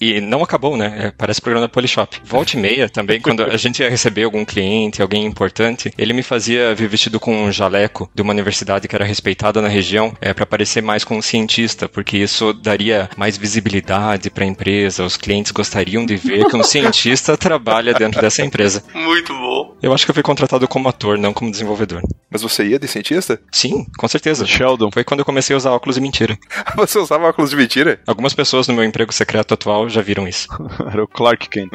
E 0.00 0.20
não 0.20 0.42
acabou, 0.42 0.76
né? 0.76 0.94
É, 0.98 1.10
parece 1.10 1.40
programa 1.42 1.66
da 1.66 1.68
Polishop. 1.68 2.20
Volta 2.24 2.56
e 2.56 2.60
meia 2.60 2.88
também, 2.88 3.20
quando 3.22 3.42
a 3.42 3.56
gente 3.56 3.82
ia 3.82 3.90
receber 3.90 4.24
algum 4.24 4.44
cliente, 4.44 5.02
alguém 5.02 5.26
importante, 5.26 5.92
ele 5.98 6.12
me 6.12 6.22
fazia 6.22 6.74
vir 6.74 6.88
vestido 6.88 7.20
com 7.20 7.44
um 7.44 7.52
jaleco 7.52 8.10
de 8.14 8.22
uma 8.22 8.32
universidade 8.32 8.88
que 8.88 8.96
era 8.96 9.04
respeitada 9.04 9.60
na 9.60 9.68
região, 9.68 10.16
é, 10.20 10.32
para 10.32 10.46
parecer 10.46 10.82
mais 10.82 11.04
como 11.04 11.18
um 11.18 11.22
cientista, 11.22 11.88
porque 11.88 12.16
isso 12.16 12.54
daria 12.54 13.10
mais 13.16 13.36
visibilidade 13.36 14.30
para 14.30 14.44
a 14.44 14.46
empresa. 14.46 15.04
Os 15.04 15.16
clientes 15.16 15.52
gostariam 15.52 16.06
de 16.06 16.16
ver 16.16 16.46
que 16.46 16.56
um 16.56 16.62
cientista 16.64 17.36
trabalha 17.36 17.92
dentro 17.92 18.20
dessa 18.22 18.42
empresa. 18.42 18.82
Muito 18.94 19.34
bom. 19.34 19.76
Eu 19.82 19.92
acho 19.92 20.04
que 20.06 20.10
eu 20.10 20.14
fui 20.14 20.22
contratado 20.22 20.66
como 20.66 20.88
ator, 20.88 21.18
não 21.18 21.32
como 21.32 21.50
desenvolvedor. 21.50 22.02
Mas 22.30 22.42
você 22.42 22.64
ia 22.64 22.78
de 22.78 22.86
cientista? 22.86 23.40
Sim, 23.50 23.84
com 23.98 24.08
certeza. 24.08 24.46
Sheldon. 24.46 24.90
Foi 24.92 25.02
quando 25.02 25.20
eu 25.20 25.26
comecei 25.26 25.52
a 25.52 25.56
usar 25.56 25.72
óculos 25.72 25.96
de 25.96 26.00
mentira. 26.00 26.38
Você 26.76 26.98
usava 26.98 27.26
óculos 27.26 27.50
de 27.50 27.56
mentira? 27.56 28.00
Algumas 28.06 28.32
pessoas 28.32 28.68
no 28.68 28.74
meu 28.74 28.84
emprego 28.84 29.12
secreto 29.12 29.52
atual 29.52 29.88
já 29.90 30.02
viram 30.02 30.26
isso. 30.26 30.48
Era 30.92 31.04
o 31.04 31.08
Clark 31.08 31.48
Kent. 31.48 31.70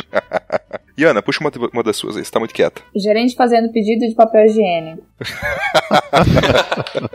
Iana, 0.97 1.21
puxa 1.21 1.39
uma, 1.41 1.51
uma 1.73 1.83
das 1.83 1.97
suas 1.97 2.15
aí, 2.15 2.23
você 2.23 2.31
tá 2.31 2.39
muito 2.39 2.53
quieta. 2.53 2.81
Gerente 2.95 3.35
fazendo 3.35 3.69
pedido 3.71 4.07
de 4.07 4.15
papel 4.15 4.45
higiênico. 4.45 5.03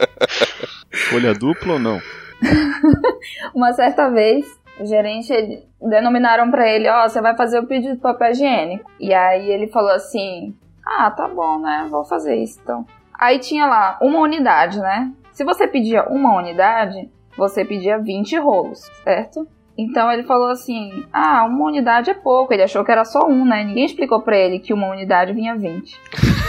Folha 1.11 1.35
dupla 1.35 1.75
ou 1.75 1.79
não? 1.79 2.01
Uma 3.55 3.73
certa 3.73 4.09
vez, 4.11 4.47
o 4.79 4.87
gerente 4.87 5.33
ele- 5.33 5.65
denominaram 5.81 6.51
pra 6.51 6.69
ele, 6.69 6.89
ó, 6.89 7.09
você 7.09 7.21
vai 7.21 7.37
fazer 7.37 7.59
o 7.59 7.67
pedido 7.67 7.95
de 7.95 8.01
papel 8.01 8.33
higiênico. 8.33 8.91
E 8.99 9.13
aí 9.15 9.51
ele 9.51 9.69
falou 9.69 9.91
assim: 9.93 10.55
"Ah, 10.87 11.11
tá 11.11 11.29
bom, 11.29 11.59
né? 11.61 11.87
Vou 11.91 12.05
fazer 12.05 12.37
isso 12.37 12.61
então". 12.63 12.87
Aí 13.19 13.39
tinha 13.39 13.67
lá 13.67 13.99
uma 14.01 14.21
unidade, 14.21 14.79
né? 14.79 15.13
Se 15.33 15.45
você 15.45 15.67
pedia 15.67 16.05
uma 16.09 16.37
unidade, 16.37 17.09
você 17.37 17.65
pedia 17.65 17.99
20 17.99 18.37
rolos, 18.39 18.91
certo? 19.05 19.47
Então 19.83 20.11
ele 20.11 20.25
falou 20.25 20.51
assim: 20.51 21.05
"Ah, 21.13 21.45
uma 21.45 21.67
unidade 21.67 22.11
é 22.11 22.15
pouco". 22.15 22.53
Ele 22.53 22.63
achou 22.63 22.85
que 22.85 22.93
era 22.93 23.05
só 23.05 23.27
um, 23.27 23.45
né? 23.45 23.65
Ninguém 23.65 23.85
explicou 23.85 24.21
pra 24.23 24.37
ele 24.37 24.59
que 24.59 24.75
uma 24.75 24.89
unidade 24.89 25.33
vinha 25.33 25.57
20. 25.57 26.01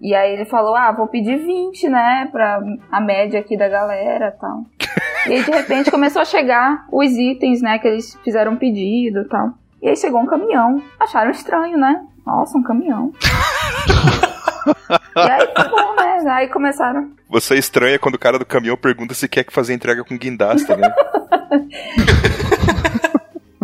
E 0.00 0.14
aí 0.14 0.32
ele 0.32 0.46
falou, 0.46 0.74
ah, 0.74 0.90
vou 0.92 1.06
pedir 1.06 1.36
20, 1.36 1.88
né, 1.90 2.26
pra 2.32 2.58
a 2.90 3.00
média 3.02 3.38
aqui 3.38 3.54
da 3.54 3.68
galera 3.68 4.34
e 4.34 4.40
tal. 4.40 4.64
E 5.26 5.34
aí, 5.34 5.44
de 5.44 5.50
repente, 5.50 5.90
começou 5.90 6.22
a 6.22 6.24
chegar 6.24 6.86
os 6.90 7.12
itens, 7.12 7.60
né, 7.60 7.78
que 7.78 7.86
eles 7.86 8.18
fizeram 8.24 8.52
um 8.52 8.56
pedido 8.56 9.20
e 9.20 9.24
tal. 9.26 9.50
E 9.82 9.88
aí 9.90 9.94
chegou 9.94 10.18
um 10.18 10.24
caminhão. 10.24 10.82
Acharam 10.98 11.30
estranho, 11.30 11.76
né? 11.76 12.02
Nossa, 12.24 12.56
um 12.56 12.62
caminhão. 12.62 13.12
e 15.14 15.20
aí, 15.30 15.46
tá 15.48 15.68
bom, 15.68 15.94
né? 15.94 16.24
Aí 16.26 16.48
começaram. 16.48 17.10
Você 17.28 17.54
estranha 17.56 17.98
quando 17.98 18.14
o 18.14 18.18
cara 18.18 18.38
do 18.38 18.46
caminhão 18.46 18.78
pergunta 18.78 19.12
se 19.12 19.28
quer 19.28 19.44
que 19.44 19.52
fazer 19.52 19.74
entrega 19.74 20.02
com 20.02 20.16
guindaste, 20.16 20.74
né? 20.74 20.90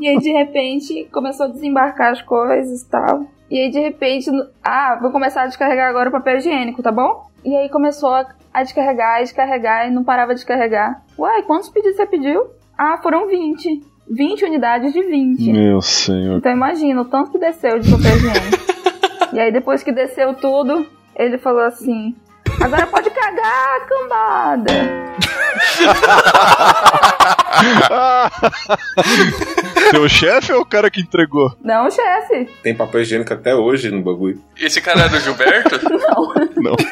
E 0.00 0.08
aí, 0.08 0.18
de 0.18 0.30
repente, 0.30 1.08
começou 1.12 1.46
a 1.46 1.48
desembarcar 1.48 2.12
as 2.12 2.22
coisas 2.22 2.82
e 2.82 2.88
tal. 2.88 3.26
E 3.50 3.58
aí, 3.58 3.68
de 3.70 3.80
repente, 3.80 4.30
ah, 4.62 4.96
vou 5.00 5.10
começar 5.10 5.42
a 5.42 5.46
descarregar 5.46 5.88
agora 5.88 6.08
o 6.08 6.12
papel 6.12 6.38
higiênico, 6.38 6.82
tá 6.82 6.92
bom? 6.92 7.26
E 7.44 7.56
aí 7.56 7.68
começou 7.68 8.08
a, 8.10 8.26
a 8.52 8.64
descarregar, 8.64 9.18
a 9.18 9.20
descarregar 9.20 9.86
e 9.86 9.90
não 9.90 10.02
parava 10.02 10.34
de 10.34 10.40
descarregar. 10.40 11.00
Uai, 11.16 11.42
quantos 11.42 11.68
pedidos 11.68 11.96
você 11.96 12.04
pediu? 12.04 12.48
Ah, 12.76 12.98
foram 13.00 13.28
20. 13.28 13.84
20 14.10 14.44
unidades 14.44 14.92
de 14.92 15.00
20. 15.00 15.52
Meu 15.52 15.80
senhor. 15.80 16.38
Então 16.38 16.50
imagina 16.50 17.00
o 17.00 17.04
tanto 17.04 17.30
que 17.30 17.38
desceu 17.38 17.78
de 17.78 17.88
papel 17.90 18.16
higiênico. 18.16 18.66
e 19.32 19.38
aí 19.38 19.52
depois 19.52 19.84
que 19.84 19.92
desceu 19.92 20.34
tudo, 20.34 20.84
ele 21.14 21.38
falou 21.38 21.62
assim: 21.62 22.16
Agora 22.60 22.88
pode 22.88 23.08
cagar, 23.10 23.86
cambada. 23.86 24.72
Seu 29.90 30.08
chefe 30.08 30.52
ou 30.52 30.62
o 30.62 30.66
cara 30.66 30.90
que 30.90 31.00
entregou? 31.00 31.54
Não, 31.62 31.88
chefe. 31.90 32.46
Tem 32.62 32.74
papel 32.74 33.02
higiênico 33.02 33.32
até 33.32 33.54
hoje 33.54 33.90
no 33.90 34.02
bagulho. 34.02 34.42
Esse 34.58 34.80
cara 34.80 35.02
era 35.02 35.16
o 35.16 35.20
Gilberto? 35.20 35.80
Não. 36.56 36.74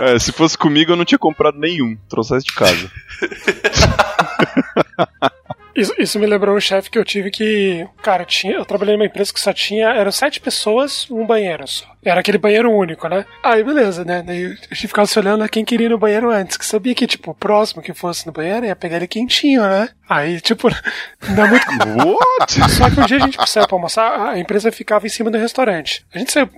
É, 0.00 0.18
se 0.18 0.32
fosse 0.32 0.56
comigo, 0.56 0.92
eu 0.92 0.96
não 0.96 1.04
tinha 1.04 1.18
comprado 1.18 1.58
nenhum. 1.58 1.94
Trouxesse 2.08 2.46
de 2.46 2.54
casa. 2.54 2.90
Isso, 5.76 5.92
isso 5.98 6.20
me 6.20 6.26
lembrou 6.26 6.56
um 6.56 6.60
chefe 6.60 6.88
que 6.88 6.96
eu 6.96 7.04
tive 7.04 7.32
que. 7.32 7.84
Cara, 8.00 8.24
tinha, 8.24 8.54
eu 8.54 8.64
trabalhei 8.64 8.94
numa 8.94 9.06
empresa 9.06 9.32
que 9.32 9.40
só 9.40 9.52
tinha. 9.52 9.88
Eram 9.88 10.12
sete 10.12 10.40
pessoas, 10.40 11.04
um 11.10 11.26
banheiro 11.26 11.66
só. 11.66 11.84
Era 12.04 12.20
aquele 12.20 12.38
banheiro 12.38 12.70
único, 12.70 13.08
né? 13.08 13.24
Aí 13.42 13.62
beleza, 13.62 14.04
né? 14.04 14.22
Daí 14.22 14.46
a 14.46 14.74
gente 14.74 14.88
ficava 14.88 15.06
se 15.06 15.18
olhando 15.18 15.42
a 15.42 15.48
quem 15.48 15.64
queria 15.64 15.86
ir 15.86 15.90
no 15.90 15.98
banheiro 15.98 16.30
antes. 16.30 16.56
Que 16.56 16.66
sabia 16.66 16.94
que, 16.94 17.06
tipo, 17.06 17.30
o 17.30 17.34
próximo 17.34 17.82
que 17.82 17.94
fosse 17.94 18.26
no 18.26 18.32
banheiro 18.32 18.66
ia 18.66 18.76
pegar 18.76 18.96
ele 18.96 19.06
quentinho, 19.06 19.62
né? 19.62 19.88
Aí, 20.08 20.40
tipo, 20.40 20.68
não 21.34 21.44
é 21.44 21.48
muito. 21.48 21.66
What? 21.68 22.52
Só 22.70 22.90
que 22.90 23.00
um 23.00 23.06
dia 23.06 23.16
a 23.16 23.20
gente 23.20 23.50
saiu 23.50 23.66
pra 23.66 23.76
almoçar, 23.76 24.28
a 24.28 24.38
empresa 24.38 24.70
ficava 24.70 25.06
em 25.06 25.10
cima 25.10 25.30
do 25.30 25.38
restaurante. 25.38 26.04
A 26.14 26.18
gente 26.18 26.32
saiu 26.32 26.48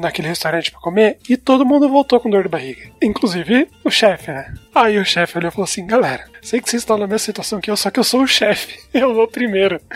naquele 0.00 0.28
restaurante 0.28 0.70
pra 0.70 0.80
comer 0.80 1.18
e 1.28 1.36
todo 1.36 1.66
mundo 1.66 1.88
voltou 1.88 2.20
com 2.20 2.30
dor 2.30 2.44
de 2.44 2.48
barriga. 2.48 2.82
Inclusive 3.02 3.68
o 3.84 3.90
chefe, 3.90 4.30
né? 4.30 4.54
Aí 4.74 4.98
o 4.98 5.04
chefe 5.04 5.36
olhou 5.38 5.48
e 5.48 5.52
falou 5.52 5.64
assim: 5.64 5.86
galera, 5.86 6.24
sei 6.40 6.60
que 6.60 6.70
vocês 6.70 6.82
estão 6.82 6.96
na 6.96 7.06
mesma 7.06 7.18
situação 7.18 7.60
que 7.60 7.70
eu, 7.70 7.76
só 7.76 7.90
que 7.90 7.98
eu 7.98 8.04
sou 8.04 8.22
o 8.22 8.26
chefe. 8.26 8.80
Eu 8.92 9.14
vou 9.14 9.26
primeiro. 9.26 9.80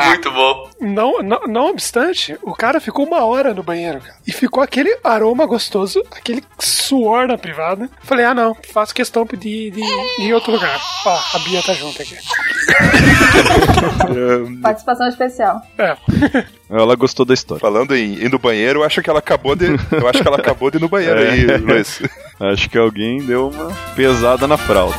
Muito 0.08 0.30
bom. 0.30 0.70
Não, 0.80 1.22
não, 1.22 1.40
não 1.46 1.70
obstante, 1.70 2.36
o 2.42 2.54
cara 2.54 2.80
ficou 2.80 3.06
uma 3.06 3.24
hora 3.24 3.52
no 3.52 3.62
banheiro, 3.62 4.00
cara. 4.00 4.14
E 4.26 4.32
ficou 4.32 4.62
aquele 4.62 4.96
aroma 5.04 5.46
gostoso, 5.46 6.02
aquele 6.10 6.42
suor 6.58 7.26
na 7.26 7.36
privada. 7.36 7.88
Falei, 8.02 8.24
ah 8.24 8.34
não, 8.34 8.56
faço 8.72 8.94
questão 8.94 9.24
de, 9.24 9.36
de, 9.36 9.70
de 9.70 9.80
ir 9.80 10.26
em 10.28 10.32
outro 10.32 10.52
lugar. 10.52 10.80
Ó, 11.06 11.18
a 11.34 11.38
Bia 11.40 11.62
tá 11.62 11.72
junto 11.74 12.00
aqui. 12.00 12.16
Participação 14.62 15.08
especial. 15.08 15.60
É. 15.78 15.96
Ela 16.70 16.94
gostou 16.94 17.26
da 17.26 17.34
história. 17.34 17.60
Falando 17.60 17.96
em 17.96 18.14
ir 18.14 18.30
no 18.30 18.38
banheiro, 18.38 18.80
eu 18.80 18.84
acho 18.84 19.02
que 19.02 19.10
ela 19.10 19.18
acabou 19.18 19.56
de. 19.56 19.66
Eu 19.66 20.08
acho 20.08 20.22
que 20.22 20.28
ela 20.28 20.36
acabou 20.36 20.70
de 20.70 20.76
ir 20.76 20.80
no 20.80 20.88
banheiro 20.88 21.18
É. 21.20 21.30
aí, 21.30 21.44
Luiz. 21.56 22.00
Acho 22.38 22.70
que 22.70 22.78
alguém 22.78 23.18
deu 23.18 23.48
uma 23.48 23.72
pesada 23.96 24.46
na 24.46 24.56
fralda. 24.56 24.94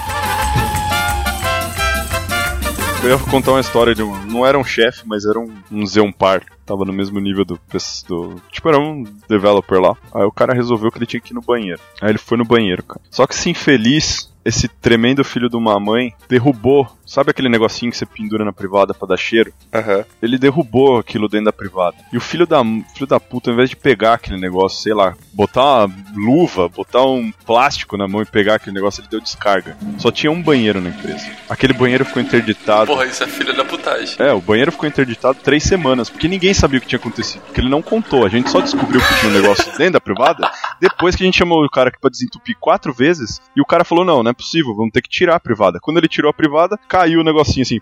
Eu 3.03 3.09
ia 3.09 3.17
contar 3.17 3.53
uma 3.53 3.59
história 3.59 3.95
de 3.95 4.03
um. 4.03 4.25
Não 4.27 4.45
era 4.45 4.59
um 4.59 4.63
chefe, 4.63 5.01
mas 5.07 5.25
era 5.25 5.39
um, 5.39 5.51
um 5.71 5.85
Zeompar. 5.87 6.43
Tava 6.63 6.85
no 6.85 6.93
mesmo 6.93 7.19
nível 7.19 7.43
do, 7.43 7.59
do. 8.07 8.39
Tipo, 8.51 8.69
era 8.69 8.79
um 8.79 9.03
developer 9.27 9.81
lá. 9.81 9.97
Aí 10.13 10.23
o 10.23 10.31
cara 10.31 10.53
resolveu 10.53 10.91
que 10.91 10.99
ele 10.99 11.07
tinha 11.07 11.19
que 11.19 11.33
ir 11.33 11.35
no 11.35 11.41
banheiro. 11.41 11.81
Aí 11.99 12.11
ele 12.11 12.19
foi 12.19 12.37
no 12.37 12.45
banheiro, 12.45 12.83
cara. 12.83 13.01
Só 13.09 13.25
que 13.25 13.33
esse 13.33 13.49
infeliz, 13.49 14.31
esse 14.45 14.67
tremendo 14.67 15.23
filho 15.23 15.49
de 15.49 15.55
uma 15.55 15.79
mãe, 15.79 16.13
derrubou. 16.29 16.87
Sabe 17.11 17.31
aquele 17.31 17.49
negocinho 17.49 17.91
que 17.91 17.97
você 17.97 18.05
pendura 18.05 18.45
na 18.45 18.53
privada 18.53 18.93
pra 18.93 19.05
dar 19.05 19.17
cheiro? 19.17 19.51
Aham. 19.73 20.05
Ele 20.21 20.37
derrubou 20.37 20.97
aquilo 20.97 21.27
dentro 21.27 21.47
da 21.47 21.51
privada. 21.51 21.97
E 22.09 22.15
o 22.15 22.21
filho 22.21 22.47
da, 22.47 22.63
filho 22.63 23.05
da 23.05 23.19
puta, 23.19 23.49
ao 23.49 23.53
invés 23.53 23.69
de 23.69 23.75
pegar 23.75 24.13
aquele 24.13 24.39
negócio, 24.39 24.81
sei 24.81 24.93
lá, 24.93 25.13
botar 25.33 25.87
uma 25.87 25.95
luva, 26.15 26.69
botar 26.69 27.03
um 27.03 27.29
plástico 27.45 27.97
na 27.97 28.07
mão 28.07 28.21
e 28.21 28.25
pegar 28.25 28.55
aquele 28.55 28.73
negócio, 28.73 29.01
ele 29.01 29.09
deu 29.09 29.19
descarga. 29.19 29.75
Só 29.97 30.09
tinha 30.09 30.31
um 30.31 30.41
banheiro 30.41 30.79
na 30.79 30.87
empresa. 30.87 31.29
Aquele 31.49 31.73
banheiro 31.73 32.05
ficou 32.05 32.21
interditado. 32.21 32.85
Porra, 32.85 33.05
isso 33.05 33.21
é 33.21 33.27
filha 33.27 33.53
da 33.53 33.65
putagem. 33.65 34.15
É, 34.17 34.31
o 34.31 34.39
banheiro 34.39 34.71
ficou 34.71 34.87
interditado 34.87 35.37
três 35.43 35.63
semanas, 35.63 36.09
porque 36.09 36.29
ninguém 36.29 36.53
sabia 36.53 36.77
o 36.79 36.81
que 36.81 36.87
tinha 36.87 36.99
acontecido. 36.99 37.41
Porque 37.41 37.59
ele 37.59 37.67
não 37.67 37.81
contou. 37.81 38.25
A 38.25 38.29
gente 38.29 38.49
só 38.49 38.61
descobriu 38.61 39.01
que 39.01 39.19
tinha 39.19 39.29
um 39.29 39.35
negócio 39.35 39.65
dentro 39.77 39.93
da 39.93 39.99
privada 39.99 40.49
depois 40.79 41.15
que 41.15 41.23
a 41.23 41.25
gente 41.25 41.37
chamou 41.37 41.63
o 41.63 41.69
cara 41.69 41.89
aqui 41.89 41.99
pra 41.99 42.09
desentupir 42.09 42.55
quatro 42.59 42.93
vezes. 42.93 43.39
E 43.55 43.61
o 43.61 43.65
cara 43.65 43.85
falou: 43.85 44.03
não, 44.03 44.23
não 44.23 44.31
é 44.31 44.33
possível, 44.33 44.73
vamos 44.75 44.91
ter 44.91 45.01
que 45.01 45.09
tirar 45.09 45.35
a 45.35 45.39
privada. 45.39 45.79
Quando 45.79 45.97
ele 45.97 46.07
tirou 46.07 46.29
a 46.29 46.33
privada, 46.33 46.79
caiu 47.01 47.21
o 47.21 47.23
negocinho 47.23 47.63
assim. 47.63 47.79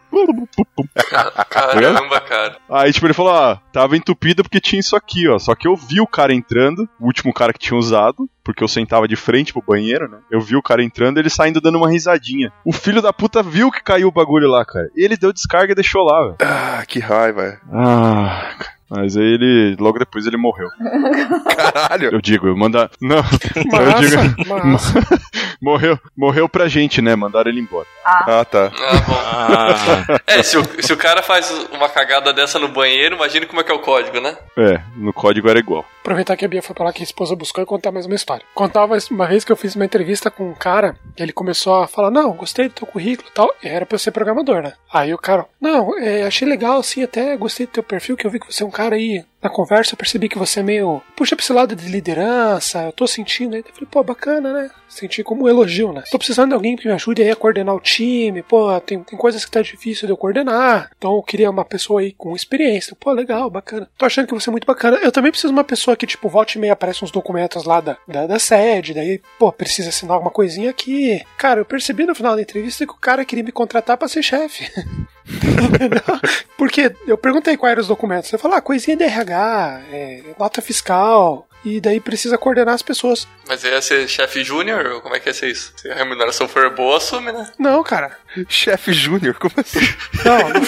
Caramba, 1.49 2.21
cara. 2.21 2.57
Aí, 2.69 2.93
tipo, 2.93 3.05
ele 3.05 3.13
falou, 3.13 3.33
ah, 3.33 3.59
tava 3.71 3.97
entupido 3.97 4.43
porque 4.43 4.61
tinha 4.61 4.79
isso 4.79 4.95
aqui, 4.95 5.27
ó. 5.27 5.37
Só 5.37 5.55
que 5.55 5.67
eu 5.67 5.75
vi 5.75 5.99
o 5.99 6.07
cara 6.07 6.33
entrando, 6.33 6.87
o 6.99 7.05
último 7.05 7.33
cara 7.33 7.51
que 7.51 7.59
tinha 7.59 7.77
usado, 7.77 8.29
porque 8.43 8.63
eu 8.63 8.67
sentava 8.67 9.07
de 9.07 9.15
frente 9.15 9.51
pro 9.51 9.63
banheiro, 9.65 10.09
né? 10.09 10.19
Eu 10.31 10.39
vi 10.39 10.55
o 10.55 10.61
cara 10.61 10.83
entrando 10.83 11.17
ele 11.17 11.29
saindo 11.29 11.61
dando 11.61 11.77
uma 11.77 11.89
risadinha. 11.89 12.51
O 12.65 12.71
filho 12.71 13.01
da 13.01 13.11
puta 13.11 13.43
viu 13.43 13.71
que 13.71 13.83
caiu 13.83 14.07
o 14.07 14.11
bagulho 14.11 14.49
lá, 14.49 14.63
cara. 14.65 14.89
E 14.95 15.03
ele 15.03 15.17
deu 15.17 15.33
descarga 15.33 15.71
e 15.71 15.75
deixou 15.75 16.03
lá, 16.03 16.21
velho. 16.23 16.35
Ah, 16.41 16.83
que 16.87 16.99
raiva. 16.99 17.59
Ah. 17.71 18.55
Mas 18.89 19.15
aí 19.15 19.23
ele. 19.23 19.75
Logo 19.79 19.99
depois 19.99 20.25
ele 20.25 20.37
morreu. 20.37 20.67
Caralho. 21.55 22.09
Eu 22.11 22.21
digo, 22.21 22.47
eu 22.47 22.57
manda. 22.57 22.89
Não, 22.99 23.17
eu 23.17 23.85
Massa, 23.85 24.01
digo. 24.01 24.47
massa. 24.65 24.93
morreu, 25.61 25.99
morreu 26.17 26.49
pra 26.49 26.67
gente, 26.67 27.01
né? 27.01 27.15
Mandaram 27.15 27.51
ele 27.51 27.59
embora. 27.59 27.85
Ah, 28.03 28.43
tá. 28.45 28.71
Ah, 28.75 28.99
bom. 29.07 29.13
Ah, 29.23 30.19
É, 30.27 30.41
se 30.41 30.57
o, 30.57 30.63
se 30.81 30.91
o 30.91 30.97
cara 30.97 31.21
faz 31.21 31.51
uma 31.71 31.87
cagada 31.89 32.33
dessa 32.33 32.57
no 32.57 32.67
banheiro, 32.67 33.15
imagine 33.15 33.45
como 33.45 33.61
é 33.61 33.63
que 33.63 33.71
é 33.71 33.75
o 33.75 33.79
código, 33.79 34.19
né? 34.19 34.35
É, 34.57 34.79
no 34.95 35.13
código 35.13 35.47
era 35.49 35.59
igual. 35.59 35.85
Aproveitar 36.09 36.35
que 36.35 36.43
a 36.43 36.47
Bia 36.47 36.63
foi 36.63 36.75
lá 36.79 36.91
que 36.91 37.03
a 37.03 37.05
esposa 37.05 37.35
buscou 37.35 37.63
e 37.63 37.67
contar 37.67 37.91
mais 37.91 38.07
uma 38.07 38.15
história. 38.15 38.43
Contava 38.55 38.97
uma 39.11 39.27
vez 39.27 39.45
que 39.45 39.51
eu 39.51 39.55
fiz 39.55 39.75
uma 39.75 39.85
entrevista 39.85 40.31
com 40.31 40.49
um 40.49 40.55
cara, 40.55 40.97
ele 41.15 41.31
começou 41.31 41.75
a 41.75 41.87
falar, 41.87 42.09
não, 42.09 42.33
gostei 42.33 42.67
do 42.67 42.73
teu 42.73 42.87
currículo 42.87 43.29
e 43.29 43.31
tal, 43.31 43.53
e 43.63 43.67
era 43.67 43.85
pra 43.85 43.93
eu 43.93 43.99
ser 43.99 44.09
programador, 44.09 44.63
né? 44.63 44.73
Aí 44.91 45.13
o 45.13 45.19
cara, 45.19 45.45
não, 45.61 45.95
é, 45.99 46.23
achei 46.23 46.47
legal, 46.47 46.81
sim, 46.81 47.03
até 47.03 47.37
gostei 47.37 47.67
do 47.67 47.73
teu 47.73 47.83
perfil, 47.83 48.17
que 48.17 48.25
eu 48.25 48.31
vi 48.31 48.39
que 48.39 48.51
você 48.51 48.63
é 48.63 48.65
um 48.65 48.71
cara 48.71 48.95
aí. 48.95 49.23
Na 49.41 49.49
conversa 49.49 49.93
eu 49.93 49.97
percebi 49.97 50.27
que 50.27 50.37
você 50.37 50.59
é 50.59 50.63
meio. 50.63 51.01
Puxa 51.15 51.35
pra 51.35 51.43
esse 51.43 51.53
lado 51.53 51.75
de 51.75 51.87
liderança, 51.87 52.83
eu 52.83 52.91
tô 52.91 53.07
sentindo 53.07 53.55
aí. 53.55 53.63
Eu 53.65 53.73
falei, 53.73 53.87
pô, 53.89 54.03
bacana, 54.03 54.51
né? 54.51 54.69
Senti 54.87 55.23
como 55.23 55.45
um 55.45 55.47
elogio, 55.47 55.93
né? 55.93 56.03
Tô 56.11 56.17
precisando 56.17 56.49
de 56.49 56.55
alguém 56.55 56.75
que 56.75 56.87
me 56.87 56.93
ajude 56.93 57.21
aí 57.21 57.29
a 57.29 57.35
coordenar 57.35 57.75
o 57.75 57.79
time, 57.79 58.43
pô, 58.43 58.79
tem, 58.81 59.01
tem 59.03 59.17
coisas 59.17 59.45
que 59.45 59.51
tá 59.51 59.61
difícil 59.61 60.07
de 60.07 60.11
eu 60.11 60.17
coordenar. 60.17 60.91
Então 60.97 61.15
eu 61.15 61.23
queria 61.23 61.49
uma 61.49 61.63
pessoa 61.63 62.01
aí 62.01 62.11
com 62.11 62.35
experiência. 62.35 62.97
Pô, 62.99 63.11
legal, 63.11 63.49
bacana. 63.49 63.89
Tô 63.97 64.05
achando 64.05 64.27
que 64.27 64.33
você 64.33 64.49
é 64.49 64.51
muito 64.51 64.67
bacana. 64.67 64.97
Eu 64.97 65.11
também 65.11 65.31
preciso 65.31 65.53
de 65.53 65.57
uma 65.57 65.63
pessoa 65.63 65.95
que, 65.95 66.07
tipo, 66.07 66.27
volte 66.27 66.55
e 66.57 66.61
meia 66.61 66.73
aparece 66.73 67.03
uns 67.03 67.11
documentos 67.11 67.63
lá 67.63 67.79
da, 67.79 67.97
da, 68.07 68.27
da 68.27 68.39
sede, 68.39 68.93
daí, 68.93 69.21
pô, 69.37 69.51
precisa 69.51 69.89
assinar 69.89 70.15
alguma 70.15 70.31
coisinha 70.31 70.69
aqui. 70.69 71.23
Cara, 71.37 71.61
eu 71.61 71.65
percebi 71.65 72.05
no 72.05 72.15
final 72.15 72.35
da 72.35 72.41
entrevista 72.41 72.85
que 72.85 72.93
o 72.93 72.97
cara 72.97 73.23
queria 73.23 73.43
me 73.43 73.51
contratar 73.51 73.97
pra 73.97 74.07
ser 74.07 74.23
chefe. 74.23 74.69
Porque 76.57 76.93
eu 77.07 77.17
perguntei 77.17 77.55
quais 77.57 77.71
eram 77.71 77.81
os 77.81 77.87
documentos. 77.87 78.29
Você 78.29 78.37
falou, 78.37 78.57
ah, 78.57 78.61
coisinha 78.61 78.97
de 78.97 79.03
RH, 79.03 79.81
é, 79.91 80.23
nota 80.37 80.61
fiscal. 80.61 81.47
E 81.63 81.81
daí 81.81 81.99
precisa 81.99 82.37
coordenar 82.37 82.73
as 82.73 82.81
pessoas. 82.81 83.27
Mas 83.47 83.63
ia 83.63 83.81
ser 83.81 84.07
chefe 84.07 84.43
júnior? 84.43 84.85
ou 84.85 85.01
Como 85.01 85.15
é 85.15 85.19
que 85.19 85.29
ia 85.29 85.33
ser 85.33 85.49
isso? 85.49 85.73
Se 85.75 85.89
a 85.89 85.95
remuneração 85.95 86.47
for 86.47 86.69
boa, 86.73 86.97
assume, 86.97 87.31
né? 87.33 87.51
Não, 87.57 87.83
cara. 87.83 88.17
Chefe 88.47 88.93
Júnior, 88.93 89.35
como 89.35 89.55
assim? 89.57 89.79
Não, 90.23 90.49
não 90.49 90.61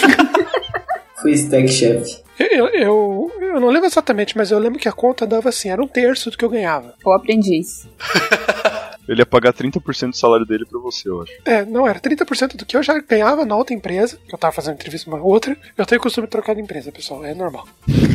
Fui 1.22 1.32
stack 1.32 1.68
chef. 1.68 2.22
Eu, 2.38 2.68
eu, 2.68 3.32
eu 3.40 3.60
não 3.60 3.68
lembro 3.68 3.86
exatamente, 3.86 4.36
mas 4.36 4.50
eu 4.50 4.58
lembro 4.58 4.78
que 4.78 4.88
a 4.88 4.92
conta 4.92 5.24
dava 5.26 5.48
assim, 5.50 5.70
era 5.70 5.80
um 5.80 5.86
terço 5.86 6.30
do 6.30 6.36
que 6.36 6.44
eu 6.44 6.48
ganhava. 6.48 6.94
O 7.04 7.12
aprendiz. 7.12 7.86
Ele 9.08 9.20
ia 9.20 9.26
pagar 9.26 9.52
30% 9.52 10.10
do 10.10 10.16
salário 10.16 10.46
dele 10.46 10.64
pra 10.64 10.78
você, 10.78 11.08
eu 11.08 11.22
acho. 11.22 11.32
É, 11.44 11.64
não, 11.64 11.86
era 11.86 12.00
30% 12.00 12.56
do 12.56 12.64
que 12.64 12.76
eu 12.76 12.82
já 12.82 12.98
ganhava 13.00 13.44
na 13.44 13.56
outra 13.56 13.74
empresa, 13.74 14.18
que 14.26 14.34
eu 14.34 14.38
tava 14.38 14.54
fazendo 14.54 14.74
entrevista 14.74 15.10
numa 15.10 15.22
outra. 15.22 15.56
Eu 15.76 15.86
tenho 15.86 16.00
costume 16.00 16.26
de 16.26 16.30
trocar 16.30 16.54
de 16.54 16.60
empresa, 16.60 16.92
pessoal, 16.92 17.24
é 17.24 17.34
normal. 17.34 17.66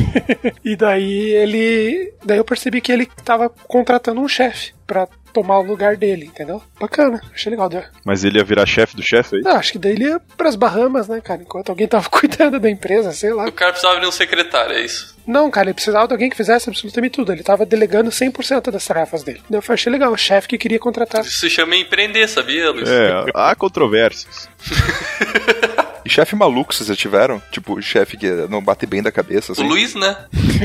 e 0.64 0.76
daí 0.76 1.32
ele. 1.32 2.14
Daí 2.24 2.38
eu 2.38 2.46
percebi 2.46 2.82
que 2.82 2.92
ele 2.92 3.06
tava 3.24 3.50
contratando 3.50 4.22
um 4.22 4.28
chefe 4.28 4.77
pra 4.88 5.08
tomar 5.34 5.60
o 5.60 5.64
lugar 5.64 5.98
dele, 5.98 6.26
entendeu? 6.26 6.64
Bacana, 6.80 7.22
achei 7.34 7.52
legal. 7.52 7.70
Deu. 7.70 7.84
Mas 8.06 8.24
ele 8.24 8.40
ia 8.40 8.44
virar 8.44 8.66
chefe 8.66 8.96
do 8.96 9.04
chefe 9.04 9.36
aí? 9.36 9.42
Ah, 9.46 9.58
acho 9.58 9.74
que 9.74 9.78
daí 9.78 9.92
ele 9.92 10.06
ia 10.06 10.20
pras 10.38 10.56
Bahamas, 10.56 11.08
né, 11.08 11.22
cara? 11.22 11.42
Enquanto 11.42 11.70
alguém 11.70 11.88
tava 11.88 12.08
cuidando 12.10 12.60
da 12.60 12.70
empresa, 12.70 13.12
sei 13.12 13.34
lá. 13.34 13.46
O 13.46 13.52
cara 13.52 13.72
precisava 13.72 14.00
de 14.00 14.08
um 14.08 14.12
secretário, 14.12 14.74
é 14.76 14.82
isso. 14.82 15.16
Não, 15.28 15.52
cara, 15.52 15.68
ele 15.68 15.74
precisava 15.74 16.08
de 16.08 16.14
alguém 16.14 16.30
que 16.30 16.38
fizesse 16.38 16.70
absolutamente 16.70 17.14
tudo. 17.14 17.34
Ele 17.34 17.44
tava 17.44 17.66
delegando 17.66 18.10
100% 18.10 18.72
das 18.72 18.86
tarefas 18.86 19.24
dele. 19.24 19.42
Eu 19.52 19.62
achei 19.68 19.92
legal, 19.92 20.14
o 20.14 20.18
chefe 20.18 20.48
que 20.48 20.58
queria 20.58 20.80
contratar. 20.80 21.22
Isso 21.22 21.38
se 21.38 21.50
chama 21.50 21.76
empreender, 21.76 22.28
sabia, 22.30 22.72
Luiz? 22.72 22.90
É, 22.90 23.26
há 23.36 23.54
controvérsias. 23.54 24.50
E 26.08 26.10
chefe 26.10 26.38
maluco 26.38 26.74
vocês 26.74 26.88
já 26.88 26.96
tiveram? 26.96 27.44
Tipo, 27.52 27.82
chefe 27.82 28.16
que 28.16 28.32
não 28.50 28.64
bate 28.64 28.86
bem 28.86 29.04
da 29.04 29.12
cabeça, 29.12 29.52
assim. 29.52 29.62
O 29.62 29.68
Luiz, 29.68 29.94
né? 29.94 30.16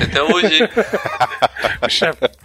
Até 0.01 0.23
hoje. 0.23 0.61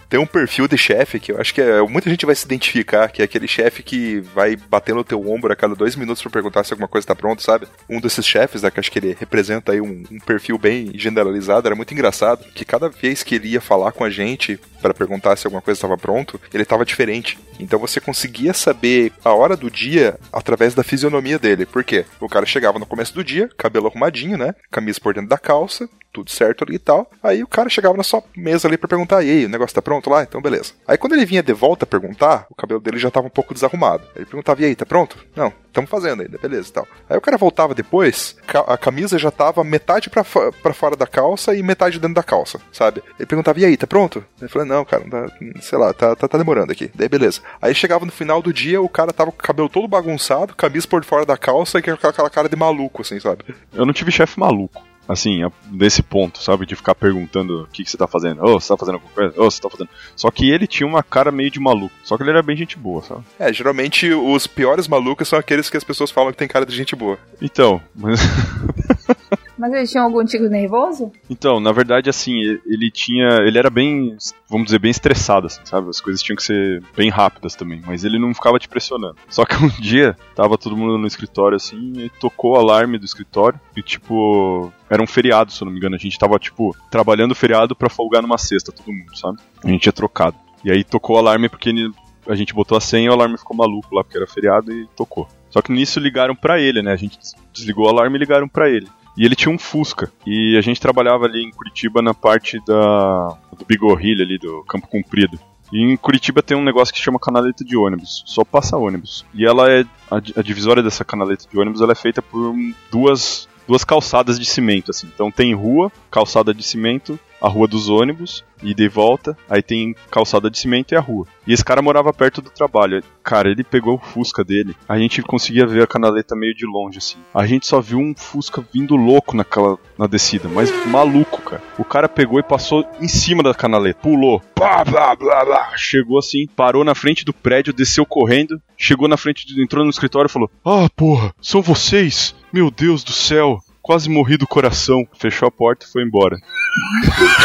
Tem 0.08 0.18
um 0.18 0.26
perfil 0.26 0.66
de 0.66 0.76
chefe 0.76 1.20
que 1.20 1.30
eu 1.30 1.40
acho 1.40 1.54
que 1.54 1.60
é- 1.60 1.80
muita 1.82 2.10
gente 2.10 2.26
vai 2.26 2.34
se 2.34 2.44
identificar, 2.44 3.08
que 3.08 3.22
é 3.22 3.24
aquele 3.24 3.46
chefe 3.46 3.84
que 3.84 4.18
vai 4.34 4.56
bater 4.56 4.96
no 4.96 5.04
teu 5.04 5.20
ombro 5.30 5.52
a 5.52 5.56
cada 5.56 5.76
dois 5.76 5.94
minutos 5.94 6.20
pra 6.22 6.30
perguntar 6.32 6.64
se 6.64 6.72
alguma 6.72 6.88
coisa 6.88 7.06
tá 7.06 7.14
pronta, 7.14 7.40
sabe? 7.40 7.68
Um 7.88 8.00
desses 8.00 8.26
chefes, 8.26 8.62
né, 8.62 8.70
que 8.70 8.80
acho 8.80 8.90
que 8.90 8.98
ele 8.98 9.16
representa 9.18 9.70
aí 9.70 9.80
um, 9.80 10.02
um 10.10 10.18
perfil 10.18 10.58
bem 10.58 10.90
generalizado, 10.94 11.68
era 11.68 11.76
muito 11.76 11.94
engraçado, 11.94 12.44
que 12.52 12.64
cada 12.64 12.88
vez 12.88 13.22
que 13.22 13.36
ele 13.36 13.48
ia 13.50 13.60
falar 13.60 13.92
com 13.92 14.02
a 14.02 14.10
gente 14.10 14.58
pra 14.82 14.92
perguntar 14.94 15.36
se 15.36 15.46
alguma 15.46 15.62
coisa 15.62 15.78
estava 15.78 15.96
pronto, 15.96 16.40
ele 16.52 16.64
tava 16.64 16.84
diferente. 16.84 17.38
Então 17.60 17.78
você 17.78 18.00
conseguia 18.00 18.52
saber 18.54 19.12
a 19.24 19.32
hora 19.32 19.56
do 19.56 19.70
dia 19.70 20.16
através 20.32 20.74
da 20.74 20.82
fisionomia 20.84 21.38
dele. 21.38 21.66
Por 21.66 21.82
quê? 21.84 22.04
O 22.20 22.28
cara 22.28 22.46
chegava 22.46 22.78
no 22.78 22.86
começo 22.88 23.14
do 23.14 23.22
dia, 23.22 23.48
cabelo 23.56 23.86
arrumadinho, 23.86 24.36
né? 24.36 24.54
Camisa 24.70 25.00
por 25.00 25.14
dentro 25.14 25.28
da 25.28 25.38
calça, 25.38 25.88
tudo 26.12 26.30
certo 26.30 26.64
ali 26.64 26.76
e 26.76 26.78
tal. 26.78 27.10
Aí 27.22 27.42
o 27.42 27.46
cara 27.46 27.68
chegava 27.68 27.96
na 27.96 28.02
sua 28.02 28.22
mesa 28.36 28.66
ali 28.66 28.76
pra 28.76 28.88
perguntar: 28.88 29.22
e 29.22 29.30
aí, 29.30 29.46
o 29.46 29.48
negócio 29.48 29.74
tá 29.74 29.82
pronto 29.82 30.10
lá? 30.10 30.22
Então 30.22 30.40
beleza. 30.42 30.72
Aí 30.86 30.98
quando 30.98 31.12
ele 31.12 31.26
vinha 31.26 31.42
de 31.42 31.52
volta 31.52 31.86
perguntar, 31.86 32.46
o 32.50 32.54
cabelo 32.54 32.80
dele 32.80 32.98
já 32.98 33.10
tava 33.10 33.26
um 33.26 33.30
pouco 33.30 33.54
desarrumado. 33.54 34.04
Ele 34.16 34.26
perguntava: 34.26 34.62
e 34.62 34.64
aí, 34.64 34.74
tá 34.74 34.86
pronto? 34.86 35.16
Não, 35.36 35.52
estamos 35.84 35.90
fazendo 35.90 36.22
ainda, 36.22 36.38
beleza 36.38 36.68
e 36.68 36.72
tal. 36.72 36.88
Aí 37.08 37.16
o 37.16 37.20
cara 37.20 37.36
voltava 37.36 37.74
depois, 37.74 38.36
a 38.66 38.76
camisa 38.76 39.18
já 39.18 39.30
tava 39.30 39.62
metade 39.64 40.10
pra, 40.10 40.24
pra 40.24 40.74
fora 40.74 40.96
da 40.96 41.06
calça 41.06 41.54
e 41.54 41.62
metade 41.62 41.98
dentro 41.98 42.14
da 42.14 42.22
calça, 42.22 42.60
sabe? 42.72 43.02
Ele 43.18 43.26
perguntava: 43.26 43.60
e 43.60 43.64
aí, 43.64 43.76
tá 43.76 43.86
pronto? 43.86 44.24
Ele 44.40 44.48
falou: 44.48 44.66
não, 44.66 44.84
cara, 44.84 45.04
tá, 45.08 45.26
sei 45.60 45.78
lá, 45.78 45.92
tá, 45.92 46.14
tá, 46.14 46.28
tá 46.28 46.38
demorando 46.38 46.72
aqui. 46.72 46.90
Daí 46.94 47.08
beleza. 47.08 47.40
Aí 47.60 47.74
chegava 47.74 48.04
no 48.04 48.12
final 48.12 48.42
do 48.42 48.52
dia, 48.52 48.80
o 48.80 48.88
cara 48.88 49.12
tava 49.12 49.30
com 49.30 49.38
o 49.38 49.42
cabelo 49.42 49.68
todo 49.68 49.88
bagunçado, 49.88 50.54
camisa 50.54 50.86
por 50.86 51.04
fora 51.04 51.24
da 51.24 51.36
calça 51.36 51.78
e 51.78 51.90
aquela 51.90 52.30
cara 52.30 52.48
de 52.48 52.56
maluco, 52.56 53.02
assim, 53.02 53.20
sabe? 53.20 53.44
Eu 53.72 53.86
não 53.86 53.92
tive 53.92 54.10
chefe 54.10 54.38
maluco. 54.38 54.82
Assim, 55.08 55.40
desse 55.64 56.02
ponto, 56.02 56.42
sabe? 56.42 56.66
De 56.66 56.76
ficar 56.76 56.94
perguntando 56.94 57.62
o 57.62 57.66
que, 57.68 57.82
que 57.82 57.90
você 57.90 57.96
tá 57.96 58.06
fazendo. 58.06 58.44
Ô, 58.44 58.60
você 58.60 58.68
tá 58.68 58.76
fazendo 58.76 58.96
alguma 58.96 59.12
coisa? 59.12 59.40
Ô, 59.40 59.50
você 59.50 59.60
tá 59.60 59.70
fazendo. 59.70 59.88
Só 60.14 60.30
que 60.30 60.50
ele 60.50 60.66
tinha 60.66 60.86
uma 60.86 61.02
cara 61.02 61.32
meio 61.32 61.50
de 61.50 61.58
maluco. 61.58 61.94
Só 62.04 62.16
que 62.16 62.22
ele 62.22 62.30
era 62.30 62.42
bem 62.42 62.56
gente 62.56 62.76
boa, 62.76 63.02
sabe? 63.02 63.22
É, 63.38 63.50
geralmente 63.50 64.12
os 64.12 64.46
piores 64.46 64.86
malucos 64.86 65.26
são 65.26 65.38
aqueles 65.38 65.70
que 65.70 65.78
as 65.78 65.84
pessoas 65.84 66.10
falam 66.10 66.30
que 66.30 66.38
tem 66.38 66.46
cara 66.46 66.66
de 66.66 66.76
gente 66.76 66.94
boa. 66.94 67.18
Então, 67.40 67.80
mas. 67.94 68.20
Mas 69.58 69.72
eles 69.72 69.90
tinham 69.90 70.04
algum 70.04 70.24
tico 70.24 70.44
nervoso? 70.44 71.10
Então, 71.28 71.58
na 71.58 71.72
verdade, 71.72 72.08
assim, 72.08 72.38
ele- 72.38 72.60
ele 72.66 72.90
tinha. 72.90 73.28
Ele 73.44 73.58
era 73.58 73.68
bem, 73.68 74.16
vamos 74.48 74.66
dizer, 74.66 74.78
bem 74.78 74.90
estressado, 74.90 75.46
assim, 75.48 75.60
sabe? 75.64 75.88
As 75.90 76.00
coisas 76.00 76.22
tinham 76.22 76.36
que 76.36 76.42
ser 76.42 76.82
bem 76.96 77.10
rápidas 77.10 77.54
também, 77.54 77.82
mas 77.86 78.04
ele 78.04 78.18
não 78.18 78.32
ficava 78.32 78.58
te 78.58 78.68
pressionando. 78.68 79.16
Só 79.28 79.44
que 79.44 79.54
um 79.62 79.68
dia, 79.80 80.16
tava 80.34 80.56
todo 80.56 80.76
mundo 80.76 80.96
no 80.96 81.06
escritório, 81.06 81.56
assim, 81.56 81.92
e 81.96 82.08
tocou 82.20 82.52
o 82.52 82.56
alarme 82.58 82.98
do 82.98 83.04
escritório, 83.04 83.60
e 83.76 83.82
tipo. 83.82 84.72
Era 84.90 85.02
um 85.02 85.06
feriado, 85.06 85.52
se 85.52 85.60
eu 85.62 85.66
não 85.66 85.72
me 85.72 85.78
engano. 85.78 85.96
A 85.96 85.98
gente 85.98 86.18
tava, 86.18 86.38
tipo, 86.38 86.74
trabalhando 86.90 87.32
o 87.32 87.34
feriado 87.34 87.76
pra 87.76 87.90
folgar 87.90 88.22
numa 88.22 88.38
sexta, 88.38 88.72
todo 88.72 88.90
mundo, 88.92 89.14
sabe? 89.18 89.38
A 89.62 89.68
gente 89.68 89.82
tinha 89.82 89.92
trocado. 89.92 90.34
E 90.64 90.70
aí 90.70 90.82
tocou 90.82 91.16
o 91.16 91.18
alarme 91.18 91.48
porque 91.48 91.68
ele- 91.68 91.90
a 92.26 92.34
gente 92.34 92.54
botou 92.54 92.76
a 92.78 92.80
senha 92.80 93.06
e 93.06 93.08
o 93.08 93.12
alarme 93.12 93.36
ficou 93.36 93.56
maluco 93.56 93.94
lá, 93.94 94.02
porque 94.02 94.16
era 94.16 94.26
feriado 94.26 94.72
e 94.72 94.86
tocou. 94.96 95.28
Só 95.50 95.60
que 95.60 95.70
nisso 95.72 95.98
ligaram 96.00 96.34
pra 96.34 96.58
ele, 96.60 96.80
né? 96.82 96.92
A 96.92 96.96
gente 96.96 97.18
des- 97.18 97.34
desligou 97.52 97.86
o 97.86 97.88
alarme 97.88 98.16
e 98.16 98.18
ligaram 98.18 98.48
pra 98.48 98.68
ele. 98.70 98.86
E 99.18 99.24
ele 99.24 99.34
tinha 99.34 99.52
um 99.52 99.58
Fusca. 99.58 100.12
E 100.24 100.56
a 100.56 100.60
gente 100.60 100.80
trabalhava 100.80 101.24
ali 101.24 101.42
em 101.42 101.50
Curitiba 101.50 102.00
na 102.00 102.14
parte 102.14 102.60
da 102.64 103.36
do 103.58 103.64
Bigorrilha 103.66 104.24
ali, 104.24 104.38
do 104.38 104.62
Campo 104.62 104.86
Comprido. 104.86 105.38
E 105.72 105.82
em 105.82 105.96
Curitiba 105.96 106.40
tem 106.40 106.56
um 106.56 106.62
negócio 106.62 106.94
que 106.94 107.00
chama 107.00 107.18
canaleta 107.18 107.64
de 107.64 107.76
ônibus. 107.76 108.22
Só 108.24 108.44
passa 108.44 108.76
ônibus. 108.76 109.26
E 109.34 109.44
ela 109.44 109.70
é. 109.70 109.84
A, 110.08 110.16
a 110.16 110.42
divisória 110.42 110.82
dessa 110.82 111.04
canaleta 111.04 111.46
de 111.50 111.58
ônibus 111.58 111.80
ela 111.80 111.92
é 111.92 111.96
feita 111.96 112.22
por 112.22 112.54
duas, 112.90 113.48
duas 113.66 113.84
calçadas 113.84 114.38
de 114.38 114.46
cimento, 114.46 114.92
assim. 114.92 115.10
Então 115.12 115.30
tem 115.30 115.52
rua, 115.52 115.90
calçada 116.10 116.54
de 116.54 116.62
cimento, 116.62 117.18
a 117.40 117.48
rua 117.48 117.66
dos 117.66 117.88
ônibus, 117.88 118.44
e 118.62 118.74
de 118.74 118.88
volta, 118.88 119.36
aí 119.48 119.62
tem 119.62 119.94
calçada 120.10 120.50
de 120.50 120.58
cimento 120.58 120.92
e 120.92 120.96
a 120.96 121.00
rua. 121.00 121.26
E 121.46 121.52
esse 121.52 121.64
cara 121.64 121.82
morava 121.82 122.12
perto 122.12 122.42
do 122.42 122.50
trabalho. 122.50 123.02
Cara, 123.22 123.50
ele 123.50 123.62
pegou 123.62 123.94
o 123.94 123.98
Fusca 123.98 124.44
dele, 124.44 124.74
a 124.88 124.98
gente 124.98 125.22
conseguia 125.22 125.66
ver 125.66 125.82
a 125.82 125.86
canaleta 125.86 126.34
meio 126.34 126.54
de 126.54 126.66
longe, 126.66 126.98
assim. 126.98 127.18
A 127.34 127.46
gente 127.46 127.66
só 127.66 127.80
viu 127.80 127.98
um 127.98 128.14
Fusca 128.16 128.64
vindo 128.72 128.96
louco 128.96 129.36
naquela, 129.36 129.78
na 129.96 130.06
descida, 130.06 130.48
mas 130.48 130.70
maluco, 130.86 131.42
cara. 131.42 131.62
O 131.78 131.84
cara 131.84 132.08
pegou 132.08 132.38
e 132.38 132.42
passou 132.42 132.84
em 133.00 133.08
cima 133.08 133.42
da 133.42 133.54
canaleta, 133.54 134.00
pulou, 134.02 134.42
blá, 134.56 134.84
blá, 134.84 135.14
blá, 135.14 135.44
blá. 135.44 135.72
Chegou 135.76 136.18
assim, 136.18 136.46
parou 136.46 136.84
na 136.84 136.94
frente 136.94 137.24
do 137.24 137.32
prédio, 137.32 137.72
desceu 137.72 138.04
correndo, 138.04 138.60
chegou 138.76 139.08
na 139.08 139.16
frente, 139.16 139.46
entrou 139.60 139.84
no 139.84 139.90
escritório 139.90 140.28
e 140.28 140.32
falou: 140.32 140.50
Ah, 140.64 140.88
porra, 140.94 141.34
são 141.40 141.62
vocês? 141.62 142.34
Meu 142.52 142.70
Deus 142.70 143.04
do 143.04 143.12
céu. 143.12 143.60
Quase 143.88 144.10
morri 144.10 144.36
do 144.36 144.46
coração. 144.46 145.08
Fechou 145.14 145.48
a 145.48 145.50
porta 145.50 145.86
e 145.86 145.88
foi 145.88 146.02
embora. 146.02 146.36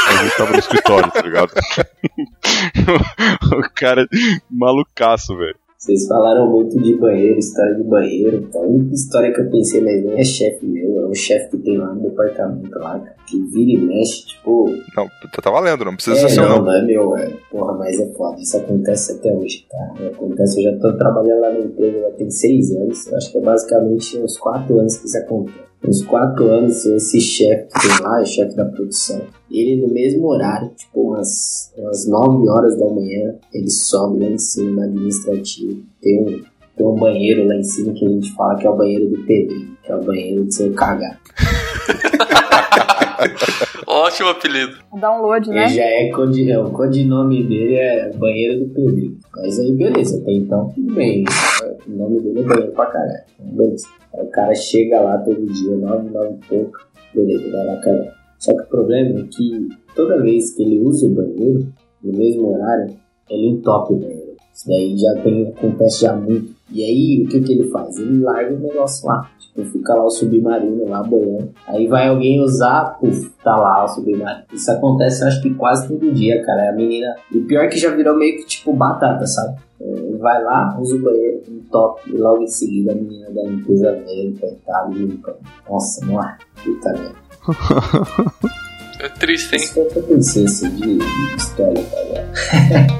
A 0.09 0.23
gente 0.23 0.35
tava 0.35 0.51
no 0.51 0.59
escritório, 0.59 1.09
tá 1.09 1.21
ligado? 1.21 1.53
o 3.57 3.73
cara, 3.73 4.05
malucaço, 4.51 5.37
velho. 5.37 5.55
Vocês 5.77 6.05
falaram 6.05 6.51
muito 6.51 6.77
de 6.81 6.97
banheiro, 6.97 7.39
história 7.39 7.75
de 7.75 7.83
banheiro. 7.83 8.39
Então, 8.39 8.61
a 8.61 8.65
única 8.65 8.93
história 8.93 9.33
que 9.33 9.39
eu 9.39 9.49
pensei, 9.49 9.81
mas 9.85 10.03
nem 10.03 10.19
é 10.19 10.23
chefe 10.25 10.65
meu, 10.65 10.99
é 10.99 11.07
um 11.07 11.15
chefe 11.15 11.51
que 11.51 11.57
tem 11.59 11.77
lá 11.77 11.93
no 11.93 12.01
departamento 12.01 12.77
lá, 12.77 13.01
que 13.25 13.41
vira 13.43 13.71
e 13.71 13.77
mexe, 13.77 14.25
tipo. 14.25 14.65
Não, 14.97 15.07
tá, 15.07 15.41
tá 15.41 15.49
valendo, 15.49 15.85
não 15.85 15.95
precisa 15.95 16.17
é, 16.17 16.27
ser 16.27 16.29
seu 16.29 16.43
não, 16.43 16.57
não. 16.57 16.65
não 16.65 16.73
é 16.73 16.81
meu, 16.81 17.15
é. 17.15 17.31
Porra, 17.49 17.77
mas 17.77 17.97
é 18.01 18.11
foda. 18.11 18.41
Isso 18.41 18.57
acontece 18.57 19.13
até 19.13 19.31
hoje, 19.31 19.65
tá? 19.69 20.07
Acontece, 20.07 20.61
eu 20.61 20.73
já 20.73 20.77
tô 20.77 20.97
trabalhando 20.97 21.39
lá 21.39 21.51
na 21.51 21.59
empresa 21.59 22.01
já 22.01 22.11
tem 22.17 22.29
seis 22.29 22.69
anos. 22.71 23.07
Eu 23.07 23.15
acho 23.15 23.31
que 23.31 23.37
é 23.37 23.41
basicamente 23.41 24.17
uns 24.17 24.37
quatro 24.37 24.77
anos 24.77 24.97
que 24.97 25.05
isso 25.05 25.17
acontece. 25.17 25.72
Uns 25.85 26.01
quatro 26.05 26.49
anos, 26.49 26.85
esse 26.85 27.19
chefe 27.19 27.69
lá, 28.01 28.21
o 28.21 28.25
chefe 28.25 28.55
da 28.55 28.65
produção, 28.65 29.21
ele 29.51 29.75
no 29.75 29.93
mesmo 29.93 30.27
horário, 30.27 30.69
tipo 30.69 31.09
umas, 31.09 31.73
umas 31.77 32.07
9 32.07 32.47
horas 32.47 32.79
da 32.79 32.87
manhã, 32.89 33.35
ele 33.53 33.69
sobe 33.69 34.19
lá 34.19 34.29
em 34.29 34.37
cima 34.37 34.81
na 34.81 34.85
administrativa. 34.85 35.77
Tem 36.01 36.21
um, 36.21 36.41
tem 36.77 36.85
um 36.85 36.95
banheiro 36.95 37.45
lá 37.45 37.55
em 37.55 37.63
cima 37.63 37.93
que 37.93 38.05
a 38.05 38.09
gente 38.09 38.33
fala 38.33 38.55
que 38.55 38.65
é 38.65 38.69
o 38.69 38.77
banheiro 38.77 39.09
do 39.09 39.25
pedrinho, 39.25 39.77
que 39.83 39.91
é 39.91 39.95
o 39.95 40.03
banheiro 40.03 40.45
de 40.45 40.55
você 40.55 40.69
cagar. 40.69 41.19
Ótimo 44.03 44.29
apelido. 44.29 44.77
O 44.91 44.99
download, 44.99 45.49
né? 45.49 45.65
Ele 45.65 45.75
já 45.75 45.83
é, 45.83 46.09
codi- 46.11 46.51
é, 46.51 46.59
o 46.59 46.69
codinome 46.71 47.43
dele 47.43 47.75
é 47.75 48.11
banheiro 48.11 48.59
do 48.65 48.73
pedrinho. 48.73 49.17
Mas 49.35 49.57
aí 49.59 49.71
beleza, 49.71 50.17
até 50.21 50.31
então 50.33 50.69
tudo 50.75 50.93
bem. 50.93 51.23
O 51.87 51.91
nome 51.91 52.19
dele 52.19 52.41
é 52.41 52.43
banheiro 52.43 52.71
pra 52.73 52.85
caralho. 52.87 53.23
Então, 53.39 53.55
beleza. 53.55 53.87
Aí 54.13 54.21
o 54.25 54.29
cara 54.29 54.53
chega 54.55 54.99
lá 54.99 55.17
todo 55.19 55.45
dia, 55.45 55.75
nove, 55.77 56.09
nove 56.09 56.35
e 56.35 56.47
pouco, 56.47 56.77
beleza, 57.15 57.49
vai 57.51 57.65
lá 57.65 57.77
cagar. 57.77 58.13
Só 58.39 58.53
que 58.53 58.61
o 58.63 58.67
problema 58.67 59.19
é 59.21 59.23
que 59.23 59.69
toda 59.95 60.21
vez 60.21 60.53
que 60.55 60.63
ele 60.63 60.81
usa 60.81 61.05
o 61.07 61.09
banheiro, 61.09 61.73
no 62.03 62.17
mesmo 62.17 62.53
horário, 62.53 62.93
ele 63.29 63.47
entope 63.47 63.93
o 63.93 63.97
banheiro. 63.97 64.33
Isso 64.53 64.67
daí 64.67 64.97
já 64.97 65.21
tem, 65.23 65.47
acontece 65.47 66.01
já 66.01 66.13
muito. 66.13 66.52
E 66.73 66.83
aí, 66.83 67.23
o 67.23 67.29
que 67.29 67.39
que 67.41 67.53
ele 67.53 67.69
faz? 67.69 67.97
Ele 67.97 68.23
larga 68.23 68.55
o 68.55 68.59
negócio 68.59 69.07
lá. 69.07 69.29
Tipo, 69.39 69.63
fica 69.65 69.93
lá 69.93 70.03
o 70.03 70.09
submarino 70.09 70.89
lá 70.89 71.03
boiando. 71.03 71.53
Aí 71.67 71.87
vai 71.87 72.07
alguém 72.07 72.41
usar, 72.41 72.97
puf, 72.99 73.29
tá 73.43 73.55
lá 73.55 73.85
o 73.85 73.87
submarino. 73.87 74.43
Isso 74.51 74.71
acontece, 74.71 75.23
acho 75.23 75.41
que 75.41 75.53
quase 75.53 75.87
todo 75.87 76.11
dia, 76.11 76.43
cara. 76.43 76.71
A 76.71 76.73
menina. 76.73 77.15
E 77.31 77.39
pior 77.41 77.69
que 77.69 77.77
já 77.77 77.95
virou 77.95 78.17
meio 78.17 78.37
que 78.37 78.45
tipo 78.45 78.73
batata, 78.73 79.25
sabe? 79.27 79.57
Ele 79.79 80.17
vai 80.17 80.41
lá, 80.43 80.75
usa 80.79 80.95
o 80.95 81.01
banheiro, 81.01 81.43
entope. 81.47 82.09
E 82.09 82.17
logo 82.17 82.41
em 82.41 82.47
seguida 82.47 82.93
a 82.93 82.95
menina 82.95 83.29
da 83.29 83.43
limpeza 83.43 83.91
vem, 84.05 84.33
coitada, 84.33 84.89
limpa. 84.93 85.37
Nossa, 85.69 86.05
não 86.05 86.23
é. 86.23 86.37
Puta 86.63 86.93
merda. 86.93 88.63
É 89.03 89.09
triste, 89.09 89.53
hein? 89.53 89.61
Isso 89.61 89.73
foi 89.73 89.83
o 89.83 89.89
que 89.89 89.97
eu 89.97 90.03
pensei 90.03 90.45
assim, 90.45 90.69
de, 90.75 90.97
história, 91.35 91.83
tá 91.83 92.87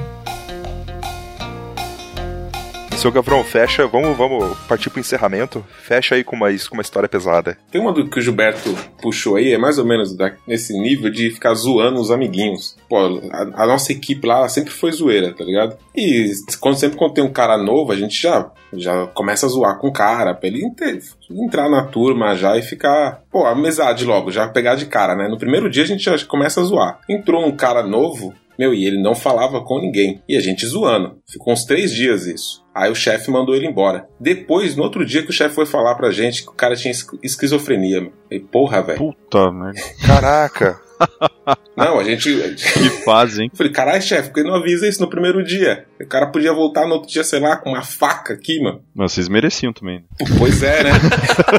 Seu 3.04 3.12
Gavrão, 3.12 3.44
fecha, 3.44 3.86
vamos, 3.86 4.16
vamos 4.16 4.56
partir 4.60 4.88
pro 4.88 4.98
encerramento. 4.98 5.62
Fecha 5.82 6.14
aí 6.14 6.24
com 6.24 6.34
uma, 6.34 6.48
com 6.48 6.72
uma 6.74 6.80
história 6.80 7.06
pesada. 7.06 7.58
Tem 7.70 7.78
uma 7.78 7.92
do 7.92 8.08
que 8.08 8.18
o 8.18 8.22
Gilberto 8.22 8.74
puxou 9.02 9.36
aí, 9.36 9.52
é 9.52 9.58
mais 9.58 9.76
ou 9.76 9.84
menos 9.84 10.16
da- 10.16 10.32
nesse 10.48 10.72
nível 10.72 11.10
de 11.10 11.28
ficar 11.28 11.52
zoando 11.52 12.00
os 12.00 12.10
amiguinhos. 12.10 12.78
Pô, 12.88 12.96
a, 13.30 13.62
a 13.62 13.66
nossa 13.66 13.92
equipe 13.92 14.26
lá 14.26 14.48
sempre 14.48 14.70
foi 14.72 14.90
zoeira, 14.90 15.34
tá 15.34 15.44
ligado? 15.44 15.76
E 15.94 16.32
quando, 16.58 16.78
sempre 16.78 16.96
quando 16.96 17.12
tem 17.12 17.22
um 17.22 17.30
cara 17.30 17.58
novo, 17.58 17.92
a 17.92 17.94
gente 17.94 18.18
já, 18.22 18.50
já 18.72 19.06
começa 19.08 19.44
a 19.44 19.50
zoar 19.50 19.78
com 19.78 19.88
o 19.88 19.92
cara, 19.92 20.32
pra 20.34 20.48
ele 20.48 20.64
inte- 20.64 20.98
entrar 21.30 21.68
na 21.68 21.84
turma 21.84 22.34
já 22.34 22.56
e 22.56 22.62
ficar, 22.62 23.20
pô, 23.30 23.44
amizade 23.44 24.06
logo, 24.06 24.30
já 24.30 24.48
pegar 24.48 24.76
de 24.76 24.86
cara, 24.86 25.14
né? 25.14 25.28
No 25.28 25.36
primeiro 25.36 25.68
dia 25.68 25.82
a 25.82 25.86
gente 25.86 26.02
já 26.04 26.16
começa 26.24 26.58
a 26.62 26.64
zoar. 26.64 27.00
Entrou 27.06 27.44
um 27.46 27.54
cara 27.54 27.82
novo, 27.82 28.32
meu, 28.58 28.72
e 28.72 28.86
ele 28.86 29.02
não 29.02 29.14
falava 29.14 29.60
com 29.62 29.78
ninguém. 29.78 30.22
E 30.26 30.38
a 30.38 30.40
gente 30.40 30.64
zoando. 30.64 31.18
Ficou 31.30 31.52
uns 31.52 31.66
três 31.66 31.92
dias 31.92 32.24
isso. 32.26 32.63
Aí 32.74 32.90
o 32.90 32.94
chefe 32.94 33.30
mandou 33.30 33.54
ele 33.54 33.66
embora. 33.68 34.08
Depois, 34.18 34.74
no 34.74 34.82
outro 34.82 35.04
dia 35.06 35.22
que 35.22 35.30
o 35.30 35.32
chefe 35.32 35.54
foi 35.54 35.64
falar 35.66 35.94
pra 35.94 36.10
gente 36.10 36.42
que 36.42 36.48
o 36.50 36.54
cara 36.54 36.74
tinha 36.74 36.90
esqui- 36.90 37.18
esquizofrenia. 37.22 38.00
meu. 38.00 38.12
E 38.30 38.40
porra, 38.40 38.82
velho. 38.82 38.98
Puta 38.98 39.52
merda. 39.52 39.80
Caraca! 40.06 40.80
Não, 41.76 41.98
a 41.98 42.04
gente. 42.04 42.32
Que 42.56 42.88
fase, 43.04 43.42
hein? 43.42 43.50
Eu 43.52 43.56
falei, 43.56 43.72
caralho, 43.72 44.00
chefe, 44.00 44.28
por 44.28 44.34
que 44.36 44.42
não 44.44 44.54
avisa 44.54 44.86
isso 44.88 45.00
no 45.00 45.10
primeiro 45.10 45.42
dia? 45.42 45.86
O 46.00 46.06
cara 46.06 46.28
podia 46.28 46.52
voltar 46.52 46.86
no 46.86 46.94
outro 46.94 47.10
dia, 47.10 47.24
sei 47.24 47.40
lá, 47.40 47.56
com 47.56 47.70
uma 47.70 47.82
faca 47.82 48.32
aqui, 48.34 48.60
mano. 48.62 48.80
Mas 48.94 49.10
vocês 49.12 49.28
mereciam 49.28 49.72
também. 49.72 49.98
né? 50.20 50.26
Pois 50.38 50.62
é, 50.62 50.84
né? 50.84 50.90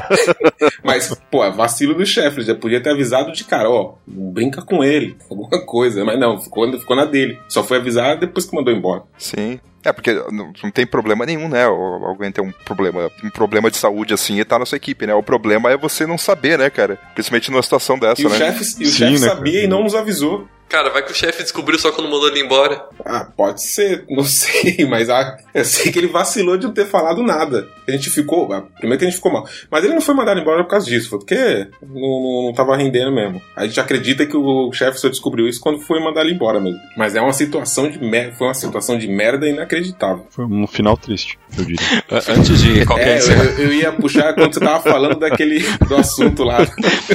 Mas, 0.82 1.14
pô, 1.30 1.44
é 1.44 1.50
vacilo 1.50 1.94
do 1.94 2.06
chefe. 2.06 2.38
Ele 2.38 2.46
já 2.46 2.54
podia 2.54 2.82
ter 2.82 2.90
avisado 2.90 3.30
de 3.32 3.44
cara, 3.44 3.68
ó, 3.70 3.94
brinca 4.06 4.62
com 4.62 4.82
ele, 4.82 5.16
alguma 5.30 5.64
coisa. 5.64 6.02
Mas 6.04 6.18
não, 6.18 6.40
ficou, 6.40 6.70
ficou 6.78 6.96
na 6.96 7.04
dele. 7.04 7.38
Só 7.48 7.62
foi 7.62 7.76
avisar 7.78 8.18
depois 8.18 8.46
que 8.46 8.56
mandou 8.56 8.72
embora. 8.72 9.02
Sim. 9.18 9.60
É, 9.86 9.92
porque 9.92 10.12
não, 10.32 10.52
não 10.64 10.70
tem 10.72 10.84
problema 10.84 11.24
nenhum, 11.24 11.48
né? 11.48 11.64
Alguém 11.64 12.32
tem 12.32 12.44
um 12.44 12.50
problema, 12.64 13.08
um 13.22 13.30
problema 13.30 13.70
de 13.70 13.76
saúde 13.76 14.12
assim 14.12 14.40
e 14.40 14.44
tá 14.44 14.58
na 14.58 14.66
sua 14.66 14.74
equipe, 14.74 15.06
né? 15.06 15.14
O 15.14 15.22
problema 15.22 15.70
é 15.70 15.76
você 15.76 16.04
não 16.04 16.18
saber, 16.18 16.58
né, 16.58 16.68
cara? 16.68 16.98
Principalmente 17.14 17.52
numa 17.52 17.62
situação 17.62 17.96
dessa, 17.96 18.20
E 18.20 18.26
o 18.26 18.28
né? 18.28 18.36
chefe, 18.36 18.82
e 18.82 18.86
o 18.88 18.90
chefe 18.90 19.12
né, 19.12 19.28
sabia 19.28 19.52
cara? 19.52 19.64
e 19.64 19.68
não 19.68 19.84
nos 19.84 19.94
avisou. 19.94 20.48
Cara, 20.68 20.90
vai 20.90 21.02
que 21.02 21.12
o 21.12 21.14
chefe 21.14 21.42
descobriu 21.42 21.78
só 21.78 21.92
quando 21.92 22.10
mandou 22.10 22.28
ele 22.28 22.40
embora. 22.40 22.84
Ah, 23.04 23.24
pode 23.36 23.62
ser, 23.62 24.04
não 24.10 24.24
sei, 24.26 24.84
mas 24.88 25.08
ah, 25.08 25.36
eu 25.54 25.64
sei 25.64 25.92
que 25.92 25.98
ele 25.98 26.08
vacilou 26.08 26.56
de 26.56 26.66
não 26.66 26.74
ter 26.74 26.86
falado 26.86 27.22
nada. 27.22 27.68
A 27.86 27.92
gente 27.92 28.10
ficou, 28.10 28.52
ah, 28.52 28.62
primeiro 28.76 28.98
que 28.98 29.04
a 29.04 29.08
gente 29.08 29.16
ficou 29.16 29.32
mal. 29.32 29.48
Mas 29.70 29.84
ele 29.84 29.94
não 29.94 30.00
foi 30.00 30.14
mandado 30.14 30.40
embora 30.40 30.64
por 30.64 30.70
causa 30.70 30.86
disso, 30.86 31.08
foi 31.08 31.18
porque 31.20 31.68
não, 31.82 32.00
não, 32.00 32.42
não 32.46 32.52
tava 32.52 32.76
rendendo 32.76 33.12
mesmo. 33.12 33.40
A 33.54 33.64
gente 33.64 33.78
acredita 33.78 34.26
que 34.26 34.36
o 34.36 34.72
chefe 34.72 34.98
só 34.98 35.08
descobriu 35.08 35.46
isso 35.46 35.60
quando 35.60 35.80
foi 35.80 36.00
mandar 36.00 36.22
ele 36.22 36.34
embora 36.34 36.60
mesmo. 36.60 36.80
Mas 36.96 37.14
é 37.14 37.20
uma 37.20 37.32
situação 37.32 37.88
de 37.88 37.98
merda, 38.02 38.34
foi 38.34 38.48
uma 38.48 38.54
situação 38.54 38.98
de 38.98 39.06
merda 39.06 39.48
inacreditável. 39.48 40.26
Foi 40.30 40.44
um 40.44 40.66
final 40.66 40.96
triste, 40.96 41.38
eu 41.56 41.64
diria. 41.64 42.04
Antes 42.28 42.60
de 42.60 42.84
qualquer 42.84 43.18
É, 43.18 43.20
eu, 43.20 43.66
eu 43.66 43.72
ia 43.72 43.92
puxar 43.92 44.34
quando 44.34 44.52
você 44.52 44.60
tava 44.60 44.82
falando 44.82 45.18
daquele 45.18 45.60
do 45.86 45.94
assunto 45.94 46.42
lá. 46.42 46.58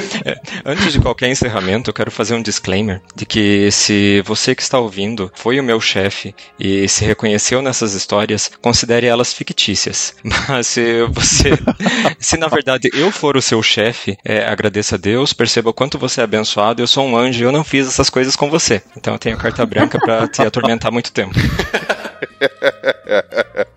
Antes 0.63 0.93
de 0.93 1.01
qualquer 1.01 1.29
encerramento, 1.29 1.89
eu 1.89 1.93
quero 1.93 2.11
fazer 2.11 2.33
um 2.33 2.41
disclaimer 2.41 3.01
de 3.13 3.25
que 3.25 3.40
se 3.71 4.21
você 4.21 4.55
que 4.55 4.61
está 4.61 4.79
ouvindo 4.79 5.31
foi 5.33 5.59
o 5.59 5.63
meu 5.63 5.79
chefe 5.79 6.35
e 6.59 6.87
se 6.87 7.05
reconheceu 7.05 7.61
nessas 7.61 7.93
histórias, 7.93 8.51
considere 8.61 9.07
elas 9.07 9.33
fictícias. 9.33 10.15
Mas 10.47 10.67
se 10.67 11.03
você, 11.07 11.51
se 12.19 12.37
na 12.37 12.47
verdade 12.47 12.89
eu 12.93 13.11
for 13.11 13.37
o 13.37 13.41
seu 13.41 13.61
chefe, 13.61 14.17
é, 14.23 14.45
agradeça 14.45 14.95
a 14.95 14.97
Deus, 14.97 15.33
perceba 15.33 15.69
o 15.69 15.73
quanto 15.73 15.97
você 15.97 16.21
é 16.21 16.23
abençoado. 16.23 16.81
Eu 16.81 16.87
sou 16.87 17.05
um 17.05 17.17
anjo 17.17 17.43
e 17.43 17.45
eu 17.45 17.51
não 17.51 17.63
fiz 17.63 17.87
essas 17.87 18.09
coisas 18.09 18.35
com 18.35 18.49
você. 18.49 18.81
Então 18.95 19.13
eu 19.13 19.19
tenho 19.19 19.37
carta 19.37 19.65
branca 19.65 19.99
para 19.99 20.27
te 20.27 20.41
atormentar 20.41 20.91
muito 20.91 21.11
tempo. 21.11 21.35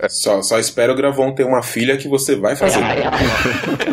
Só, 0.09 0.42
só 0.42 0.59
espero 0.59 0.92
o 0.92 0.97
Gravon 0.97 1.32
ter 1.32 1.45
uma 1.45 1.62
filha 1.62 1.97
que 1.97 2.09
você 2.09 2.36
vai 2.36 2.55
fazer. 2.57 2.78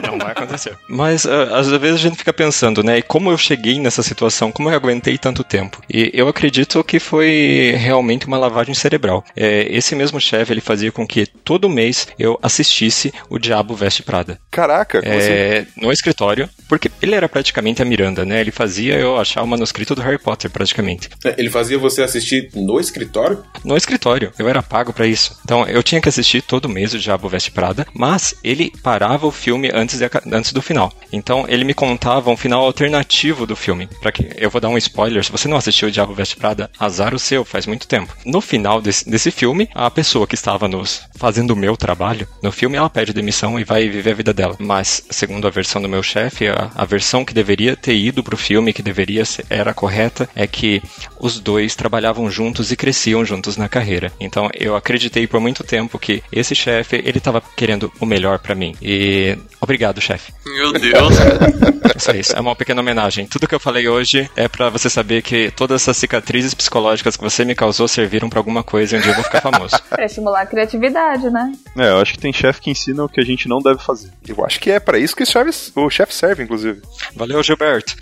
Não 0.05 0.17
vai 0.17 0.31
acontecer. 0.31 0.77
Mas 0.87 1.25
ah, 1.25 1.57
às 1.57 1.67
vezes 1.69 1.95
a 1.95 2.09
gente 2.09 2.17
fica 2.17 2.33
pensando, 2.33 2.83
né? 2.83 2.97
E 2.97 3.01
como 3.01 3.31
eu 3.31 3.37
cheguei 3.37 3.79
nessa 3.79 4.03
situação? 4.03 4.51
Como 4.51 4.69
eu 4.69 4.75
aguentei 4.75 5.17
tanto 5.17 5.43
tempo? 5.43 5.81
E 5.89 6.11
eu 6.13 6.27
acredito 6.27 6.83
que 6.83 6.99
foi 6.99 7.75
realmente 7.77 8.27
uma 8.27 8.37
lavagem 8.37 8.73
cerebral. 8.73 9.23
É, 9.35 9.67
esse 9.69 9.95
mesmo 9.95 10.19
chefe, 10.19 10.53
ele 10.53 10.61
fazia 10.61 10.91
com 10.91 11.07
que 11.07 11.25
todo 11.25 11.69
mês 11.69 12.07
eu 12.19 12.37
assistisse 12.41 13.13
o 13.29 13.39
Diabo 13.39 13.75
Veste 13.75 14.03
Prada. 14.03 14.39
Caraca, 14.49 15.01
como 15.01 15.13
assim? 15.13 15.31
É, 15.31 15.65
no 15.77 15.91
escritório, 15.91 16.49
porque 16.67 16.91
ele 17.01 17.15
era 17.15 17.27
praticamente 17.29 17.81
a 17.81 17.85
Miranda, 17.85 18.25
né? 18.25 18.41
Ele 18.41 18.51
fazia 18.51 18.95
eu 18.95 19.17
achar 19.17 19.41
o 19.41 19.47
manuscrito 19.47 19.95
do 19.95 20.01
Harry 20.01 20.17
Potter, 20.17 20.49
praticamente. 20.49 21.09
Ele 21.37 21.49
fazia 21.49 21.77
você 21.77 22.01
assistir 22.03 22.49
no 22.53 22.79
escritório? 22.79 23.43
No 23.63 23.77
escritório, 23.77 24.31
eu 24.41 24.49
era 24.49 24.61
pago 24.61 24.91
pra 24.91 25.07
isso. 25.07 25.37
Então 25.43 25.65
eu 25.65 25.81
tinha 25.83 26.01
que 26.01 26.09
assistir 26.09 26.41
todo 26.41 26.69
mês 26.69 26.93
o 26.93 26.99
Diabo 26.99 27.29
Veste 27.29 27.51
Prada, 27.51 27.87
mas 27.93 28.35
ele 28.43 28.71
parava 28.83 29.27
o 29.27 29.31
filme 29.31 29.71
antes, 29.73 29.99
de 29.99 30.09
antes 30.31 30.51
do 30.51 30.61
final. 30.61 30.91
Então 31.11 31.45
ele 31.47 31.63
me 31.63 31.73
contava 31.73 32.29
um 32.29 32.37
final 32.37 32.65
alternativo 32.65 33.45
do 33.45 33.55
filme. 33.55 33.87
Para 34.01 34.11
que 34.11 34.29
eu 34.37 34.49
vou 34.49 34.59
dar 34.59 34.69
um 34.69 34.77
spoiler, 34.77 35.23
se 35.23 35.31
você 35.31 35.47
não 35.47 35.57
assistiu 35.57 35.87
o 35.87 35.91
Diabo 35.91 36.13
Veste 36.13 36.35
Prada, 36.35 36.69
azar 36.79 37.13
o 37.13 37.19
seu, 37.19 37.45
faz 37.45 37.65
muito 37.65 37.87
tempo. 37.87 38.15
No 38.25 38.41
final 38.41 38.81
desse, 38.81 39.09
desse 39.09 39.31
filme, 39.31 39.69
a 39.73 39.89
pessoa 39.89 40.27
que 40.27 40.35
estava 40.35 40.67
nos 40.67 41.01
fazendo 41.15 41.51
o 41.51 41.55
meu 41.55 41.77
trabalho, 41.77 42.27
no 42.41 42.51
filme 42.51 42.77
ela 42.77 42.89
pede 42.89 43.13
demissão 43.13 43.59
e 43.59 43.63
vai 43.63 43.87
viver 43.87 44.11
a 44.11 44.15
vida 44.15 44.33
dela. 44.33 44.55
Mas 44.59 45.03
segundo 45.09 45.47
a 45.47 45.51
versão 45.51 45.81
do 45.81 45.89
meu 45.89 46.01
chefe, 46.01 46.47
a, 46.47 46.71
a 46.75 46.85
versão 46.85 47.23
que 47.23 47.33
deveria 47.33 47.75
ter 47.75 47.95
ido 47.95 48.23
pro 48.23 48.37
filme, 48.37 48.73
que 48.73 48.81
deveria 48.81 49.25
ser, 49.25 49.45
era 49.49 49.73
correta, 49.73 50.29
é 50.35 50.47
que 50.47 50.81
os 51.19 51.39
dois 51.39 51.75
trabalhavam 51.75 52.29
juntos 52.29 52.71
e 52.71 52.75
cresciam 52.75 53.23
juntos 53.23 53.57
na 53.57 53.69
carreira. 53.69 54.11
Então 54.19 54.30
eu 54.53 54.75
acreditei 54.75 55.27
por 55.27 55.39
muito 55.39 55.63
tempo 55.63 55.99
que 55.99 56.23
esse 56.31 56.55
chefe, 56.55 56.97
ele 56.97 57.17
estava 57.17 57.41
querendo 57.55 57.91
o 57.99 58.05
melhor 58.05 58.39
pra 58.39 58.55
mim. 58.55 58.75
E 58.81 59.37
obrigado, 59.59 60.01
chefe. 60.01 60.33
Meu 60.45 60.71
Deus. 60.73 61.13
É 61.93 61.99
só 61.99 62.11
isso, 62.13 62.35
é 62.35 62.39
uma 62.39 62.55
pequena 62.55 62.79
homenagem. 62.79 63.27
Tudo 63.27 63.47
que 63.47 63.53
eu 63.53 63.59
falei 63.59 63.87
hoje 63.87 64.29
é 64.35 64.47
pra 64.47 64.69
você 64.69 64.89
saber 64.89 65.21
que 65.21 65.51
todas 65.51 65.81
essas 65.81 65.97
cicatrizes 65.97 66.53
psicológicas 66.53 67.17
que 67.17 67.23
você 67.23 67.43
me 67.43 67.53
causou 67.53 67.87
serviram 67.87 68.29
pra 68.29 68.39
alguma 68.39 68.63
coisa 68.63 68.95
e 68.95 68.99
um 68.99 69.01
dia 69.01 69.11
eu 69.11 69.15
vou 69.15 69.23
ficar 69.23 69.41
famoso. 69.41 69.75
Pra 69.89 70.05
estimular 70.05 70.41
a 70.41 70.45
criatividade, 70.45 71.29
né? 71.29 71.51
É, 71.77 71.89
eu 71.89 71.99
acho 71.99 72.13
que 72.13 72.19
tem 72.19 72.31
chefe 72.31 72.61
que 72.61 72.71
ensina 72.71 73.03
o 73.03 73.09
que 73.09 73.19
a 73.19 73.25
gente 73.25 73.47
não 73.47 73.59
deve 73.59 73.79
fazer. 73.79 74.09
Eu 74.25 74.43
acho 74.45 74.59
que 74.59 74.71
é 74.71 74.79
pra 74.79 74.97
isso 74.97 75.15
que 75.15 75.23
o 75.23 75.25
chefe, 75.25 75.71
o 75.75 75.89
chefe 75.89 76.13
serve, 76.13 76.43
inclusive. 76.43 76.81
Valeu, 77.15 77.43
Gilberto. 77.43 77.95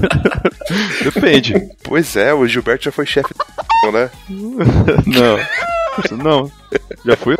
Depende. 1.02 1.54
Pois 1.82 2.16
é, 2.16 2.34
o 2.34 2.46
Gilberto 2.46 2.84
já 2.84 2.92
foi 2.92 3.06
chefe, 3.06 3.32
né? 3.92 4.10
não. 5.06 5.38
Não. 6.16 6.52
Já 7.04 7.16
fui? 7.16 7.36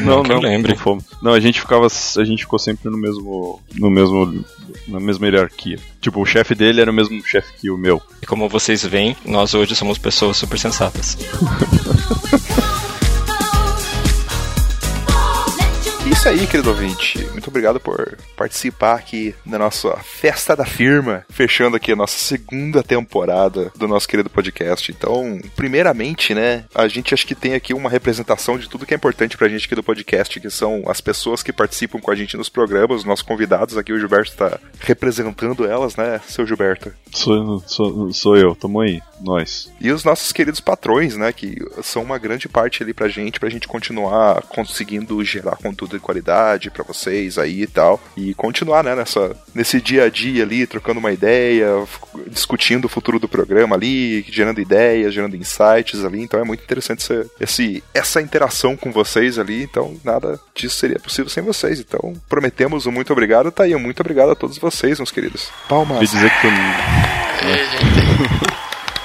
Não, 0.00 0.22
Não 0.22 0.24
eu 0.24 0.24
não. 0.24 0.40
lembre. 0.40 0.72
Não, 0.72 0.78
fomos. 0.78 1.04
não, 1.22 1.32
a 1.32 1.40
gente 1.40 1.60
ficava. 1.60 1.86
A 1.86 2.24
gente 2.24 2.40
ficou 2.42 2.58
sempre 2.58 2.90
no 2.90 2.98
mesmo. 2.98 3.60
No 3.74 3.90
mesmo. 3.90 4.44
Na 4.88 5.00
mesma 5.00 5.26
hierarquia. 5.26 5.78
Tipo, 6.00 6.20
o 6.20 6.26
chefe 6.26 6.54
dele 6.54 6.80
era 6.80 6.90
o 6.90 6.94
mesmo 6.94 7.22
chefe 7.24 7.52
que 7.60 7.70
o 7.70 7.78
meu. 7.78 8.00
E 8.20 8.26
como 8.26 8.48
vocês 8.48 8.84
veem, 8.84 9.16
nós 9.24 9.54
hoje 9.54 9.74
somos 9.74 9.98
pessoas 9.98 10.36
super 10.36 10.58
sensatas. 10.58 11.16
Isso 16.22 16.28
aí, 16.28 16.46
querido 16.46 16.70
ouvinte. 16.70 17.18
Muito 17.32 17.48
obrigado 17.48 17.80
por 17.80 18.16
participar 18.36 18.94
aqui 18.94 19.34
da 19.44 19.58
nossa 19.58 19.96
festa 19.96 20.54
da 20.54 20.64
firma, 20.64 21.26
fechando 21.28 21.74
aqui 21.74 21.90
a 21.90 21.96
nossa 21.96 22.16
segunda 22.16 22.80
temporada 22.80 23.72
do 23.76 23.88
nosso 23.88 24.06
querido 24.06 24.30
podcast. 24.30 24.92
Então, 24.92 25.40
primeiramente, 25.56 26.32
né, 26.32 26.64
a 26.72 26.86
gente 26.86 27.12
acho 27.12 27.26
que 27.26 27.34
tem 27.34 27.54
aqui 27.54 27.74
uma 27.74 27.90
representação 27.90 28.56
de 28.56 28.68
tudo 28.68 28.86
que 28.86 28.94
é 28.94 28.96
importante 28.96 29.36
pra 29.36 29.48
gente 29.48 29.66
aqui 29.66 29.74
do 29.74 29.82
podcast, 29.82 30.38
que 30.38 30.48
são 30.48 30.84
as 30.86 31.00
pessoas 31.00 31.42
que 31.42 31.52
participam 31.52 31.98
com 31.98 32.12
a 32.12 32.14
gente 32.14 32.36
nos 32.36 32.48
programas, 32.48 32.98
os 32.98 33.04
nossos 33.04 33.24
convidados. 33.24 33.76
Aqui 33.76 33.92
o 33.92 33.98
Gilberto 33.98 34.30
está 34.30 34.60
representando 34.78 35.66
elas, 35.66 35.96
né, 35.96 36.20
seu 36.28 36.46
Gilberto? 36.46 36.92
Sou, 37.10 37.60
sou, 37.66 38.12
sou 38.12 38.36
eu, 38.36 38.54
tamo 38.54 38.80
aí, 38.80 39.02
nós. 39.22 39.70
E 39.80 39.90
os 39.90 40.04
nossos 40.04 40.32
queridos 40.32 40.60
patrões, 40.60 41.16
né, 41.16 41.32
que 41.32 41.56
são 41.82 42.02
uma 42.02 42.18
grande 42.18 42.48
parte 42.48 42.82
ali 42.82 42.92
pra 42.92 43.08
gente, 43.08 43.40
pra 43.40 43.50
gente 43.50 43.68
continuar 43.68 44.42
conseguindo 44.42 45.22
gerar 45.24 45.56
conteúdo 45.56 45.96
de 45.96 46.02
qualidade 46.02 46.70
pra 46.70 46.84
vocês 46.84 47.38
aí 47.38 47.62
e 47.62 47.66
tal. 47.66 48.00
E 48.16 48.34
continuar, 48.34 48.84
né, 48.84 48.94
nessa, 48.94 49.36
nesse 49.54 49.80
dia 49.80 50.04
a 50.04 50.10
dia 50.10 50.42
ali, 50.42 50.66
trocando 50.66 51.00
uma 51.00 51.12
ideia, 51.12 51.66
discutindo 52.28 52.86
o 52.86 52.88
futuro 52.88 53.18
do 53.18 53.28
programa 53.28 53.76
ali, 53.76 54.22
gerando 54.28 54.60
ideias, 54.60 55.14
gerando 55.14 55.36
insights 55.36 56.04
ali. 56.04 56.22
Então 56.22 56.40
é 56.40 56.44
muito 56.44 56.62
interessante 56.62 57.00
esse, 57.00 57.30
esse, 57.40 57.84
essa 57.94 58.20
interação 58.20 58.76
com 58.76 58.92
vocês 58.92 59.38
ali. 59.38 59.62
Então 59.62 59.96
nada 60.04 60.40
disso 60.54 60.76
seria 60.76 60.98
possível 60.98 61.30
sem 61.30 61.42
vocês. 61.42 61.80
Então 61.80 62.14
prometemos 62.28 62.86
um 62.86 62.92
muito 62.92 63.12
obrigado, 63.12 63.50
tá 63.50 63.64
aí. 63.64 63.74
Um 63.74 63.80
muito 63.80 64.00
obrigado 64.00 64.30
a 64.30 64.34
todos 64.34 64.58
vocês, 64.58 64.98
meus 64.98 65.10
queridos. 65.10 65.50
Palmas. 65.68 65.98
Queria 65.98 66.14
dizer 66.14 66.30
que 66.30 66.40
foi. 66.40 66.52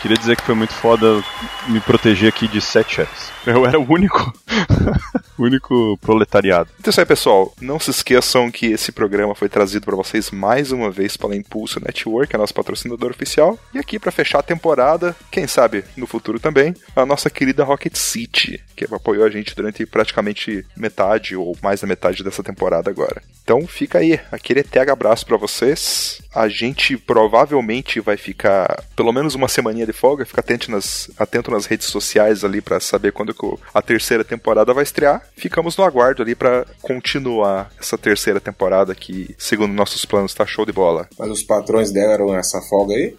Queria 0.08 0.20
dizer 0.22 0.38
que 0.38 0.43
foi 0.43 0.55
muito 0.55 0.74
foda 0.74 1.22
me 1.68 1.82
proteger 1.82 2.30
aqui 2.30 2.47
de 2.47 2.62
sete 2.62 2.95
chefes. 2.95 3.30
Eu 3.45 3.66
era 3.66 3.78
o 3.78 3.86
único. 3.91 4.34
único 5.38 5.97
proletariado. 5.97 6.70
Então 6.80 6.89
é 6.89 6.91
isso 6.91 6.99
aí, 7.01 7.05
pessoal. 7.05 7.53
Não 7.62 7.80
se 7.80 7.91
esqueçam 7.91 8.49
que 8.49 8.68
esse 8.68 8.91
programa 8.91 9.36
foi 9.36 9.49
trazido 9.49 9.86
para 9.86 9.95
vocês 9.95 10.32
mais 10.32 10.72
uma 10.72 10.89
vez 10.89 11.16
pela 11.18 11.36
Impulso 11.36 11.80
Network, 11.80 12.34
a 12.34 12.39
nossa 12.39 12.53
patrocinadora 12.53 13.14
oficial. 13.14 13.60
E 13.74 13.80
aqui 13.80 13.99
para 13.99 14.12
fechar 14.12 14.39
a 14.39 14.43
temporada, 14.43 15.16
quem 15.30 15.45
sabe 15.45 15.84
no 15.95 16.08
futuro 16.08 16.39
também, 16.39 16.74
a 16.95 17.05
nossa 17.05 17.30
querida 17.30 17.66
Rocket 17.66 17.95
City, 17.95 18.62
que 18.76 18.86
apoiou 18.86 19.26
a 19.26 19.30
gente 19.30 19.55
durante 19.55 19.86
praticamente 19.86 20.66
metade 20.76 21.36
ou 21.36 21.55
mais 21.62 21.82
da 21.82 21.88
metade 21.88 22.24
dessa 22.24 22.41
temporada 22.41 22.89
agora. 22.89 23.22
Então 23.43 23.68
fica 23.68 23.99
aí, 23.99 24.20
aquele 24.32 24.62
etega 24.62 24.93
abraço 24.93 25.26
para 25.26 25.38
vocês. 25.38 26.22
A 26.38 26.48
gente 26.48 26.96
provavelmente 26.96 28.00
vai 28.00 28.16
ficar 28.16 28.84
pelo 28.96 29.12
menos 29.12 29.34
uma 29.34 29.48
semaninha 29.48 29.88
de 29.88 29.94
folga, 29.94 30.24
fica 30.24 30.42
atento 30.42 30.70
nas, 30.70 31.10
atento 31.18 31.50
nas 31.50 31.66
redes 31.66 31.88
sociais 31.88 32.44
ali 32.44 32.62
para 32.62 32.80
saber 32.80 33.12
quando 33.12 33.36
a 33.74 33.82
terceira 33.82 34.24
temporada 34.24 34.74
vai 34.74 34.84
estrear. 34.84 35.24
Ficamos 35.36 35.76
no 35.76 35.84
aguardo 35.84 36.22
ali 36.22 36.36
para 36.36 36.66
continuar 36.82 37.72
essa 37.80 37.98
terceira 37.98 38.40
temporada 38.40 38.94
que, 38.94 39.34
segundo 39.38 39.74
nossos 39.74 40.06
planos, 40.06 40.36
tá 40.36 40.46
show 40.46 40.64
de 40.64 40.72
bola. 40.72 41.10
Mas 41.18 41.30
os 41.30 41.42
patrões 41.42 41.92
deram 41.92 42.36
essa 42.36 42.62
folga 42.62 42.94
aí? 42.94 43.16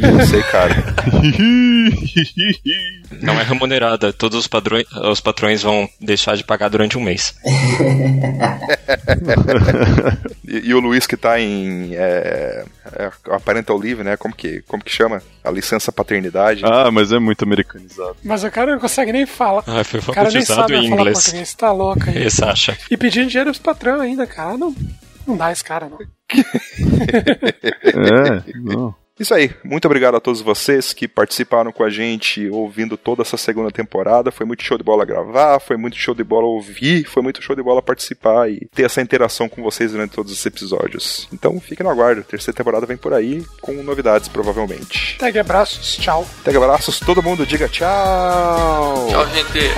Não 0.00 0.26
sei, 0.26 0.42
cara. 0.44 0.72
Não 3.22 3.38
é 3.38 3.42
remunerada, 3.42 4.12
todos 4.12 4.38
os, 4.38 4.46
padrões, 4.46 4.86
os 4.92 5.20
patrões 5.20 5.62
vão 5.62 5.88
deixar 6.00 6.36
de 6.36 6.44
pagar 6.44 6.68
durante 6.68 6.96
um 6.96 7.02
mês. 7.02 7.34
E, 10.48 10.70
e 10.70 10.74
o 10.74 10.80
Luiz 10.80 11.06
que 11.06 11.16
tá 11.16 11.38
em 11.38 11.94
é, 11.94 12.37
é, 12.38 13.10
a 13.30 13.40
parental 13.40 13.76
leave, 13.76 14.02
né? 14.02 14.16
Como 14.16 14.34
que, 14.34 14.62
como 14.62 14.82
que 14.82 14.90
chama? 14.90 15.22
A 15.44 15.50
licença 15.50 15.90
paternidade. 15.92 16.62
Ah, 16.64 16.90
mas 16.90 17.12
é 17.12 17.18
muito 17.18 17.44
americanizado. 17.44 18.16
Mas 18.22 18.44
o 18.44 18.50
cara 18.50 18.72
não 18.72 18.78
consegue 18.80 19.12
nem 19.12 19.26
falar. 19.26 19.62
Ah, 19.66 19.82
foi 19.84 20.00
O 20.00 20.12
cara 20.12 20.30
nem 20.30 20.42
sabe 20.42 20.74
em 20.76 20.88
falar 20.88 21.00
inglês. 21.00 21.18
português, 21.18 21.54
tá 21.54 21.72
louco 21.72 22.08
aí. 22.08 22.26
E 22.26 22.30
Sasha. 22.30 22.76
E 22.90 22.96
pedindo 22.96 23.28
dinheiro 23.28 23.50
pros 23.50 23.58
patrão 23.62 24.00
ainda, 24.00 24.26
cara. 24.26 24.56
Não, 24.56 24.74
não 25.26 25.36
dá 25.36 25.50
esse 25.52 25.64
cara, 25.64 25.88
não. 25.88 25.98
É, 27.84 28.42
não. 28.56 28.94
Isso 29.18 29.34
aí, 29.34 29.50
muito 29.64 29.86
obrigado 29.86 30.16
a 30.16 30.20
todos 30.20 30.40
vocês 30.40 30.92
que 30.92 31.08
participaram 31.08 31.72
com 31.72 31.82
a 31.82 31.90
gente 31.90 32.48
ouvindo 32.50 32.96
toda 32.96 33.22
essa 33.22 33.36
segunda 33.36 33.70
temporada. 33.70 34.30
Foi 34.30 34.46
muito 34.46 34.62
show 34.62 34.78
de 34.78 34.84
bola 34.84 35.04
gravar, 35.04 35.60
foi 35.60 35.76
muito 35.76 35.96
show 35.96 36.14
de 36.14 36.22
bola 36.22 36.46
ouvir, 36.46 37.04
foi 37.04 37.22
muito 37.22 37.42
show 37.42 37.56
de 37.56 37.62
bola 37.62 37.82
participar 37.82 38.50
e 38.50 38.68
ter 38.74 38.84
essa 38.84 39.00
interação 39.00 39.48
com 39.48 39.62
vocês 39.62 39.92
durante 39.92 40.12
todos 40.12 40.32
os 40.32 40.46
episódios. 40.46 41.28
Então 41.32 41.60
fiquem 41.60 41.84
no 41.84 41.90
aguardo, 41.90 42.20
a 42.20 42.24
terceira 42.24 42.56
temporada 42.56 42.86
vem 42.86 42.96
por 42.96 43.12
aí 43.12 43.44
com 43.60 43.72
novidades 43.82 44.28
provavelmente. 44.28 45.18
Tag 45.18 45.38
abraços, 45.38 45.96
tchau. 45.96 46.26
Até 46.40 46.56
abraços, 46.56 47.00
todo 47.00 47.22
mundo 47.22 47.46
diga 47.46 47.68
tchau! 47.68 49.08
Tchau, 49.08 49.26
gente. 49.28 49.68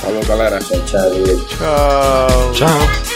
Falou, 0.00 0.24
galera. 0.26 0.58
Tchau, 0.58 0.84
tchau. 0.84 1.10
Tchau. 1.48 2.52
Tchau. 2.52 3.15